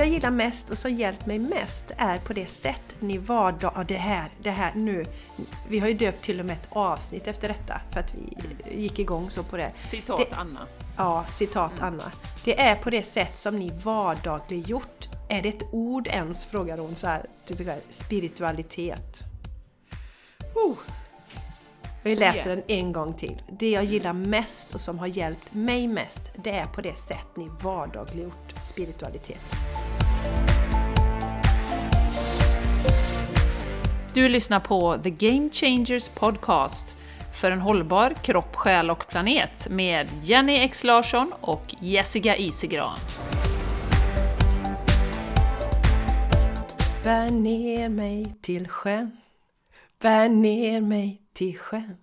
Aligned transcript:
jag 0.00 0.08
gillar 0.08 0.30
mest 0.30 0.70
och 0.70 0.78
som 0.78 0.94
hjälpt 0.94 1.26
mig 1.26 1.38
mest 1.38 1.84
är 1.96 2.18
på 2.18 2.32
det 2.32 2.46
sätt 2.46 2.96
ni 3.00 3.18
vardag... 3.18 3.72
Ja, 3.76 3.84
det 3.88 3.96
här, 3.96 4.30
det 4.42 4.50
här 4.50 4.72
nu. 4.74 5.06
Vi 5.68 5.78
har 5.78 5.88
ju 5.88 5.94
döpt 5.94 6.24
till 6.24 6.40
och 6.40 6.46
med 6.46 6.56
ett 6.56 6.68
avsnitt 6.70 7.26
efter 7.26 7.48
detta 7.48 7.80
för 7.92 8.00
att 8.00 8.14
vi 8.14 8.36
gick 8.82 8.98
igång 8.98 9.30
så 9.30 9.42
på 9.42 9.56
det. 9.56 9.72
Citat 9.80 10.30
det, 10.30 10.36
Anna. 10.36 10.60
Ja, 10.96 11.24
citat 11.30 11.72
mm. 11.72 11.84
Anna. 11.84 12.12
Det 12.44 12.60
är 12.60 12.76
på 12.76 12.90
det 12.90 13.02
sätt 13.02 13.36
som 13.36 13.58
ni 13.58 13.72
vardagliggjort. 13.84 15.08
Är 15.28 15.42
det 15.42 15.48
ett 15.48 15.64
ord 15.72 16.06
ens? 16.06 16.44
frågar 16.44 16.78
hon 16.78 16.96
så 16.96 17.06
här 17.06 17.26
till 17.46 17.56
sig 17.56 17.66
själv. 17.66 17.80
Spiritualitet. 17.90 19.22
Uh. 20.68 20.78
Vi 22.02 22.16
läser 22.16 22.50
den 22.50 22.62
en 22.66 22.92
gång 22.92 23.14
till. 23.14 23.42
Det 23.48 23.70
jag 23.70 23.84
gillar 23.84 24.12
mest 24.12 24.74
och 24.74 24.80
som 24.80 24.98
har 24.98 25.06
hjälpt 25.06 25.54
mig 25.54 25.88
mest, 25.88 26.22
det 26.36 26.50
är 26.50 26.66
på 26.66 26.80
det 26.80 26.98
sätt 26.98 27.36
ni 27.36 27.48
vardagliggjort 27.62 28.54
spiritualitet. 28.64 29.40
Du 34.14 34.28
lyssnar 34.28 34.60
på 34.60 34.98
The 35.02 35.10
Game 35.10 35.50
Changers 35.52 36.08
Podcast 36.08 37.02
för 37.34 37.50
en 37.50 37.60
hållbar 37.60 38.14
kropp, 38.22 38.56
själ 38.56 38.90
och 38.90 39.08
planet 39.08 39.68
med 39.70 40.08
Jenny 40.22 40.54
X 40.56 40.84
Larsson 40.84 41.32
och 41.40 41.74
Jessica 41.80 42.36
Isigran. 42.36 42.98
Bär 47.04 47.30
ner 47.30 47.88
mig 47.88 48.34
till 48.40 48.68
sjön, 48.68 49.16
bär 49.98 50.28
ner 50.28 50.80
mig 50.80 51.19
till 51.32 51.58
sjön. 51.58 51.96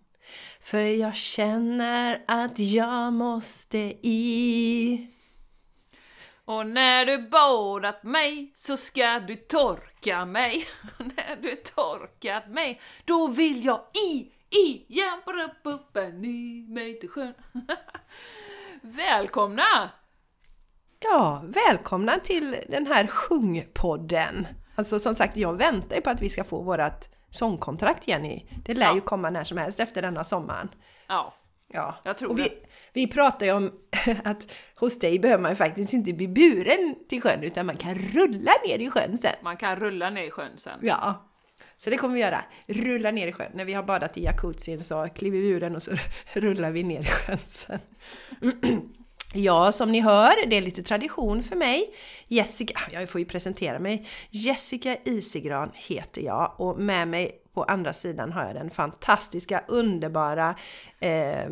För 0.60 0.78
jag 0.78 1.16
känner 1.16 2.24
att 2.28 2.60
jag 2.60 3.14
måste 3.14 3.78
i. 4.02 5.08
Och 6.46 6.68
när 6.68 7.06
du 7.06 7.30
badat 7.30 8.04
mig 8.04 8.52
så 8.56 8.78
ska 8.78 9.20
du 9.20 9.36
torka 9.36 10.26
mig. 10.26 10.66
när 10.98 11.36
du 11.42 11.56
torkat 11.56 12.50
mig, 12.50 12.82
då 13.06 13.28
vill 13.28 13.66
jag 13.66 13.82
i, 14.10 14.32
i, 14.58 14.86
jampa 14.88 15.32
upp, 15.32 15.60
upp, 15.64 15.96
ner 15.96 16.74
mig 16.74 17.00
till 17.00 17.10
sjön. 17.10 17.34
Välkomna! 18.82 19.92
Ja, 21.00 21.44
välkomna 21.48 22.20
till 22.20 22.58
den 22.70 22.88
här 22.88 23.08
sjungpodden. 23.08 24.48
Alltså 24.76 25.00
som 25.00 25.16
sagt, 25.16 25.38
jag 25.38 25.58
väntar 25.58 25.96
ju 25.96 26.02
på 26.02 26.10
att 26.10 26.22
vi 26.22 26.30
ska 26.30 26.44
få 26.44 26.62
vårat 26.62 27.17
sångkontrakt 27.30 28.08
Jenny. 28.08 28.46
Det 28.66 28.74
lär 28.74 28.86
ja. 28.86 28.96
ju 28.96 29.02
komma 29.02 29.30
när 29.30 29.44
som 29.44 29.58
helst 29.58 29.80
efter 29.80 30.02
denna 30.02 30.24
sommaren. 30.24 30.70
Ja, 31.08 31.34
ja. 31.74 31.96
jag 32.04 32.18
tror 32.18 32.30
och 32.30 32.40
vi, 32.40 32.44
det. 32.44 32.68
Vi 32.94 33.08
pratar 33.08 33.46
ju 33.46 33.52
om 33.52 33.72
att 34.24 34.52
hos 34.76 35.00
dig 35.00 35.20
behöver 35.20 35.42
man 35.42 35.52
ju 35.52 35.56
faktiskt 35.56 35.94
inte 35.94 36.14
bli 36.14 36.28
buren 36.28 36.96
till 37.10 37.22
sjön 37.22 37.44
utan 37.44 37.66
man 37.66 37.78
kan 37.78 37.96
rulla 37.96 38.52
ner 38.68 38.80
i 38.80 38.90
sjön 38.90 39.18
sen. 39.18 39.36
Man 39.42 39.58
kan 39.58 39.76
rulla 39.76 40.10
ner 40.10 40.24
i 40.24 40.32
sjön 40.32 40.58
sen. 40.58 40.80
Ja. 40.82 41.24
Så 41.78 41.90
det 41.90 41.98
kommer 41.98 42.16
vi 42.16 42.22
göra. 42.22 42.42
Rulla 42.68 43.12
ner 43.12 43.28
i 43.28 43.32
sjön. 43.32 43.52
När 43.54 43.66
vi 43.66 43.74
har 43.74 43.84
badat 43.84 44.18
i 44.18 44.24
jacuzzin 44.24 44.84
så 44.84 45.08
kliver 45.16 45.40
vi 45.40 45.50
ur 45.50 45.60
den 45.60 45.76
och 45.76 45.84
så 45.84 45.92
rullar 46.34 46.72
vi 46.72 46.84
ner 46.84 47.02
i 47.02 47.06
sjön 47.06 47.38
sen. 47.38 47.80
Ja, 49.34 49.72
som 49.72 49.92
ni 49.92 50.00
hör, 50.02 50.48
det 50.48 50.58
är 50.58 50.62
lite 50.62 50.84
tradition 50.84 51.44
för 51.44 51.56
mig. 51.56 51.94
Jessica, 52.28 52.74
ah, 52.78 52.92
jag 52.92 53.10
får 53.10 53.20
ju 53.20 53.26
presentera 53.26 53.80
mig. 53.80 54.08
Jessica 54.30 54.98
Isigran 55.06 55.72
heter 55.74 56.22
jag 56.22 56.54
och 56.58 56.80
med 56.80 57.08
mig 57.08 57.42
på 57.54 57.64
andra 57.64 57.94
sidan 57.94 58.32
har 58.32 58.46
jag 58.46 58.56
den 58.56 58.70
fantastiska, 58.70 59.64
underbara, 59.68 60.56
eh, 61.00 61.50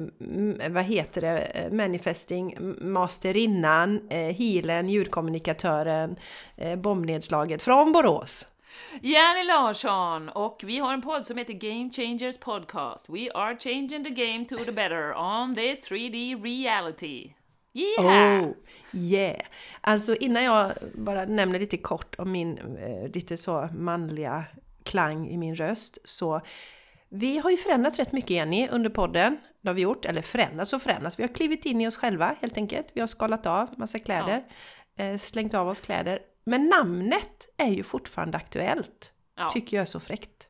vad 0.69 0.83
heter 0.83 1.21
det, 1.21 1.39
eh, 1.39 1.71
manifesting, 1.71 2.57
masterinnan, 2.81 4.09
eh, 4.09 4.35
healen, 4.35 4.89
ljudkommunikatören, 4.89 6.15
eh, 6.57 6.75
bombnedslaget 6.75 7.61
från 7.61 7.91
Borås. 7.91 8.47
Jenny 9.01 9.43
Larsson 9.43 10.29
och 10.29 10.61
vi 10.65 10.79
har 10.79 10.93
en 10.93 11.01
podd 11.01 11.25
som 11.25 11.37
heter 11.37 11.53
Game 11.53 11.89
Changers 11.89 12.37
Podcast. 12.37 13.09
We 13.09 13.31
are 13.31 13.57
changing 13.59 14.03
the 14.03 14.09
game 14.09 14.45
to 14.45 14.57
the 14.65 14.71
better 14.71 15.13
on 15.13 15.55
this 15.55 15.91
3D 15.91 16.35
reality. 16.43 17.31
Yeah! 17.75 18.45
Oh, 18.45 18.53
yeah! 18.93 19.41
Alltså 19.81 20.15
innan 20.15 20.43
jag 20.43 20.71
bara 20.93 21.25
nämner 21.25 21.59
lite 21.59 21.77
kort 21.77 22.15
om 22.19 22.31
min 22.31 22.77
eh, 22.77 23.11
lite 23.13 23.37
så 23.37 23.69
manliga 23.73 24.43
klang 24.83 25.29
i 25.29 25.37
min 25.37 25.55
röst 25.55 25.97
så 26.03 26.41
vi 27.09 27.37
har 27.37 27.51
ju 27.51 27.57
förändrats 27.57 27.99
rätt 27.99 28.11
mycket 28.11 28.29
Jenny 28.29 28.67
under 28.67 28.89
podden. 28.89 29.37
Det 29.61 29.69
har 29.69 29.75
vi 29.75 29.81
gjort, 29.81 30.05
eller 30.05 30.21
förändrats 30.21 30.73
och 30.73 30.81
förändrats. 30.81 31.19
Vi 31.19 31.23
har 31.23 31.27
klivit 31.33 31.65
in 31.65 31.81
i 31.81 31.87
oss 31.87 31.97
själva 31.97 32.35
helt 32.41 32.57
enkelt. 32.57 32.91
Vi 32.93 32.99
har 32.99 33.07
skalat 33.07 33.45
av 33.45 33.69
massa 33.77 33.99
kläder, 33.99 34.45
ja. 34.95 35.03
eh, 35.03 35.17
slängt 35.17 35.53
av 35.53 35.67
oss 35.67 35.81
kläder. 35.81 36.19
Men 36.43 36.69
namnet 36.69 37.49
är 37.57 37.71
ju 37.71 37.83
fortfarande 37.83 38.37
aktuellt. 38.37 39.13
Ja. 39.35 39.49
Tycker 39.49 39.77
jag 39.77 39.81
är 39.81 39.85
så 39.85 39.99
fräckt. 39.99 40.49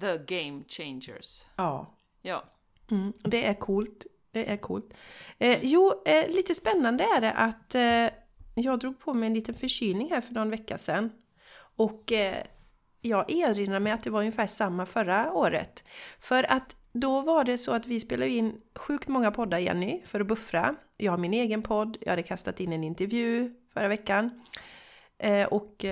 The 0.00 0.18
Game 0.18 0.64
Changers. 0.68 1.44
Ja. 1.56 1.98
Ja. 2.22 2.44
Mm, 2.90 3.12
det 3.24 3.46
är 3.46 3.54
coolt. 3.54 4.06
Det 4.36 4.52
är 4.52 4.56
coolt. 4.56 4.94
Eh, 5.38 5.58
jo, 5.62 6.02
eh, 6.06 6.28
lite 6.28 6.54
spännande 6.54 7.04
är 7.04 7.20
det 7.20 7.32
att 7.32 7.74
eh, 7.74 8.08
jag 8.54 8.78
drog 8.78 9.00
på 9.00 9.14
mig 9.14 9.26
en 9.26 9.34
liten 9.34 9.54
förkylning 9.54 10.10
här 10.10 10.20
för 10.20 10.34
någon 10.34 10.50
vecka 10.50 10.78
sedan. 10.78 11.10
Och 11.76 12.12
eh, 12.12 12.42
jag 13.00 13.30
erinrar 13.30 13.80
mig 13.80 13.92
att 13.92 14.02
det 14.02 14.10
var 14.10 14.20
ungefär 14.20 14.46
samma 14.46 14.86
förra 14.86 15.32
året. 15.32 15.84
För 16.20 16.52
att 16.52 16.76
då 16.92 17.20
var 17.20 17.44
det 17.44 17.58
så 17.58 17.72
att 17.72 17.86
vi 17.86 18.00
spelade 18.00 18.30
in 18.30 18.60
sjukt 18.74 19.08
många 19.08 19.30
poddar, 19.30 19.58
Jenny, 19.58 20.02
för 20.04 20.20
att 20.20 20.26
buffra. 20.26 20.74
Jag 20.96 21.12
har 21.12 21.18
min 21.18 21.34
egen 21.34 21.62
podd, 21.62 21.96
jag 22.00 22.10
hade 22.10 22.22
kastat 22.22 22.60
in 22.60 22.72
en 22.72 22.84
intervju 22.84 23.54
förra 23.74 23.88
veckan. 23.88 24.46
Eh, 25.18 25.46
och... 25.46 25.84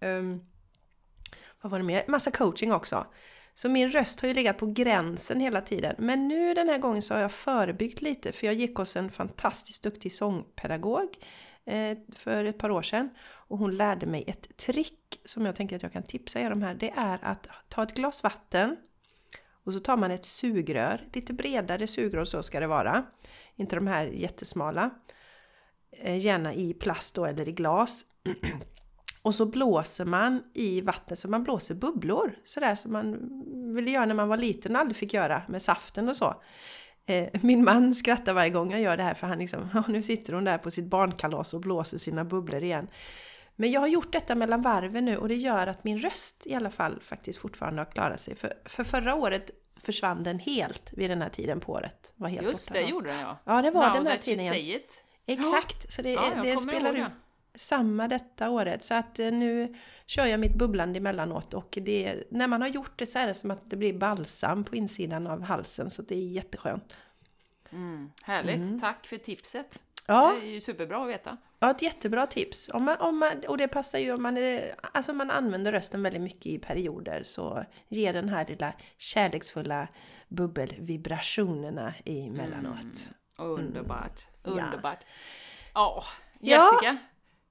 um, 0.00 0.40
vad 1.62 1.72
var 1.72 1.78
det 1.78 1.84
mer? 1.84 2.04
Massa 2.08 2.30
coaching 2.30 2.72
också. 2.72 3.06
Så 3.58 3.68
min 3.68 3.88
röst 3.88 4.20
har 4.20 4.28
ju 4.28 4.34
legat 4.34 4.58
på 4.58 4.66
gränsen 4.66 5.40
hela 5.40 5.60
tiden. 5.60 5.94
Men 5.98 6.28
nu 6.28 6.54
den 6.54 6.68
här 6.68 6.78
gången 6.78 7.02
så 7.02 7.14
har 7.14 7.20
jag 7.20 7.32
förebyggt 7.32 8.02
lite 8.02 8.32
för 8.32 8.46
jag 8.46 8.54
gick 8.54 8.76
hos 8.76 8.96
en 8.96 9.10
fantastiskt 9.10 9.82
duktig 9.82 10.12
sångpedagog 10.12 11.08
eh, 11.64 11.98
för 12.14 12.44
ett 12.44 12.58
par 12.58 12.70
år 12.70 12.82
sedan. 12.82 13.10
Och 13.20 13.58
hon 13.58 13.76
lärde 13.76 14.06
mig 14.06 14.24
ett 14.26 14.56
trick 14.56 15.20
som 15.24 15.46
jag 15.46 15.56
tänker 15.56 15.76
att 15.76 15.82
jag 15.82 15.92
kan 15.92 16.02
tipsa 16.02 16.40
er 16.40 16.52
om 16.52 16.62
här. 16.62 16.74
Det 16.74 16.90
är 16.90 17.18
att 17.22 17.48
ta 17.68 17.82
ett 17.82 17.94
glas 17.94 18.22
vatten 18.22 18.76
och 19.64 19.72
så 19.72 19.80
tar 19.80 19.96
man 19.96 20.10
ett 20.10 20.24
sugrör, 20.24 21.08
lite 21.12 21.32
bredare 21.32 21.86
sugrör 21.86 22.24
så 22.24 22.42
ska 22.42 22.60
det 22.60 22.66
vara. 22.66 23.04
Inte 23.56 23.76
de 23.76 23.86
här 23.86 24.06
jättesmala. 24.06 24.90
Eh, 25.90 26.18
gärna 26.18 26.54
i 26.54 26.74
plast 26.74 27.14
då 27.14 27.26
eller 27.26 27.48
i 27.48 27.52
glas. 27.52 28.04
Och 29.28 29.34
så 29.34 29.46
blåser 29.46 30.04
man 30.04 30.42
i 30.54 30.80
vattnet 30.80 31.18
så 31.18 31.28
man 31.28 31.44
blåser 31.44 31.74
bubblor. 31.74 32.32
Sådär 32.44 32.74
som 32.74 32.92
man 32.92 33.18
ville 33.74 33.90
göra 33.90 34.06
när 34.06 34.14
man 34.14 34.28
var 34.28 34.36
liten 34.36 34.74
och 34.74 34.80
aldrig 34.80 34.96
fick 34.96 35.14
göra 35.14 35.42
med 35.48 35.62
saften 35.62 36.08
och 36.08 36.16
så. 36.16 36.42
Eh, 37.06 37.28
min 37.40 37.64
man 37.64 37.94
skrattar 37.94 38.32
varje 38.32 38.50
gång 38.50 38.70
jag 38.70 38.80
gör 38.80 38.96
det 38.96 39.02
här 39.02 39.14
för 39.14 39.26
han 39.26 39.38
liksom, 39.38 39.68
ja, 39.74 39.84
nu 39.88 40.02
sitter 40.02 40.32
hon 40.32 40.44
där 40.44 40.58
på 40.58 40.70
sitt 40.70 40.84
barnkalas 40.84 41.54
och 41.54 41.60
blåser 41.60 41.98
sina 41.98 42.24
bubblor 42.24 42.62
igen. 42.62 42.88
Men 43.56 43.70
jag 43.70 43.80
har 43.80 43.88
gjort 43.88 44.12
detta 44.12 44.34
mellan 44.34 44.62
varven 44.62 45.04
nu 45.04 45.16
och 45.16 45.28
det 45.28 45.34
gör 45.34 45.66
att 45.66 45.84
min 45.84 45.98
röst 45.98 46.46
i 46.46 46.54
alla 46.54 46.70
fall 46.70 47.00
faktiskt 47.00 47.38
fortfarande 47.38 47.80
har 47.80 47.86
klarat 47.86 48.20
sig. 48.20 48.34
För, 48.34 48.52
för 48.64 48.84
förra 48.84 49.14
året 49.14 49.50
försvann 49.76 50.22
den 50.22 50.38
helt 50.38 50.92
vid 50.92 51.10
den 51.10 51.22
här 51.22 51.28
tiden 51.28 51.60
på 51.60 51.72
året. 51.72 52.12
Var 52.16 52.28
helt 52.28 52.46
Just 52.46 52.68
borta, 52.68 52.80
det, 52.80 52.86
gjorde 52.86 53.10
den 53.10 53.20
ja. 53.20 53.38
Ja, 53.44 53.62
det 53.62 53.70
var 53.70 53.86
Now 53.86 53.94
den 53.96 54.06
här 54.06 54.18
tiden. 54.18 54.80
Exakt, 55.26 55.92
så 55.92 56.02
det, 56.02 56.12
ja, 56.12 56.42
det 56.42 56.58
spelar 56.58 56.94
ut 56.94 57.10
samma 57.54 58.08
detta 58.08 58.50
året. 58.50 58.84
Så 58.84 58.94
att 58.94 59.18
eh, 59.18 59.32
nu 59.32 59.74
kör 60.06 60.26
jag 60.26 60.40
mitt 60.40 60.54
bubblande 60.54 60.98
emellanåt 60.98 61.54
och 61.54 61.78
det, 61.82 62.24
när 62.30 62.46
man 62.46 62.60
har 62.60 62.68
gjort 62.68 62.98
det 62.98 63.06
så 63.06 63.18
är 63.18 63.26
det 63.26 63.34
som 63.34 63.50
att 63.50 63.70
det 63.70 63.76
blir 63.76 63.92
balsam 63.92 64.64
på 64.64 64.76
insidan 64.76 65.26
av 65.26 65.42
halsen 65.42 65.90
så 65.90 66.02
det 66.02 66.14
är 66.14 66.28
jätteskönt. 66.28 66.96
Mm, 67.70 68.10
härligt, 68.22 68.66
mm. 68.66 68.80
tack 68.80 69.06
för 69.06 69.16
tipset! 69.16 69.78
Ja. 70.08 70.34
Det 70.40 70.46
är 70.46 70.50
ju 70.50 70.60
superbra 70.60 71.02
att 71.02 71.08
veta. 71.08 71.36
Ja, 71.58 71.70
ett 71.70 71.82
jättebra 71.82 72.26
tips. 72.26 72.70
Om 72.72 72.84
man, 72.84 72.96
om 73.00 73.18
man, 73.18 73.32
och 73.48 73.58
det 73.58 73.68
passar 73.68 73.98
ju 73.98 74.12
om 74.12 74.22
man, 74.22 74.36
är, 74.36 74.74
alltså 74.92 75.12
man 75.12 75.30
använder 75.30 75.72
rösten 75.72 76.02
väldigt 76.02 76.22
mycket 76.22 76.46
i 76.46 76.58
perioder 76.58 77.22
så 77.24 77.64
ger 77.88 78.12
den 78.12 78.28
här 78.28 78.46
lilla 78.46 78.72
kärleksfulla 78.98 79.88
bubbelvibrationerna 80.28 81.94
emellanåt. 82.04 83.08
Mm. 83.38 83.50
Underbart, 83.50 84.26
underbart. 84.42 85.04
Ja, 85.74 86.04
Jessica, 86.40 86.76
ja. 86.82 86.96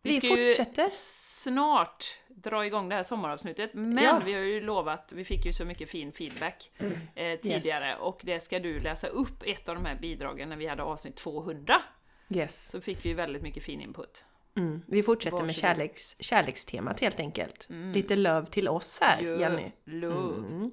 Vi, 0.07 0.13
vi 0.13 0.27
ska 0.27 0.27
fortsätter. 0.27 0.83
ju 0.83 0.89
snart 0.89 2.05
dra 2.29 2.65
igång 2.65 2.89
det 2.89 2.95
här 2.95 3.03
sommaravsnittet, 3.03 3.73
men 3.73 4.03
ja. 4.03 4.21
vi 4.25 4.33
har 4.33 4.41
ju 4.41 4.61
lovat, 4.61 5.11
vi 5.11 5.25
fick 5.25 5.45
ju 5.45 5.53
så 5.53 5.65
mycket 5.65 5.89
fin 5.89 6.11
feedback 6.11 6.71
mm. 6.77 6.93
eh, 7.15 7.39
tidigare, 7.39 7.89
yes. 7.89 7.99
och 7.99 8.21
det 8.23 8.39
ska 8.39 8.59
du 8.59 8.79
läsa 8.79 9.07
upp 9.07 9.43
ett 9.45 9.69
av 9.69 9.75
de 9.75 9.85
här 9.85 9.95
bidragen 9.95 10.49
när 10.49 10.55
vi 10.55 10.67
hade 10.67 10.83
avsnitt 10.83 11.15
200. 11.15 11.81
Yes. 12.29 12.69
Så 12.69 12.81
fick 12.81 13.05
vi 13.05 13.13
väldigt 13.13 13.41
mycket 13.41 13.63
fin 13.63 13.81
input. 13.81 14.25
Mm. 14.57 14.81
Vi 14.87 15.03
fortsätter 15.03 15.31
Varsågod. 15.31 15.47
med 15.47 15.55
kärleks, 15.55 16.15
kärlekstemat 16.19 16.99
helt 16.99 17.19
enkelt. 17.19 17.67
Mm. 17.69 17.91
Lite 17.91 18.15
löv 18.15 18.45
till 18.45 18.67
oss 18.67 18.99
här, 19.01 19.21
Jö, 19.21 19.39
Jenny. 19.39 19.71
Love. 19.85 20.37
Mm. 20.37 20.71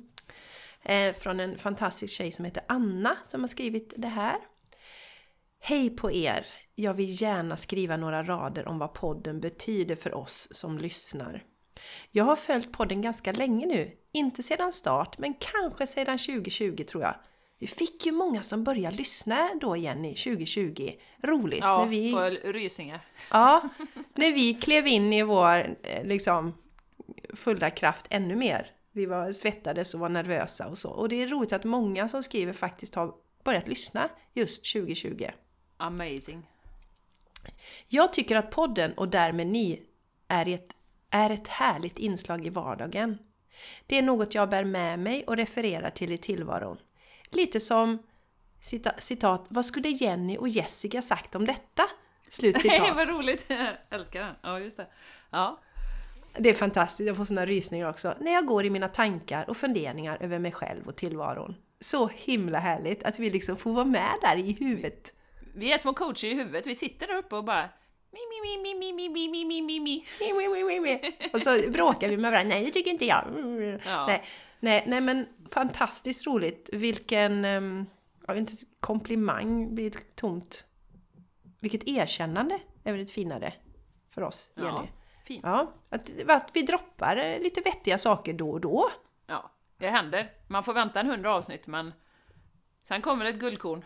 Eh, 0.83 1.15
från 1.15 1.41
en 1.41 1.59
fantastisk 1.59 2.15
tjej 2.15 2.33
som 2.33 2.45
heter 2.45 2.63
Anna 2.69 3.17
som 3.27 3.41
har 3.41 3.49
skrivit 3.49 3.95
det 3.97 4.09
här. 4.09 4.37
Hej 5.61 5.91
på 5.91 6.13
er! 6.13 6.47
Jag 6.75 6.95
vill 6.95 7.23
gärna 7.23 7.57
skriva 7.57 7.97
några 7.97 8.23
rader 8.23 8.69
om 8.69 8.79
vad 8.79 8.93
podden 8.93 9.41
betyder 9.41 9.97
för 9.97 10.15
oss 10.15 10.49
som 10.51 10.79
lyssnar. 10.79 11.45
Jag 12.11 12.25
har 12.25 12.37
följt 12.37 12.73
podden 12.73 13.03
ganska 13.03 13.33
länge 13.33 13.67
nu, 13.67 13.93
inte 14.13 14.43
sedan 14.43 14.73
start 14.73 15.19
men 15.19 15.35
kanske 15.35 15.87
sedan 15.87 16.19
2020 16.19 16.85
tror 16.89 17.03
jag. 17.03 17.15
Vi 17.59 17.67
fick 17.67 18.07
ju 18.07 18.13
många 18.13 18.43
som 18.43 18.65
började 18.65 18.97
lyssna 18.97 19.51
då 19.61 19.77
Jenny, 19.77 20.15
2020. 20.15 20.91
Roligt! 21.23 21.61
Ja, 21.61 21.85
när 21.85 21.91
vi... 21.91 22.13
får 22.13 22.53
rysningar. 22.53 23.01
Ja, 23.31 23.69
när 24.15 24.33
vi 24.33 24.55
klev 24.55 24.87
in 24.87 25.13
i 25.13 25.23
vår 25.23 25.77
eh, 25.83 26.05
liksom 26.05 26.55
fulla 27.35 27.71
kraft 27.71 28.07
ännu 28.11 28.37
mer. 28.37 28.71
Vi 28.93 29.07
var 29.07 29.33
svettades 29.33 29.95
och 29.95 30.01
var 30.01 30.09
nervösa 30.09 30.69
och 30.69 30.79
så. 30.79 30.91
Och 30.91 31.09
det 31.09 31.23
är 31.23 31.29
roligt 31.29 31.53
att 31.53 31.65
många 31.65 32.09
som 32.09 32.23
skriver 32.23 32.53
faktiskt 32.53 32.95
har 32.95 33.15
börjat 33.45 33.69
lyssna 33.69 34.09
just 34.33 34.73
2020. 34.73 35.25
Amazing! 35.77 36.47
Jag 37.89 38.13
tycker 38.13 38.37
att 38.37 38.51
podden 38.51 38.93
och 38.93 39.09
därmed 39.09 39.47
ni 39.47 39.83
är 40.29 40.49
ett, 40.49 40.73
är 41.11 41.31
ett 41.31 41.49
härligt 41.49 41.99
inslag 41.99 42.47
i 42.47 42.51
vardagen. 42.51 43.19
Det 43.87 43.99
är 43.99 44.03
något 44.03 44.35
jag 44.35 44.51
bär 44.51 44.65
med 44.65 44.99
mig 44.99 45.25
och 45.27 45.37
refererar 45.37 45.91
till 45.91 46.13
i 46.13 46.19
tillvaron. 46.19 46.79
Lite 47.31 47.61
som 47.61 47.99
citat, 48.99 49.47
vad 49.49 49.65
skulle 49.65 49.89
Jenny 49.89 50.37
och 50.37 50.49
Jessica 50.49 51.03
sagt 51.03 51.35
om 51.35 51.47
detta? 51.47 51.83
Slut 52.29 52.61
citat. 52.61 52.81
Nej, 52.81 52.93
vad 52.95 53.09
roligt! 53.09 53.45
Jag 53.49 53.77
älskar 53.91 54.21
det. 54.21 54.35
Ja, 54.43 54.61
just 54.61 54.77
det. 54.77 54.87
Ja. 55.31 55.61
Det 56.39 56.49
är 56.49 56.55
fantastiskt, 56.55 57.07
jag 57.07 57.17
får 57.17 57.25
såna 57.25 57.47
rysningar 57.47 57.89
också. 57.89 58.15
När 58.21 58.33
jag 58.33 58.47
går 58.47 58.65
i 58.65 58.71
mina 58.71 58.89
tankar 58.89 59.51
och 59.51 59.57
funderingar 59.57 60.19
över 60.21 60.39
mig 60.39 60.53
själv 60.53 60.89
och 60.89 60.97
tillvaron. 60.97 61.55
Så 61.81 62.09
himla 62.09 62.59
härligt 62.59 63.03
att 63.05 63.19
vi 63.19 63.31
liksom 63.31 63.57
får 63.57 63.73
vara 63.73 63.85
med 63.85 64.15
där 64.23 64.37
i 64.37 64.53
huvudet 64.53 65.13
vi 65.55 65.73
är 65.73 65.79
små 65.79 65.95
coacher 65.95 66.25
i 66.29 66.35
huvudet, 66.35 66.67
vi 66.67 66.75
sitter 66.75 67.07
där 67.07 67.17
uppe 67.17 67.37
och 67.37 67.45
bara 67.45 67.69
och 71.33 71.43
så 71.43 71.71
bråkar 71.71 72.09
vi 72.09 72.17
med 72.17 72.31
varandra. 72.31 72.55
Nej, 72.55 72.65
det 72.65 72.71
tycker 72.71 72.91
inte 72.91 73.07
jag. 73.07 73.25
Ja. 73.85 74.07
Nej, 74.07 74.25
nej, 74.61 74.85
nej, 74.87 75.01
men 75.01 75.27
fantastiskt 75.51 76.27
roligt. 76.27 76.71
Vilken... 76.73 77.45
Jag 78.27 78.35
vet 78.35 78.51
inte, 78.51 78.65
komplimang 78.81 79.75
blir 79.75 79.87
ett 79.87 80.17
tomt... 80.17 80.65
Vilket 81.61 81.89
erkännande 81.89 82.61
är 82.85 82.93
väl 82.93 83.01
ett 83.01 83.11
finare 83.11 83.53
för 84.15 84.23
oss, 84.23 84.53
Jenny? 84.57 84.69
Ja, 84.69 84.87
fint. 85.25 85.41
Ja, 85.45 85.73
att, 85.89 86.11
att 86.29 86.51
vi 86.53 86.63
droppar 86.63 87.39
lite 87.41 87.61
vettiga 87.61 87.99
saker 87.99 88.33
då 88.33 88.51
och 88.51 88.61
då. 88.61 88.91
Ja, 89.27 89.51
det 89.79 89.89
händer. 89.89 90.31
Man 90.49 90.65
får 90.65 90.73
vänta 90.73 91.01
en 91.01 91.07
hundra 91.07 91.35
avsnitt, 91.35 91.67
men 91.67 91.93
sen 92.83 93.03
kommer 93.03 93.25
ett 93.25 93.37
guldkorn. 93.37 93.85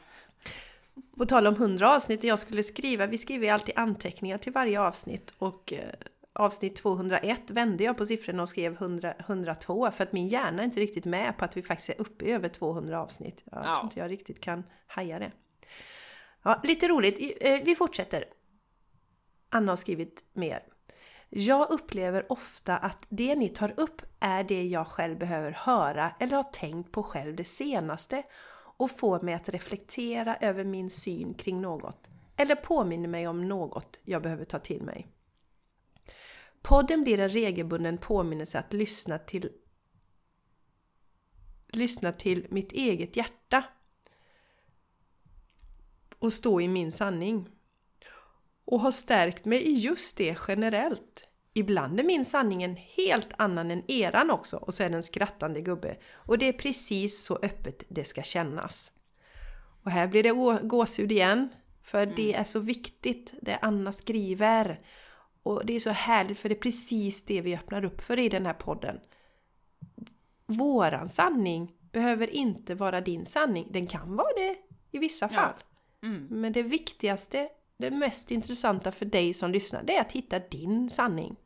På 1.16 1.26
tal 1.26 1.46
om 1.46 1.54
100 1.54 1.96
avsnitt, 1.96 2.24
jag 2.24 2.38
skulle 2.38 2.62
skriva, 2.62 3.06
vi 3.06 3.18
skriver 3.18 3.46
ju 3.46 3.52
alltid 3.52 3.78
anteckningar 3.78 4.38
till 4.38 4.52
varje 4.52 4.80
avsnitt 4.80 5.34
och 5.38 5.72
eh, 5.72 5.94
avsnitt 6.32 6.76
201 6.76 7.50
vände 7.50 7.84
jag 7.84 7.96
på 7.96 8.06
siffrorna 8.06 8.42
och 8.42 8.48
skrev 8.48 8.72
100, 8.72 9.14
102 9.18 9.90
för 9.90 10.04
att 10.04 10.12
min 10.12 10.28
hjärna 10.28 10.62
är 10.62 10.64
inte 10.64 10.80
riktigt 10.80 11.04
med 11.04 11.36
på 11.36 11.44
att 11.44 11.56
vi 11.56 11.62
faktiskt 11.62 11.88
är 11.88 12.00
uppe 12.00 12.24
i 12.24 12.32
över 12.32 12.48
200 12.48 13.02
avsnitt. 13.02 13.42
Jag 13.44 13.64
ja. 13.64 13.72
tror 13.72 13.84
inte 13.84 14.00
jag 14.00 14.10
riktigt 14.10 14.40
kan 14.40 14.64
haja 14.86 15.18
det. 15.18 15.32
Ja, 16.42 16.60
lite 16.64 16.88
roligt, 16.88 17.36
eh, 17.40 17.58
vi 17.64 17.74
fortsätter. 17.74 18.24
Anna 19.50 19.72
har 19.72 19.76
skrivit 19.76 20.24
mer. 20.32 20.62
Jag 21.30 21.70
upplever 21.70 22.32
ofta 22.32 22.76
att 22.76 23.06
det 23.08 23.34
ni 23.34 23.48
tar 23.48 23.72
upp 23.76 24.02
är 24.20 24.44
det 24.44 24.62
jag 24.62 24.86
själv 24.86 25.18
behöver 25.18 25.50
höra 25.50 26.12
eller 26.20 26.36
har 26.36 26.42
tänkt 26.42 26.92
på 26.92 27.02
själv 27.02 27.36
det 27.36 27.44
senaste 27.44 28.22
och 28.78 28.90
får 28.90 29.20
mig 29.20 29.34
att 29.34 29.48
reflektera 29.48 30.36
över 30.36 30.64
min 30.64 30.90
syn 30.90 31.34
kring 31.34 31.60
något 31.60 32.08
eller 32.36 32.54
påminner 32.54 33.08
mig 33.08 33.28
om 33.28 33.48
något 33.48 34.00
jag 34.04 34.22
behöver 34.22 34.44
ta 34.44 34.58
till 34.58 34.82
mig. 34.82 35.06
Podden 36.62 37.04
blir 37.04 37.18
en 37.18 37.28
regelbunden 37.28 37.98
påminnelse 37.98 38.58
att 38.58 38.72
lyssna 38.72 39.18
till 39.18 39.50
lyssna 41.68 42.12
till 42.12 42.46
mitt 42.50 42.72
eget 42.72 43.16
hjärta 43.16 43.64
och 46.18 46.32
stå 46.32 46.60
i 46.60 46.68
min 46.68 46.92
sanning. 46.92 47.48
Och 48.64 48.80
har 48.80 48.90
stärkt 48.90 49.44
mig 49.44 49.62
i 49.62 49.74
just 49.74 50.16
det 50.16 50.38
generellt. 50.48 51.27
Ibland 51.58 52.00
är 52.00 52.04
min 52.04 52.24
sanning 52.24 52.62
en 52.62 52.76
helt 52.76 53.32
annan 53.38 53.70
än 53.70 53.90
eran 53.90 54.30
också 54.30 54.56
och 54.56 54.74
så 54.74 54.82
är 54.82 54.90
det 54.90 54.96
en 54.96 55.02
skrattande 55.02 55.60
gubbe. 55.60 55.96
Och 56.12 56.38
det 56.38 56.48
är 56.48 56.52
precis 56.52 57.24
så 57.24 57.38
öppet 57.42 57.84
det 57.88 58.04
ska 58.04 58.22
kännas. 58.22 58.92
Och 59.82 59.90
här 59.90 60.08
blir 60.08 60.22
det 60.22 60.68
gåshud 60.68 61.12
igen. 61.12 61.48
För 61.82 62.02
mm. 62.02 62.14
det 62.16 62.34
är 62.34 62.44
så 62.44 62.60
viktigt, 62.60 63.34
det 63.42 63.58
Anna 63.62 63.92
skriver. 63.92 64.80
Och 65.42 65.66
det 65.66 65.72
är 65.72 65.80
så 65.80 65.90
härligt 65.90 66.38
för 66.38 66.48
det 66.48 66.54
är 66.54 66.60
precis 66.60 67.22
det 67.22 67.40
vi 67.40 67.54
öppnar 67.54 67.84
upp 67.84 68.00
för 68.02 68.18
i 68.18 68.28
den 68.28 68.46
här 68.46 68.54
podden. 68.54 69.00
Våran 70.46 71.08
sanning 71.08 71.72
behöver 71.92 72.30
inte 72.30 72.74
vara 72.74 73.00
din 73.00 73.24
sanning. 73.24 73.68
Den 73.70 73.86
kan 73.86 74.16
vara 74.16 74.32
det 74.36 74.56
i 74.90 74.98
vissa 74.98 75.28
fall. 75.28 75.54
Ja. 76.00 76.08
Mm. 76.08 76.26
Men 76.30 76.52
det 76.52 76.62
viktigaste, 76.62 77.48
det 77.76 77.90
mest 77.90 78.30
intressanta 78.30 78.92
för 78.92 79.06
dig 79.06 79.34
som 79.34 79.50
lyssnar, 79.50 79.82
det 79.82 79.96
är 79.96 80.00
att 80.00 80.12
hitta 80.12 80.38
din 80.38 80.90
sanning. 80.90 81.36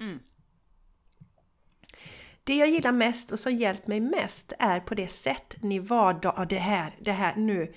Mm. 0.00 0.18
Det 2.44 2.56
jag 2.56 2.68
gillar 2.68 2.92
mest 2.92 3.32
och 3.32 3.38
som 3.38 3.54
hjälpt 3.54 3.86
mig 3.86 4.00
mest 4.00 4.52
är 4.58 4.80
på 4.80 4.94
det 4.94 5.08
sätt 5.08 5.56
ni 5.60 5.78
vardag... 5.78 6.34
Ja, 6.36 6.44
det 6.44 6.58
här, 6.58 6.96
det 7.00 7.12
här 7.12 7.36
nu. 7.36 7.74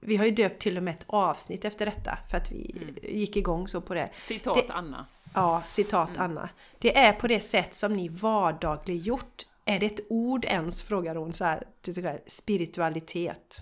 Vi 0.00 0.16
har 0.16 0.24
ju 0.24 0.30
döpt 0.30 0.62
till 0.62 0.76
och 0.76 0.82
med 0.82 0.94
ett 0.94 1.04
avsnitt 1.06 1.64
efter 1.64 1.86
detta 1.86 2.18
för 2.30 2.36
att 2.36 2.52
vi 2.52 2.76
mm. 2.76 3.18
gick 3.18 3.36
igång 3.36 3.68
så 3.68 3.80
på 3.80 3.94
det. 3.94 4.10
Citat 4.14 4.66
det, 4.66 4.72
Anna. 4.72 5.06
Ja, 5.34 5.62
citat 5.66 6.08
mm. 6.08 6.22
Anna. 6.22 6.48
Det 6.78 6.98
är 6.98 7.12
på 7.12 7.28
det 7.28 7.40
sätt 7.40 7.74
som 7.74 7.96
ni 7.96 8.08
vardagliggjort. 8.08 9.46
Är 9.64 9.80
det 9.80 9.86
ett 9.86 10.00
ord 10.08 10.44
ens? 10.44 10.82
Frågar 10.82 11.14
hon 11.14 11.32
så 11.32 11.44
här 11.44 11.66
till 11.82 11.94
sig 11.94 12.02
själv. 12.02 12.18
Spiritualitet. 12.26 13.58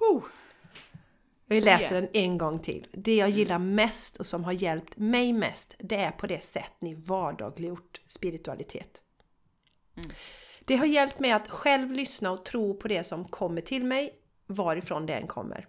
Oh. 0.00 0.22
Vi 1.52 1.60
läser 1.60 1.94
den 1.94 2.08
en 2.12 2.38
gång 2.38 2.58
till. 2.58 2.86
Det 2.92 3.16
jag 3.16 3.30
gillar 3.30 3.58
mest 3.58 4.16
och 4.16 4.26
som 4.26 4.44
har 4.44 4.52
hjälpt 4.52 4.96
mig 4.96 5.32
mest, 5.32 5.74
det 5.78 5.96
är 5.96 6.10
på 6.10 6.26
det 6.26 6.44
sätt 6.44 6.72
ni 6.78 6.94
vardagliggjort 6.94 8.00
spiritualitet. 8.06 9.00
Mm. 9.96 10.10
Det 10.64 10.76
har 10.76 10.86
hjälpt 10.86 11.20
mig 11.20 11.32
att 11.32 11.48
själv 11.48 11.92
lyssna 11.92 12.30
och 12.30 12.44
tro 12.44 12.74
på 12.74 12.88
det 12.88 13.04
som 13.04 13.24
kommer 13.24 13.60
till 13.60 13.84
mig, 13.84 14.14
varifrån 14.46 15.06
det 15.06 15.14
än 15.14 15.26
kommer. 15.26 15.66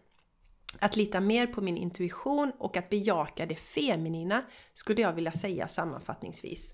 Att 0.80 0.96
lita 0.96 1.20
mer 1.20 1.48
på 1.48 1.62
min 1.62 1.78
intuition 1.78 2.52
och 2.58 2.78
att 2.78 2.90
bejaka 2.90 3.46
det 3.46 3.56
feminina 3.56 4.46
skulle 4.74 5.02
jag 5.02 5.14
vilja 5.14 5.32
säga 5.32 5.68
sammanfattningsvis. 5.68 6.74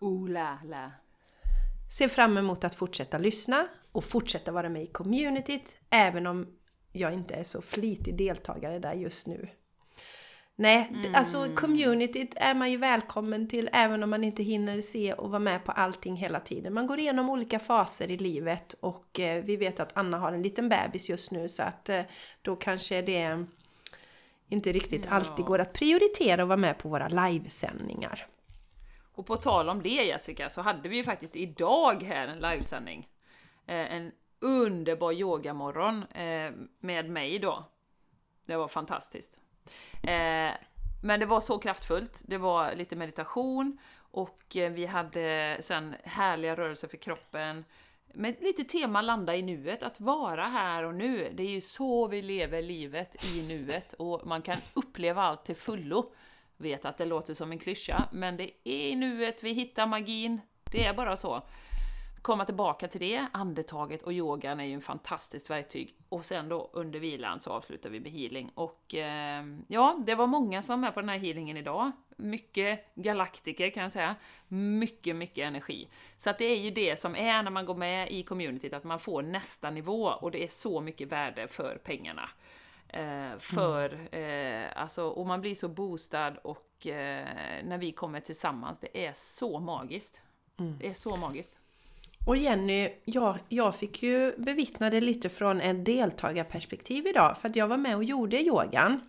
Oh 0.00 0.28
la 0.28 0.58
la. 0.64 0.90
Ser 1.98 2.08
fram 2.08 2.38
emot 2.38 2.64
att 2.64 2.74
fortsätta 2.74 3.18
lyssna 3.18 3.68
och 3.92 4.04
fortsätta 4.04 4.52
vara 4.52 4.68
med 4.68 4.82
i 4.82 4.86
communityt 4.86 5.78
även 5.90 6.26
om 6.26 6.46
jag 6.92 7.14
inte 7.14 7.34
är 7.34 7.44
så 7.44 7.62
flitig 7.62 8.16
deltagare 8.16 8.78
där 8.78 8.94
just 8.94 9.26
nu. 9.26 9.48
Nej, 10.60 10.88
mm. 10.90 11.14
alltså 11.14 11.48
communityt 11.56 12.34
är 12.36 12.54
man 12.54 12.70
ju 12.70 12.76
välkommen 12.76 13.48
till 13.48 13.70
även 13.72 14.02
om 14.02 14.10
man 14.10 14.24
inte 14.24 14.42
hinner 14.42 14.80
se 14.80 15.12
och 15.12 15.30
vara 15.30 15.38
med 15.38 15.64
på 15.64 15.72
allting 15.72 16.16
hela 16.16 16.40
tiden. 16.40 16.74
Man 16.74 16.86
går 16.86 16.98
igenom 16.98 17.30
olika 17.30 17.58
faser 17.58 18.10
i 18.10 18.16
livet 18.16 18.74
och 18.80 19.20
eh, 19.20 19.44
vi 19.44 19.56
vet 19.56 19.80
att 19.80 19.96
Anna 19.96 20.18
har 20.18 20.32
en 20.32 20.42
liten 20.42 20.68
bebis 20.68 21.10
just 21.10 21.30
nu 21.30 21.48
så 21.48 21.62
att 21.62 21.88
eh, 21.88 22.02
då 22.42 22.56
kanske 22.56 23.02
det 23.02 23.44
inte 24.48 24.72
riktigt 24.72 25.04
ja. 25.04 25.10
alltid 25.10 25.44
går 25.44 25.58
att 25.58 25.72
prioritera 25.72 26.42
och 26.42 26.48
vara 26.48 26.56
med 26.56 26.78
på 26.78 26.88
våra 26.88 27.08
livesändningar. 27.08 28.26
Och 29.14 29.26
på 29.26 29.36
tal 29.36 29.68
om 29.68 29.82
det 29.82 29.88
Jessica, 29.88 30.50
så 30.50 30.60
hade 30.60 30.88
vi 30.88 30.96
ju 30.96 31.04
faktiskt 31.04 31.36
idag 31.36 32.02
här 32.02 32.28
en 32.28 32.40
livesändning. 32.40 33.08
Eh, 33.66 33.94
en 33.94 34.12
underbar 34.40 35.12
yogamorgon 35.12 36.02
eh, 36.02 36.52
med 36.80 37.10
mig 37.10 37.38
då. 37.38 37.64
Det 38.46 38.56
var 38.56 38.68
fantastiskt. 38.68 39.40
Eh, 40.02 40.50
men 41.02 41.20
det 41.20 41.26
var 41.26 41.40
så 41.40 41.58
kraftfullt. 41.58 42.22
Det 42.26 42.38
var 42.38 42.74
lite 42.74 42.96
meditation 42.96 43.78
och 43.98 44.56
eh, 44.56 44.72
vi 44.72 44.86
hade 44.86 45.58
sen 45.60 45.94
härliga 46.04 46.56
rörelser 46.56 46.88
för 46.88 46.96
kroppen. 46.96 47.64
Med 48.14 48.36
lite 48.40 48.64
tema 48.64 49.02
landa 49.02 49.36
i 49.36 49.42
nuet, 49.42 49.82
att 49.82 50.00
vara 50.00 50.44
här 50.44 50.82
och 50.82 50.94
nu. 50.94 51.32
Det 51.34 51.42
är 51.42 51.50
ju 51.50 51.60
så 51.60 52.08
vi 52.08 52.22
lever 52.22 52.62
livet, 52.62 53.24
i 53.34 53.48
nuet. 53.48 53.92
Och 53.92 54.26
man 54.26 54.42
kan 54.42 54.58
uppleva 54.74 55.22
allt 55.22 55.44
till 55.44 55.56
fullo. 55.56 56.12
Vet 56.56 56.84
att 56.84 56.98
det 56.98 57.04
låter 57.04 57.34
som 57.34 57.52
en 57.52 57.58
klyscha, 57.58 58.08
men 58.12 58.36
det 58.36 58.50
är 58.64 58.88
i 58.88 58.94
nuet 58.94 59.42
vi 59.42 59.52
hittar 59.52 59.86
magin. 59.86 60.40
Det 60.72 60.84
är 60.84 60.94
bara 60.94 61.16
så 61.16 61.42
komma 62.22 62.44
tillbaka 62.44 62.88
till 62.88 63.00
det. 63.00 63.26
Andetaget 63.32 64.02
och 64.02 64.12
yogan 64.12 64.60
är 64.60 64.64
ju 64.64 64.74
en 64.74 64.80
fantastiskt 64.80 65.50
verktyg. 65.50 65.94
Och 66.08 66.24
sen 66.24 66.48
då 66.48 66.70
under 66.72 66.98
vilan 67.00 67.40
så 67.40 67.50
avslutar 67.50 67.90
vi 67.90 68.00
med 68.00 68.12
healing. 68.12 68.50
Och 68.54 68.94
eh, 68.94 69.44
ja, 69.68 70.02
det 70.06 70.14
var 70.14 70.26
många 70.26 70.62
som 70.62 70.72
var 70.72 70.86
med 70.86 70.94
på 70.94 71.00
den 71.00 71.08
här 71.08 71.18
healingen 71.18 71.56
idag. 71.56 71.92
Mycket 72.16 72.94
galaktiker 72.94 73.70
kan 73.70 73.82
jag 73.82 73.92
säga. 73.92 74.16
Mycket, 74.48 75.16
mycket 75.16 75.46
energi. 75.46 75.88
Så 76.16 76.30
att 76.30 76.38
det 76.38 76.44
är 76.44 76.58
ju 76.58 76.70
det 76.70 76.98
som 76.98 77.16
är 77.16 77.42
när 77.42 77.50
man 77.50 77.66
går 77.66 77.74
med 77.74 78.12
i 78.12 78.22
communityt, 78.22 78.72
att 78.72 78.84
man 78.84 79.00
får 79.00 79.22
nästa 79.22 79.70
nivå 79.70 80.04
och 80.04 80.30
det 80.30 80.44
är 80.44 80.48
så 80.48 80.80
mycket 80.80 81.12
värde 81.12 81.48
för 81.48 81.80
pengarna. 81.84 82.30
Eh, 82.88 83.38
för, 83.38 84.08
mm. 84.12 84.64
eh, 84.64 84.82
alltså, 84.82 85.08
och 85.08 85.26
man 85.26 85.40
blir 85.40 85.54
så 85.54 85.68
boostad 85.68 86.36
och 86.42 86.86
eh, 86.86 87.26
när 87.64 87.78
vi 87.78 87.92
kommer 87.92 88.20
tillsammans, 88.20 88.78
det 88.78 89.06
är 89.06 89.12
så 89.14 89.60
magiskt. 89.60 90.20
Mm. 90.58 90.78
Det 90.78 90.88
är 90.88 90.94
så 90.94 91.16
magiskt. 91.16 91.59
Och 92.26 92.36
Jenny, 92.36 92.88
jag, 93.04 93.38
jag 93.48 93.74
fick 93.74 94.02
ju 94.02 94.34
bevittna 94.36 94.90
det 94.90 95.00
lite 95.00 95.28
från 95.28 95.60
en 95.60 95.84
deltagarperspektiv 95.84 97.06
idag, 97.06 97.38
för 97.38 97.48
att 97.48 97.56
jag 97.56 97.68
var 97.68 97.76
med 97.76 97.96
och 97.96 98.04
gjorde 98.04 98.40
yogan. 98.40 99.00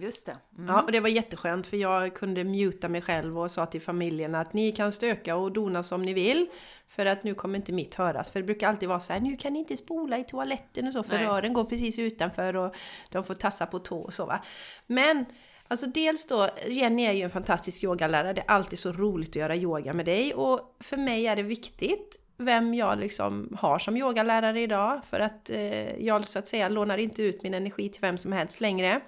Just 0.00 0.26
det. 0.26 0.36
Mm. 0.58 0.68
Ja, 0.68 0.82
och 0.82 0.92
det 0.92 1.00
var 1.00 1.08
jätteskönt 1.08 1.66
för 1.66 1.76
jag 1.76 2.14
kunde 2.14 2.44
muta 2.44 2.88
mig 2.88 3.02
själv 3.02 3.38
och 3.38 3.50
sa 3.50 3.66
till 3.66 3.80
familjen 3.80 4.34
att 4.34 4.52
ni 4.52 4.72
kan 4.72 4.92
stöka 4.92 5.36
och 5.36 5.52
dona 5.52 5.82
som 5.82 6.02
ni 6.02 6.14
vill. 6.14 6.46
För 6.88 7.06
att 7.06 7.24
nu 7.24 7.34
kommer 7.34 7.58
inte 7.58 7.72
mitt 7.72 7.94
höras. 7.94 8.30
För 8.30 8.40
det 8.40 8.46
brukar 8.46 8.68
alltid 8.68 8.88
vara 8.88 9.00
så 9.00 9.12
här, 9.12 9.20
nu 9.20 9.36
kan 9.36 9.52
ni 9.52 9.58
inte 9.58 9.76
spola 9.76 10.18
i 10.18 10.24
toaletten 10.24 10.86
och 10.86 10.92
så, 10.92 11.02
för 11.02 11.14
Nej. 11.14 11.26
rören 11.26 11.52
går 11.52 11.64
precis 11.64 11.98
utanför 11.98 12.56
och 12.56 12.74
de 13.10 13.24
får 13.24 13.34
tassa 13.34 13.66
på 13.66 13.78
tå 13.78 13.98
och 13.98 14.14
så 14.14 14.26
va. 14.26 14.44
Men 14.86 15.24
Alltså 15.70 15.86
dels 15.86 16.26
då, 16.26 16.48
Jenny 16.68 17.04
är 17.04 17.12
ju 17.12 17.22
en 17.22 17.30
fantastisk 17.30 17.84
yogalärare, 17.84 18.32
det 18.32 18.40
är 18.40 18.50
alltid 18.50 18.78
så 18.78 18.92
roligt 18.92 19.28
att 19.28 19.36
göra 19.36 19.56
yoga 19.56 19.92
med 19.92 20.06
dig 20.06 20.34
och 20.34 20.76
för 20.80 20.96
mig 20.96 21.26
är 21.26 21.36
det 21.36 21.42
viktigt 21.42 22.27
vem 22.38 22.74
jag 22.74 22.98
liksom 22.98 23.56
har 23.58 23.78
som 23.78 23.96
yogalärare 23.96 24.60
idag 24.60 25.04
för 25.04 25.20
att 25.20 25.50
eh, 25.50 26.04
jag 26.06 26.24
så 26.24 26.38
att 26.38 26.48
säga 26.48 26.68
lånar 26.68 26.98
inte 26.98 27.22
ut 27.22 27.42
min 27.42 27.54
energi 27.54 27.88
till 27.88 28.00
vem 28.00 28.18
som 28.18 28.32
helst 28.32 28.60
längre 28.60 29.00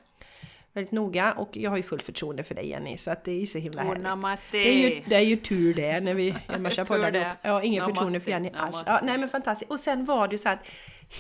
väldigt 0.73 0.93
noga 0.93 1.33
och 1.33 1.49
jag 1.53 1.71
har 1.71 1.77
ju 1.77 1.83
fullt 1.83 2.03
förtroende 2.03 2.43
för 2.43 2.55
dig 2.55 2.69
Jenny 2.69 2.97
så 2.97 3.11
att 3.11 3.25
det 3.25 3.43
är 3.43 3.47
så 3.47 3.59
himla 3.59 3.83
härligt. 3.83 4.03
Namaste. 4.03 4.57
Det 4.59 4.69
är, 4.69 4.91
ju, 4.91 5.03
det 5.07 5.17
är 5.17 5.21
ju 5.21 5.37
tur 5.37 5.75
det 5.75 6.01
när 6.01 6.15
vi 6.15 6.31
kör 6.71 6.85
poddar 6.85 7.17
ihop. 7.17 7.37
Ja, 7.43 7.63
ingen 7.63 7.85
förtroende 7.85 8.21
för 8.21 8.31
Jenny 8.31 8.51
alls. 8.55 8.83
Ja, 8.87 9.01
nej 9.03 9.19
men 9.19 9.29
fantastiskt. 9.29 9.71
Och 9.71 9.81
sen 9.81 10.05
var 10.05 10.29
det 10.29 10.33
ju 10.33 10.39
så 10.39 10.49
att 10.49 10.69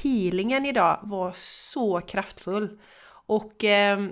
healingen 0.02 0.67
idag 0.67 0.99
var 1.02 1.33
så 1.35 2.00
kraftfull. 2.00 2.81
Och 3.26 3.64
eh, 3.64 4.09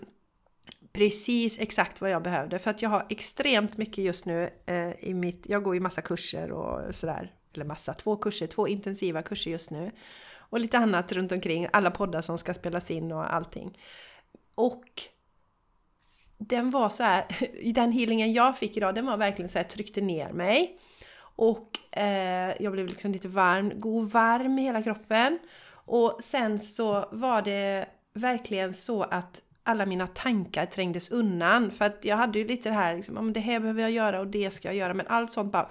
precis 0.93 1.59
exakt 1.59 2.01
vad 2.01 2.11
jag 2.11 2.23
behövde 2.23 2.59
för 2.59 2.71
att 2.71 2.83
jag 2.83 2.91
har 2.91 3.07
extremt 3.11 3.77
mycket 3.77 4.05
just 4.05 4.25
nu 4.25 4.51
eh, 4.67 5.09
i 5.09 5.15
mitt, 5.15 5.47
jag 5.49 5.63
går 5.63 5.75
ju 5.75 5.81
massa 5.81 6.01
kurser 6.01 6.53
och 6.53 6.95
sådär, 6.95 7.33
eller 7.59 7.69
massa, 7.69 7.95
två 7.95 8.17
kurser, 8.17 8.47
två 8.47 8.69
intensiva 8.69 9.23
kurser 9.23 9.51
just 9.51 9.71
nu. 9.71 9.91
Och 10.37 10.61
lite 10.61 10.79
annat 10.79 11.13
runt 11.13 11.33
omkring, 11.33 11.69
alla 11.73 11.91
poddar 11.91 12.21
som 12.21 12.39
ska 12.39 12.55
spelas 12.55 12.91
in 12.91 13.13
och 13.13 13.35
allting. 13.35 13.79
Och 14.55 14.85
den 16.39 16.71
var 16.71 16.89
så 16.89 17.03
här, 17.03 17.27
i 17.55 17.73
den 17.75 17.93
healingen 17.93 18.33
jag 18.33 18.59
fick 18.59 18.77
idag, 18.77 18.95
den 18.95 19.07
var 19.07 19.17
verkligen 19.17 19.49
så 19.49 19.59
här, 19.59 19.65
tryckte 19.65 20.01
ner 20.01 20.33
mig. 20.33 20.79
Och 21.21 21.99
eh, 21.99 22.55
jag 22.61 22.73
blev 22.73 22.87
liksom 22.87 23.13
lite 23.13 23.29
varm, 23.29 23.81
god 23.81 24.11
varm 24.11 24.59
i 24.59 24.63
hela 24.63 24.83
kroppen. 24.83 25.39
Och 25.71 26.19
sen 26.23 26.59
så 26.59 27.09
var 27.13 27.43
det 27.43 27.87
verkligen 28.15 28.75
så 28.75 29.03
att 29.03 29.43
alla 29.63 29.87
mina 29.87 30.07
tankar 30.07 30.67
trängdes 30.67 31.11
undan. 31.11 31.71
För 31.71 31.85
att 31.85 32.05
jag 32.05 32.17
hade 32.17 32.39
ju 32.39 32.47
lite 32.47 32.69
det 32.69 32.75
här, 32.75 32.97
liksom, 32.97 33.33
det 33.33 33.41
här 33.41 33.61
behöver 33.61 33.83
jag 33.83 33.91
göra 33.91 34.21
och 34.21 34.27
det 34.27 34.51
ska 34.51 34.69
jag 34.69 34.75
göra. 34.75 34.95
Men 34.95 35.07
allt 35.07 35.33
sånt 35.33 35.53
bara... 35.53 35.69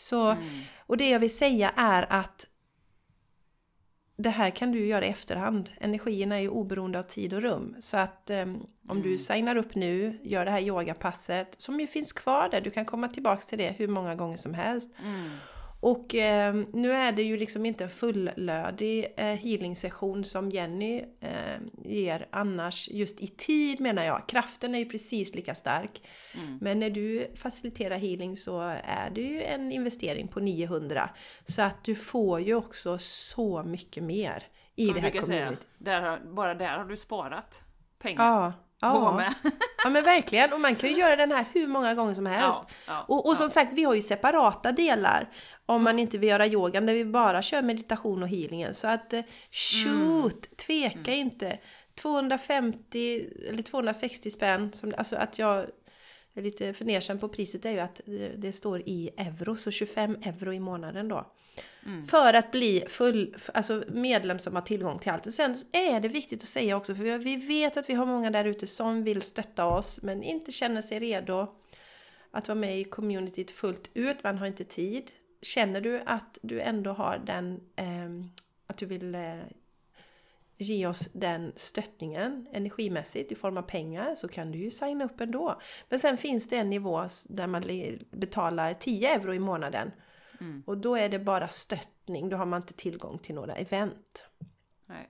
Så, 0.00 0.30
mm. 0.30 0.48
Och 0.86 0.96
det 0.96 1.10
jag 1.10 1.20
vill 1.20 1.36
säga 1.36 1.72
är 1.76 2.06
att 2.12 2.46
det 4.16 4.30
här 4.30 4.50
kan 4.50 4.72
du 4.72 4.86
göra 4.86 5.04
i 5.04 5.08
efterhand. 5.08 5.70
Energierna 5.80 6.36
är 6.36 6.40
ju 6.40 6.48
oberoende 6.48 6.98
av 6.98 7.02
tid 7.02 7.32
och 7.32 7.42
rum. 7.42 7.76
Så 7.80 7.96
att 7.96 8.30
um, 8.30 8.66
om 8.88 8.96
mm. 8.98 9.02
du 9.02 9.18
signar 9.18 9.56
upp 9.56 9.74
nu, 9.74 10.18
gör 10.22 10.44
det 10.44 10.50
här 10.50 10.60
yogapasset, 10.60 11.54
som 11.58 11.80
ju 11.80 11.86
finns 11.86 12.12
kvar 12.12 12.48
där, 12.48 12.60
du 12.60 12.70
kan 12.70 12.84
komma 12.84 13.08
tillbaks 13.08 13.46
till 13.46 13.58
det 13.58 13.74
hur 13.78 13.88
många 13.88 14.14
gånger 14.14 14.36
som 14.36 14.54
helst. 14.54 14.90
Mm. 15.02 15.30
Och 15.80 16.14
eh, 16.14 16.54
nu 16.72 16.92
är 16.92 17.12
det 17.12 17.22
ju 17.22 17.36
liksom 17.36 17.66
inte 17.66 17.84
en 17.84 17.90
fullödig 17.90 19.14
eh, 19.16 19.24
healing-session 19.24 20.24
som 20.24 20.50
Jenny 20.50 21.04
eh, 21.20 21.60
ger 21.84 22.26
annars 22.30 22.88
just 22.88 23.20
i 23.20 23.26
tid 23.26 23.80
menar 23.80 24.04
jag. 24.04 24.28
Kraften 24.28 24.74
är 24.74 24.78
ju 24.78 24.84
precis 24.84 25.34
lika 25.34 25.54
stark. 25.54 26.02
Mm. 26.34 26.58
Men 26.60 26.80
när 26.80 26.90
du 26.90 27.26
faciliterar 27.34 27.96
healing 27.96 28.36
så 28.36 28.60
är 28.84 29.10
det 29.10 29.20
ju 29.20 29.42
en 29.42 29.72
investering 29.72 30.28
på 30.28 30.40
900. 30.40 31.10
Så 31.46 31.62
att 31.62 31.84
du 31.84 31.94
får 31.94 32.40
ju 32.40 32.54
också 32.54 32.98
så 32.98 33.62
mycket 33.62 34.02
mer 34.02 34.42
i 34.76 34.86
som 34.86 34.94
det 34.94 35.00
här 35.00 35.10
communityt. 35.10 35.68
Bara 36.34 36.54
där 36.54 36.78
har 36.78 36.84
du 36.84 36.96
sparat 36.96 37.62
pengar. 37.98 38.24
Ja. 38.24 38.52
Ja. 38.80 39.24
ja 39.84 39.90
men 39.90 40.04
verkligen, 40.04 40.52
och 40.52 40.60
man 40.60 40.74
kan 40.74 40.90
ju 40.90 40.96
göra 40.96 41.16
den 41.16 41.32
här 41.32 41.44
hur 41.52 41.66
många 41.66 41.94
gånger 41.94 42.14
som 42.14 42.26
helst. 42.26 42.60
Ja, 42.66 42.74
ja, 42.86 43.04
och, 43.08 43.28
och 43.28 43.36
som 43.36 43.50
sagt, 43.50 43.72
vi 43.72 43.84
har 43.84 43.94
ju 43.94 44.02
separata 44.02 44.72
delar 44.72 45.28
om 45.70 45.84
man 45.84 45.98
inte 45.98 46.18
vill 46.18 46.28
göra 46.28 46.46
yogan 46.46 46.86
där 46.86 46.94
vi 46.94 47.04
bara 47.04 47.42
kör 47.42 47.62
meditation 47.62 48.22
och 48.22 48.28
healingen. 48.28 48.74
Så 48.74 48.88
att 48.88 49.12
eh, 49.12 49.22
shoot, 49.50 50.46
mm. 50.46 50.56
tveka 50.56 51.12
mm. 51.12 51.26
inte. 51.26 51.58
250 51.94 53.26
eller 53.48 53.62
260 53.62 54.30
spänn, 54.30 54.72
som, 54.72 54.92
alltså 54.96 55.16
att 55.16 55.38
jag 55.38 55.66
är 56.34 56.42
lite 56.42 56.74
fundersam 56.74 57.18
på 57.18 57.28
priset 57.28 57.64
är 57.64 57.70
ju 57.70 57.78
att 57.78 58.00
det 58.36 58.52
står 58.52 58.80
i 58.80 59.10
euro, 59.16 59.56
så 59.56 59.70
25 59.70 60.16
euro 60.22 60.52
i 60.52 60.60
månaden 60.60 61.08
då. 61.08 61.32
Mm. 61.86 62.04
För 62.04 62.34
att 62.34 62.50
bli 62.52 62.84
full, 62.88 63.36
alltså 63.54 63.84
medlem 63.88 64.38
som 64.38 64.54
har 64.54 64.62
tillgång 64.62 64.98
till 64.98 65.12
allt. 65.12 65.26
Och 65.26 65.34
sen 65.34 65.56
är 65.72 66.00
det 66.00 66.08
viktigt 66.08 66.42
att 66.42 66.48
säga 66.48 66.76
också, 66.76 66.94
för 66.94 67.18
vi 67.18 67.36
vet 67.36 67.76
att 67.76 67.88
vi 67.88 67.94
har 67.94 68.06
många 68.06 68.30
där 68.30 68.44
ute 68.44 68.66
som 68.66 69.04
vill 69.04 69.22
stötta 69.22 69.66
oss 69.66 70.02
men 70.02 70.22
inte 70.22 70.52
känner 70.52 70.82
sig 70.82 70.98
redo 70.98 71.46
att 72.30 72.48
vara 72.48 72.58
med 72.58 72.80
i 72.80 72.84
communityt 72.84 73.50
fullt 73.50 73.90
ut. 73.94 74.24
Man 74.24 74.38
har 74.38 74.46
inte 74.46 74.64
tid 74.64 75.10
känner 75.42 75.80
du 75.80 76.02
att 76.06 76.38
du 76.42 76.60
ändå 76.60 76.92
har 76.92 77.18
den, 77.18 77.60
eh, 77.76 78.10
att 78.66 78.76
du 78.76 78.86
vill 78.86 79.14
eh, 79.14 79.38
ge 80.56 80.86
oss 80.86 81.08
den 81.12 81.52
stöttningen 81.56 82.48
energimässigt 82.52 83.32
i 83.32 83.34
form 83.34 83.56
av 83.56 83.62
pengar 83.62 84.14
så 84.14 84.28
kan 84.28 84.52
du 84.52 84.58
ju 84.58 84.70
signa 84.70 85.04
upp 85.04 85.20
ändå. 85.20 85.60
Men 85.88 85.98
sen 85.98 86.16
finns 86.16 86.48
det 86.48 86.56
en 86.56 86.70
nivå 86.70 87.06
där 87.28 87.46
man 87.46 87.64
betalar 88.10 88.74
10 88.74 89.14
euro 89.14 89.34
i 89.34 89.38
månaden. 89.38 89.92
Mm. 90.40 90.62
Och 90.66 90.78
då 90.78 90.96
är 90.96 91.08
det 91.08 91.18
bara 91.18 91.48
stöttning, 91.48 92.28
då 92.28 92.36
har 92.36 92.46
man 92.46 92.60
inte 92.60 92.74
tillgång 92.74 93.18
till 93.18 93.34
några 93.34 93.54
event. 93.54 94.24
Nej. 94.86 95.08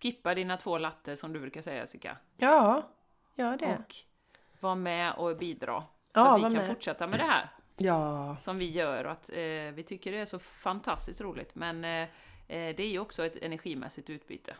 Skippa 0.00 0.34
dina 0.34 0.56
två 0.56 0.78
latte 0.78 1.16
som 1.16 1.32
du 1.32 1.40
brukar 1.40 1.62
säga 1.62 1.76
Jessica. 1.76 2.16
Ja, 2.36 2.90
gör 3.34 3.56
det. 3.56 3.78
Och 3.78 3.94
var 4.60 4.74
med 4.74 5.12
och 5.12 5.36
bidra. 5.36 5.80
Så 5.80 5.86
ja, 6.12 6.30
att 6.30 6.38
vi 6.38 6.42
kan 6.42 6.52
med. 6.52 6.66
fortsätta 6.66 7.06
med 7.06 7.18
det 7.18 7.24
här. 7.24 7.50
Ja. 7.76 8.36
Som 8.40 8.58
vi 8.58 8.70
gör 8.70 9.04
och 9.04 9.10
att 9.10 9.30
eh, 9.30 9.36
vi 9.74 9.84
tycker 9.86 10.12
det 10.12 10.18
är 10.18 10.26
så 10.26 10.38
fantastiskt 10.38 11.20
roligt. 11.20 11.54
Men 11.54 11.84
eh, 11.84 11.90
eh, 12.00 12.08
det 12.48 12.80
är 12.80 12.88
ju 12.88 12.98
också 12.98 13.26
ett 13.26 13.36
energimässigt 13.42 14.10
utbyte. 14.10 14.54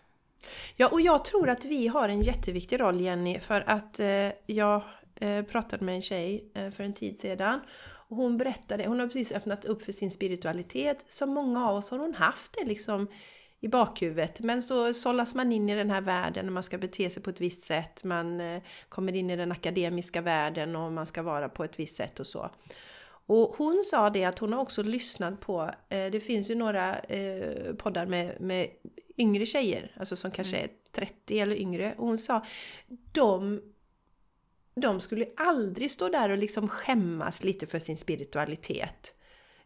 Ja, 0.77 0.89
och 0.89 1.01
jag 1.01 1.25
tror 1.25 1.49
att 1.49 1.65
vi 1.65 1.89
har 1.89 2.09
en 2.09 2.21
jätteviktig 2.21 2.81
roll 2.81 3.01
Jenny, 3.01 3.41
för 3.41 3.65
att 3.67 4.01
eh, 4.01 4.31
jag 4.47 4.83
eh, 5.15 5.43
pratade 5.43 5.85
med 5.85 5.95
en 5.95 6.03
tjej 6.03 6.51
eh, 6.55 6.71
för 6.71 6.85
en 6.85 6.93
tid 6.93 7.19
sedan 7.19 7.61
och 8.09 8.17
hon 8.17 8.39
berättade, 8.39 8.87
hon 8.87 9.01
har 9.01 9.07
precis 9.07 9.33
öppnat 9.33 9.65
upp 9.65 9.83
för 9.83 9.93
sin 9.93 10.11
spiritualitet. 10.11 11.05
Som 11.09 11.35
många 11.35 11.69
av 11.69 11.77
oss 11.77 11.91
har 11.91 11.99
hon 11.99 12.15
haft 12.15 12.53
det 12.59 12.65
liksom 12.65 13.09
i 13.61 13.69
bakhuvudet. 13.69 14.41
Men 14.41 14.63
så 14.63 14.93
sållas 14.93 15.35
man 15.35 15.53
in 15.53 15.69
i 15.69 15.75
den 15.75 15.91
här 15.91 16.01
världen 16.01 16.47
och 16.47 16.53
man 16.53 16.63
ska 16.63 16.79
bete 16.79 17.11
sig 17.11 17.23
på 17.23 17.31
ett 17.31 17.41
visst 17.41 17.63
sätt. 17.63 18.05
Man 18.05 18.61
kommer 18.89 19.15
in 19.15 19.31
i 19.31 19.37
den 19.37 19.53
akademiska 19.53 20.21
världen 20.21 20.77
och 20.77 20.93
man 20.93 21.07
ska 21.07 21.23
vara 21.23 21.49
på 21.49 21.65
ett 21.65 21.79
visst 21.79 21.97
sätt 21.97 22.21
och 22.21 22.27
så. 22.27 22.51
Och 23.27 23.55
hon 23.57 23.83
sa 23.85 24.11
det 24.11 24.25
att 24.25 24.39
hon 24.39 24.53
har 24.53 24.61
också 24.61 24.83
lyssnat 24.83 25.41
på, 25.41 25.71
eh, 25.89 26.11
det 26.11 26.21
finns 26.21 26.51
ju 26.51 26.55
några 26.55 26.99
eh, 26.99 27.75
poddar 27.75 28.07
med, 28.07 28.41
med 28.41 28.69
yngre 29.19 29.47
tjejer, 29.47 29.93
alltså 29.97 30.17
som 30.17 30.31
kanske 30.31 30.57
mm. 30.57 30.71
är 30.71 31.01
30 31.01 31.39
eller 31.39 31.57
yngre. 31.57 31.95
Och 31.99 32.07
hon 32.07 32.19
sa, 32.19 32.45
de, 33.13 33.63
de 34.75 35.01
skulle 35.01 35.27
aldrig 35.37 35.91
stå 35.91 36.09
där 36.09 36.31
och 36.31 36.39
liksom 36.39 36.69
skämmas 36.69 37.45
lite 37.45 37.67
för 37.67 37.79
sin 37.79 37.97
spiritualitet. 37.97 39.13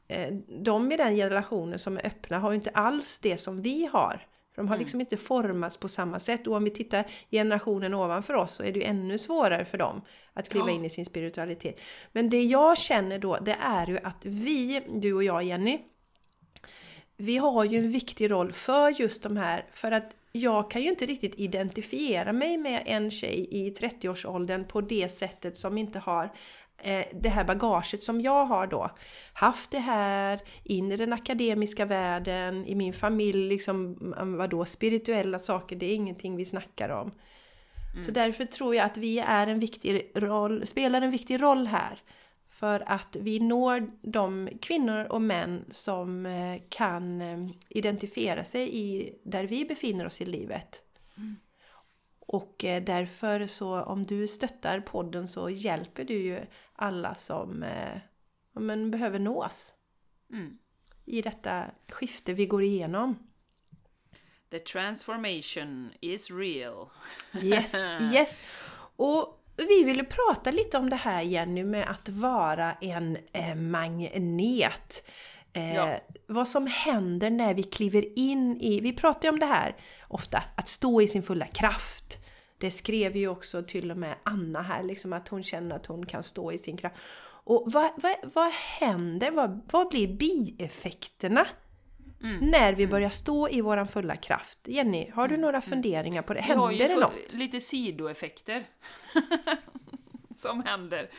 Eh, 0.08 0.34
de 0.48 0.92
i 0.92 0.96
den 0.96 1.16
generationen 1.16 1.78
som 1.78 1.96
är 1.96 2.06
öppna 2.06 2.38
har 2.38 2.50
ju 2.50 2.56
inte 2.56 2.70
alls 2.70 3.20
det 3.20 3.36
som 3.36 3.62
vi 3.62 3.86
har. 3.92 4.26
De 4.60 4.68
har 4.68 4.74
mm. 4.74 4.82
liksom 4.82 5.00
inte 5.00 5.16
formats 5.16 5.76
på 5.76 5.88
samma 5.88 6.18
sätt 6.18 6.46
och 6.46 6.56
om 6.56 6.64
vi 6.64 6.70
tittar 6.70 7.06
generationen 7.30 7.94
ovanför 7.94 8.34
oss 8.34 8.52
så 8.52 8.62
är 8.62 8.72
det 8.72 8.78
ju 8.78 8.84
ännu 8.84 9.18
svårare 9.18 9.64
för 9.64 9.78
dem 9.78 10.02
att 10.32 10.48
kliva 10.48 10.68
ja. 10.68 10.74
in 10.74 10.84
i 10.84 10.90
sin 10.90 11.04
spiritualitet. 11.04 11.80
Men 12.12 12.30
det 12.30 12.42
jag 12.42 12.78
känner 12.78 13.18
då, 13.18 13.38
det 13.40 13.56
är 13.60 13.86
ju 13.86 13.98
att 13.98 14.24
vi, 14.24 14.82
du 14.88 15.12
och 15.12 15.24
jag 15.24 15.44
Jenny, 15.44 15.78
vi 17.16 17.36
har 17.36 17.64
ju 17.64 17.78
en 17.78 17.90
viktig 17.90 18.30
roll 18.30 18.52
för 18.52 19.00
just 19.00 19.22
de 19.22 19.36
här, 19.36 19.64
för 19.72 19.92
att 19.92 20.16
jag 20.32 20.70
kan 20.70 20.82
ju 20.82 20.88
inte 20.88 21.06
riktigt 21.06 21.34
identifiera 21.34 22.32
mig 22.32 22.58
med 22.58 22.82
en 22.86 23.10
tjej 23.10 23.48
i 23.50 23.70
30-årsåldern 23.70 24.64
på 24.64 24.80
det 24.80 25.08
sättet 25.08 25.56
som 25.56 25.78
inte 25.78 25.98
har 25.98 26.32
det 27.12 27.28
här 27.28 27.44
bagaget 27.44 28.02
som 28.02 28.20
jag 28.20 28.44
har 28.44 28.66
då 28.66 28.90
haft 29.32 29.70
det 29.70 29.78
här 29.78 30.40
in 30.64 30.92
i 30.92 30.96
den 30.96 31.12
akademiska 31.12 31.84
världen, 31.84 32.66
i 32.66 32.74
min 32.74 32.92
familj, 32.92 33.48
liksom 33.48 33.96
mm, 34.16 34.36
vadå, 34.36 34.64
spirituella 34.64 35.38
saker, 35.38 35.76
det 35.76 35.86
är 35.86 35.94
ingenting 35.94 36.36
vi 36.36 36.44
snackar 36.44 36.88
om. 36.88 37.10
Mm. 37.92 38.04
Så 38.04 38.10
därför 38.10 38.44
tror 38.44 38.74
jag 38.74 38.86
att 38.86 38.96
vi 38.96 39.18
är 39.18 39.46
en 39.46 39.58
viktig 39.58 40.12
roll, 40.14 40.66
spelar 40.66 41.02
en 41.02 41.10
viktig 41.10 41.42
roll 41.42 41.66
här. 41.66 42.02
För 42.48 42.82
att 42.86 43.16
vi 43.20 43.40
når 43.40 43.90
de 44.02 44.48
kvinnor 44.62 45.06
och 45.10 45.22
män 45.22 45.64
som 45.70 46.26
eh, 46.26 46.62
kan 46.68 47.20
eh, 47.20 47.50
identifiera 47.68 48.44
sig 48.44 48.76
i 48.76 49.14
där 49.24 49.44
vi 49.44 49.64
befinner 49.64 50.06
oss 50.06 50.20
i 50.20 50.24
livet. 50.24 50.82
Mm. 51.16 51.36
Och 52.20 52.64
eh, 52.64 52.82
därför 52.82 53.46
så 53.46 53.82
om 53.82 54.06
du 54.06 54.28
stöttar 54.28 54.80
podden 54.80 55.28
så 55.28 55.50
hjälper 55.50 56.04
du 56.04 56.14
ju 56.14 56.40
alla 56.80 57.14
som 57.14 57.62
eh, 57.62 57.98
men, 58.52 58.90
behöver 58.90 59.18
nås. 59.18 59.72
Mm. 60.32 60.58
I 61.04 61.22
detta 61.22 61.64
skifte 61.88 62.32
vi 62.32 62.46
går 62.46 62.62
igenom. 62.62 63.18
The 64.50 64.58
transformation 64.58 65.90
is 66.00 66.30
real. 66.30 66.88
Yes, 67.42 67.74
yes. 68.14 68.42
Och 68.96 69.44
vi 69.56 69.84
ville 69.84 70.04
prata 70.04 70.50
lite 70.50 70.78
om 70.78 70.90
det 70.90 70.96
här 70.96 71.22
Jenny 71.22 71.64
med 71.64 71.90
att 71.90 72.08
vara 72.08 72.72
en 72.72 73.18
eh, 73.32 73.54
magnet. 73.54 75.08
Eh, 75.52 75.74
ja. 75.74 75.98
Vad 76.26 76.48
som 76.48 76.66
händer 76.66 77.30
när 77.30 77.54
vi 77.54 77.62
kliver 77.62 78.18
in 78.18 78.60
i, 78.60 78.80
vi 78.80 78.92
pratar 78.92 79.28
ju 79.28 79.32
om 79.32 79.38
det 79.38 79.46
här 79.46 79.76
ofta, 80.08 80.42
att 80.56 80.68
stå 80.68 81.02
i 81.02 81.08
sin 81.08 81.22
fulla 81.22 81.46
kraft. 81.46 82.18
Det 82.60 82.70
skrev 82.70 83.16
ju 83.16 83.28
också 83.28 83.62
till 83.62 83.90
och 83.90 83.96
med 83.96 84.14
Anna 84.22 84.62
här, 84.62 84.82
liksom 84.82 85.12
att 85.12 85.28
hon 85.28 85.42
känner 85.42 85.76
att 85.76 85.86
hon 85.86 86.06
kan 86.06 86.22
stå 86.22 86.52
i 86.52 86.58
sin 86.58 86.76
kraft. 86.76 86.96
Och 87.44 87.72
vad, 87.72 87.90
vad, 87.96 88.16
vad 88.22 88.52
händer? 88.52 89.30
Vad, 89.30 89.60
vad 89.72 89.88
blir 89.88 90.08
bieffekterna? 90.08 91.46
Mm. 92.22 92.50
När 92.50 92.72
vi 92.72 92.82
mm. 92.82 92.90
börjar 92.90 93.10
stå 93.10 93.48
i 93.48 93.60
våran 93.60 93.88
fulla 93.88 94.16
kraft. 94.16 94.58
Jenny, 94.64 95.10
har 95.10 95.28
du 95.28 95.34
mm. 95.34 95.40
några 95.40 95.56
mm. 95.56 95.68
funderingar 95.70 96.22
på 96.22 96.34
det? 96.34 96.40
Händer 96.40 96.88
det 96.88 96.96
något? 96.96 97.32
lite 97.32 97.60
sidoeffekter. 97.60 98.66
som 100.40 100.64
händer. 100.64 101.10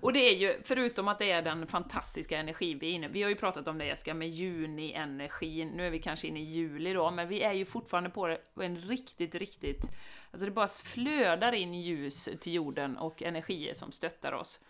Och 0.00 0.12
det 0.12 0.18
är 0.18 0.34
ju, 0.34 0.60
förutom 0.64 1.08
att 1.08 1.18
det 1.18 1.30
är 1.30 1.42
den 1.42 1.66
fantastiska 1.66 2.38
energin 2.38 2.78
vi 2.78 2.90
är 2.90 2.94
inne 2.94 3.08
Vi 3.08 3.22
har 3.22 3.30
ju 3.30 3.36
pratat 3.36 3.68
om 3.68 3.78
det 3.78 3.84
Jessica, 3.84 4.14
med 4.14 4.28
juni-energin. 4.28 5.68
Nu 5.68 5.86
är 5.86 5.90
vi 5.90 5.98
kanske 5.98 6.28
inne 6.28 6.40
i 6.40 6.44
juli 6.44 6.92
då, 6.92 7.10
men 7.10 7.28
vi 7.28 7.42
är 7.42 7.52
ju 7.52 7.64
fortfarande 7.64 8.10
på 8.10 8.36
en 8.60 8.76
riktigt, 8.76 9.34
riktigt... 9.34 9.90
Alltså 10.30 10.46
det 10.46 10.52
bara 10.52 10.68
flödar 10.68 11.52
in 11.52 11.74
ljus 11.74 12.28
till 12.40 12.54
jorden 12.54 12.96
och 12.96 13.22
energier 13.22 13.74
som 13.74 13.92
stöttar 13.92 14.32
oss. 14.32 14.60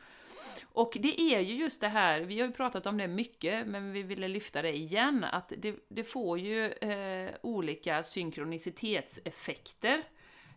Och 0.72 0.96
det 1.00 1.20
är 1.20 1.40
ju 1.40 1.54
just 1.54 1.80
det 1.80 1.88
här, 1.88 2.20
vi 2.20 2.40
har 2.40 2.46
ju 2.46 2.52
pratat 2.52 2.86
om 2.86 2.98
det 2.98 3.08
mycket, 3.08 3.66
men 3.66 3.92
vi 3.92 4.02
ville 4.02 4.28
lyfta 4.28 4.62
det 4.62 4.76
igen, 4.76 5.24
att 5.24 5.52
det, 5.58 5.74
det 5.88 6.04
får 6.04 6.38
ju 6.38 6.66
eh, 6.66 7.30
olika 7.42 8.02
synkronicitetseffekter 8.02 10.02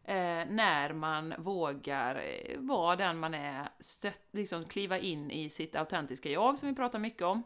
eh, 0.03 0.45
när 0.49 0.93
man 0.93 1.33
vågar 1.37 2.15
eh, 2.15 2.59
vara 2.59 2.95
den 2.95 3.19
man 3.19 3.33
är, 3.33 3.69
stött, 3.79 4.21
liksom 4.31 4.65
kliva 4.65 4.97
in 4.97 5.31
i 5.31 5.49
sitt 5.49 5.75
autentiska 5.75 6.29
jag, 6.29 6.59
som 6.59 6.69
vi 6.69 6.75
pratar 6.75 6.99
mycket 6.99 7.21
om. 7.21 7.43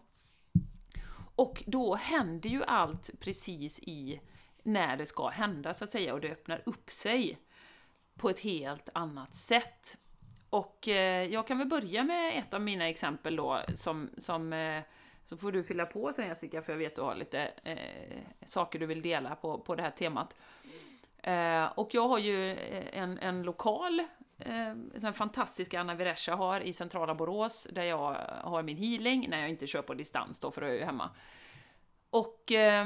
Och 1.35 1.63
då 1.67 1.95
händer 1.95 2.49
ju 2.49 2.63
allt 2.63 3.19
precis 3.19 3.79
i 3.79 4.21
när 4.63 4.97
det 4.97 5.05
ska 5.05 5.27
hända, 5.27 5.73
så 5.73 5.83
att 5.83 5.89
säga, 5.89 6.13
och 6.13 6.21
det 6.21 6.31
öppnar 6.31 6.63
upp 6.65 6.91
sig 6.91 7.39
på 8.15 8.29
ett 8.29 8.39
helt 8.39 8.89
annat 8.93 9.35
sätt. 9.35 9.97
Och 10.49 10.87
eh, 10.87 11.23
jag 11.23 11.47
kan 11.47 11.57
väl 11.57 11.67
börja 11.67 12.03
med 12.03 12.39
ett 12.39 12.53
av 12.53 12.61
mina 12.61 12.87
exempel 12.87 13.35
då, 13.35 13.61
som, 13.73 14.09
som 14.17 14.53
eh, 14.53 14.81
så 15.25 15.37
får 15.37 15.51
du 15.51 15.63
fylla 15.63 15.85
på 15.85 16.13
sen 16.13 16.27
Jessica, 16.27 16.61
för 16.61 16.73
jag 16.73 16.77
vet 16.77 16.91
att 16.91 16.95
du 16.95 17.01
har 17.01 17.15
lite 17.15 17.51
eh, 17.63 18.21
saker 18.45 18.79
du 18.79 18.85
vill 18.85 19.01
dela 19.01 19.35
på, 19.35 19.59
på 19.59 19.75
det 19.75 19.83
här 19.83 19.91
temat. 19.91 20.35
Eh, 21.27 21.65
och 21.65 21.93
jag 21.93 22.07
har 22.07 22.19
ju 22.19 22.51
eh, 22.51 23.01
en, 23.01 23.17
en 23.17 23.43
lokal, 23.43 23.99
eh, 24.39 25.11
fantastiska 25.13 25.79
Anna 25.79 25.95
Viresha 25.95 26.35
har 26.35 26.61
i 26.61 26.73
centrala 26.73 27.15
Borås, 27.15 27.67
där 27.71 27.83
jag 27.83 28.13
har 28.43 28.63
min 28.63 28.77
healing, 28.77 29.29
när 29.29 29.39
jag 29.39 29.49
inte 29.49 29.67
kör 29.67 29.81
på 29.81 29.93
distans 29.93 30.39
då, 30.39 30.51
för 30.51 30.61
då 30.61 30.67
är 30.67 30.71
jag 30.71 30.79
ju 30.79 30.85
hemma. 30.85 31.09
Och 32.09 32.51
eh, 32.51 32.85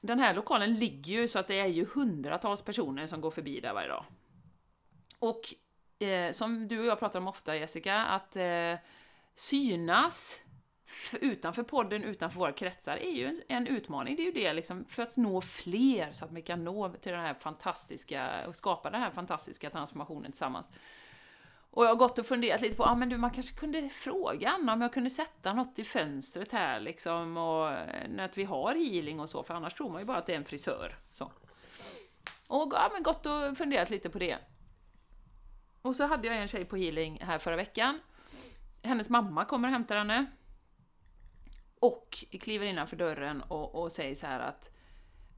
den 0.00 0.18
här 0.18 0.34
lokalen 0.34 0.74
ligger 0.74 1.12
ju 1.12 1.28
så 1.28 1.38
att 1.38 1.46
det 1.46 1.60
är 1.60 1.66
ju 1.66 1.86
hundratals 1.94 2.62
personer 2.62 3.06
som 3.06 3.20
går 3.20 3.30
förbi 3.30 3.60
där 3.60 3.74
varje 3.74 3.88
dag. 3.88 4.04
Och 5.18 5.54
eh, 6.06 6.32
som 6.32 6.68
du 6.68 6.80
och 6.80 6.86
jag 6.86 6.98
pratar 6.98 7.18
om 7.18 7.28
ofta 7.28 7.56
Jessica, 7.56 7.96
att 8.04 8.36
eh, 8.36 8.74
synas 9.34 10.43
utanför 11.20 11.62
podden, 11.62 12.04
utanför 12.04 12.40
våra 12.40 12.52
kretsar, 12.52 12.96
är 12.96 13.10
ju 13.10 13.26
en, 13.26 13.42
en, 13.48 13.66
utmaning. 13.66 14.16
Det 14.16 14.22
är 14.22 14.24
ju 14.24 14.32
det 14.32 14.52
liksom, 14.52 14.84
för 14.84 15.02
att 15.02 15.16
nå 15.16 15.40
fler, 15.40 16.12
så 16.12 16.24
att 16.24 16.32
vi 16.32 16.42
kan 16.42 16.64
nå 16.64 16.92
till 16.92 17.12
den 17.12 17.20
här 17.20 17.34
fantastiska, 17.34 18.46
och 18.46 18.56
skapa 18.56 18.90
den 18.90 19.00
här 19.00 19.10
fantastiska 19.10 19.70
transformationen 19.70 20.32
tillsammans. 20.32 20.68
Och 21.70 21.84
jag 21.84 21.88
har 21.88 21.96
gått 21.96 22.18
och 22.18 22.26
funderat 22.26 22.60
lite 22.60 22.76
på, 22.76 22.82
ja 22.82 22.90
ah, 22.90 22.94
men 22.94 23.08
du, 23.08 23.16
man 23.16 23.30
kanske 23.30 23.56
kunde 23.56 23.88
fråga 23.88 24.50
Anna 24.50 24.72
om 24.72 24.80
jag 24.80 24.92
kunde 24.92 25.10
sätta 25.10 25.52
något 25.52 25.78
i 25.78 25.84
fönstret 25.84 26.52
här 26.52 26.80
liksom, 26.80 27.36
och 27.36 27.70
när 28.08 28.24
att 28.24 28.38
vi 28.38 28.44
har 28.44 28.74
healing 28.74 29.20
och 29.20 29.28
så, 29.28 29.42
för 29.42 29.54
annars 29.54 29.74
tror 29.74 29.90
man 29.90 30.00
ju 30.00 30.04
bara 30.04 30.18
att 30.18 30.26
det 30.26 30.32
är 30.32 30.36
en 30.36 30.44
frisör. 30.44 30.98
Så. 31.12 31.32
Och 32.48 32.72
ja, 32.72 32.90
men 32.92 33.02
gått 33.02 33.26
och 33.26 33.56
funderat 33.56 33.90
lite 33.90 34.10
på 34.10 34.18
det. 34.18 34.38
Och 35.82 35.96
så 35.96 36.06
hade 36.06 36.26
jag 36.26 36.36
en 36.36 36.48
tjej 36.48 36.64
på 36.64 36.76
healing 36.76 37.18
här 37.22 37.38
förra 37.38 37.56
veckan. 37.56 38.00
Hennes 38.82 39.10
mamma 39.10 39.44
kommer 39.44 39.68
och 39.68 39.72
hämtar 39.72 39.96
henne. 39.96 40.26
Och 41.84 42.24
kliver 42.40 42.66
innanför 42.66 42.96
dörren 42.96 43.42
och, 43.42 43.74
och 43.74 43.92
säger 43.92 44.14
så 44.14 44.26
här 44.26 44.40
att 44.40 44.70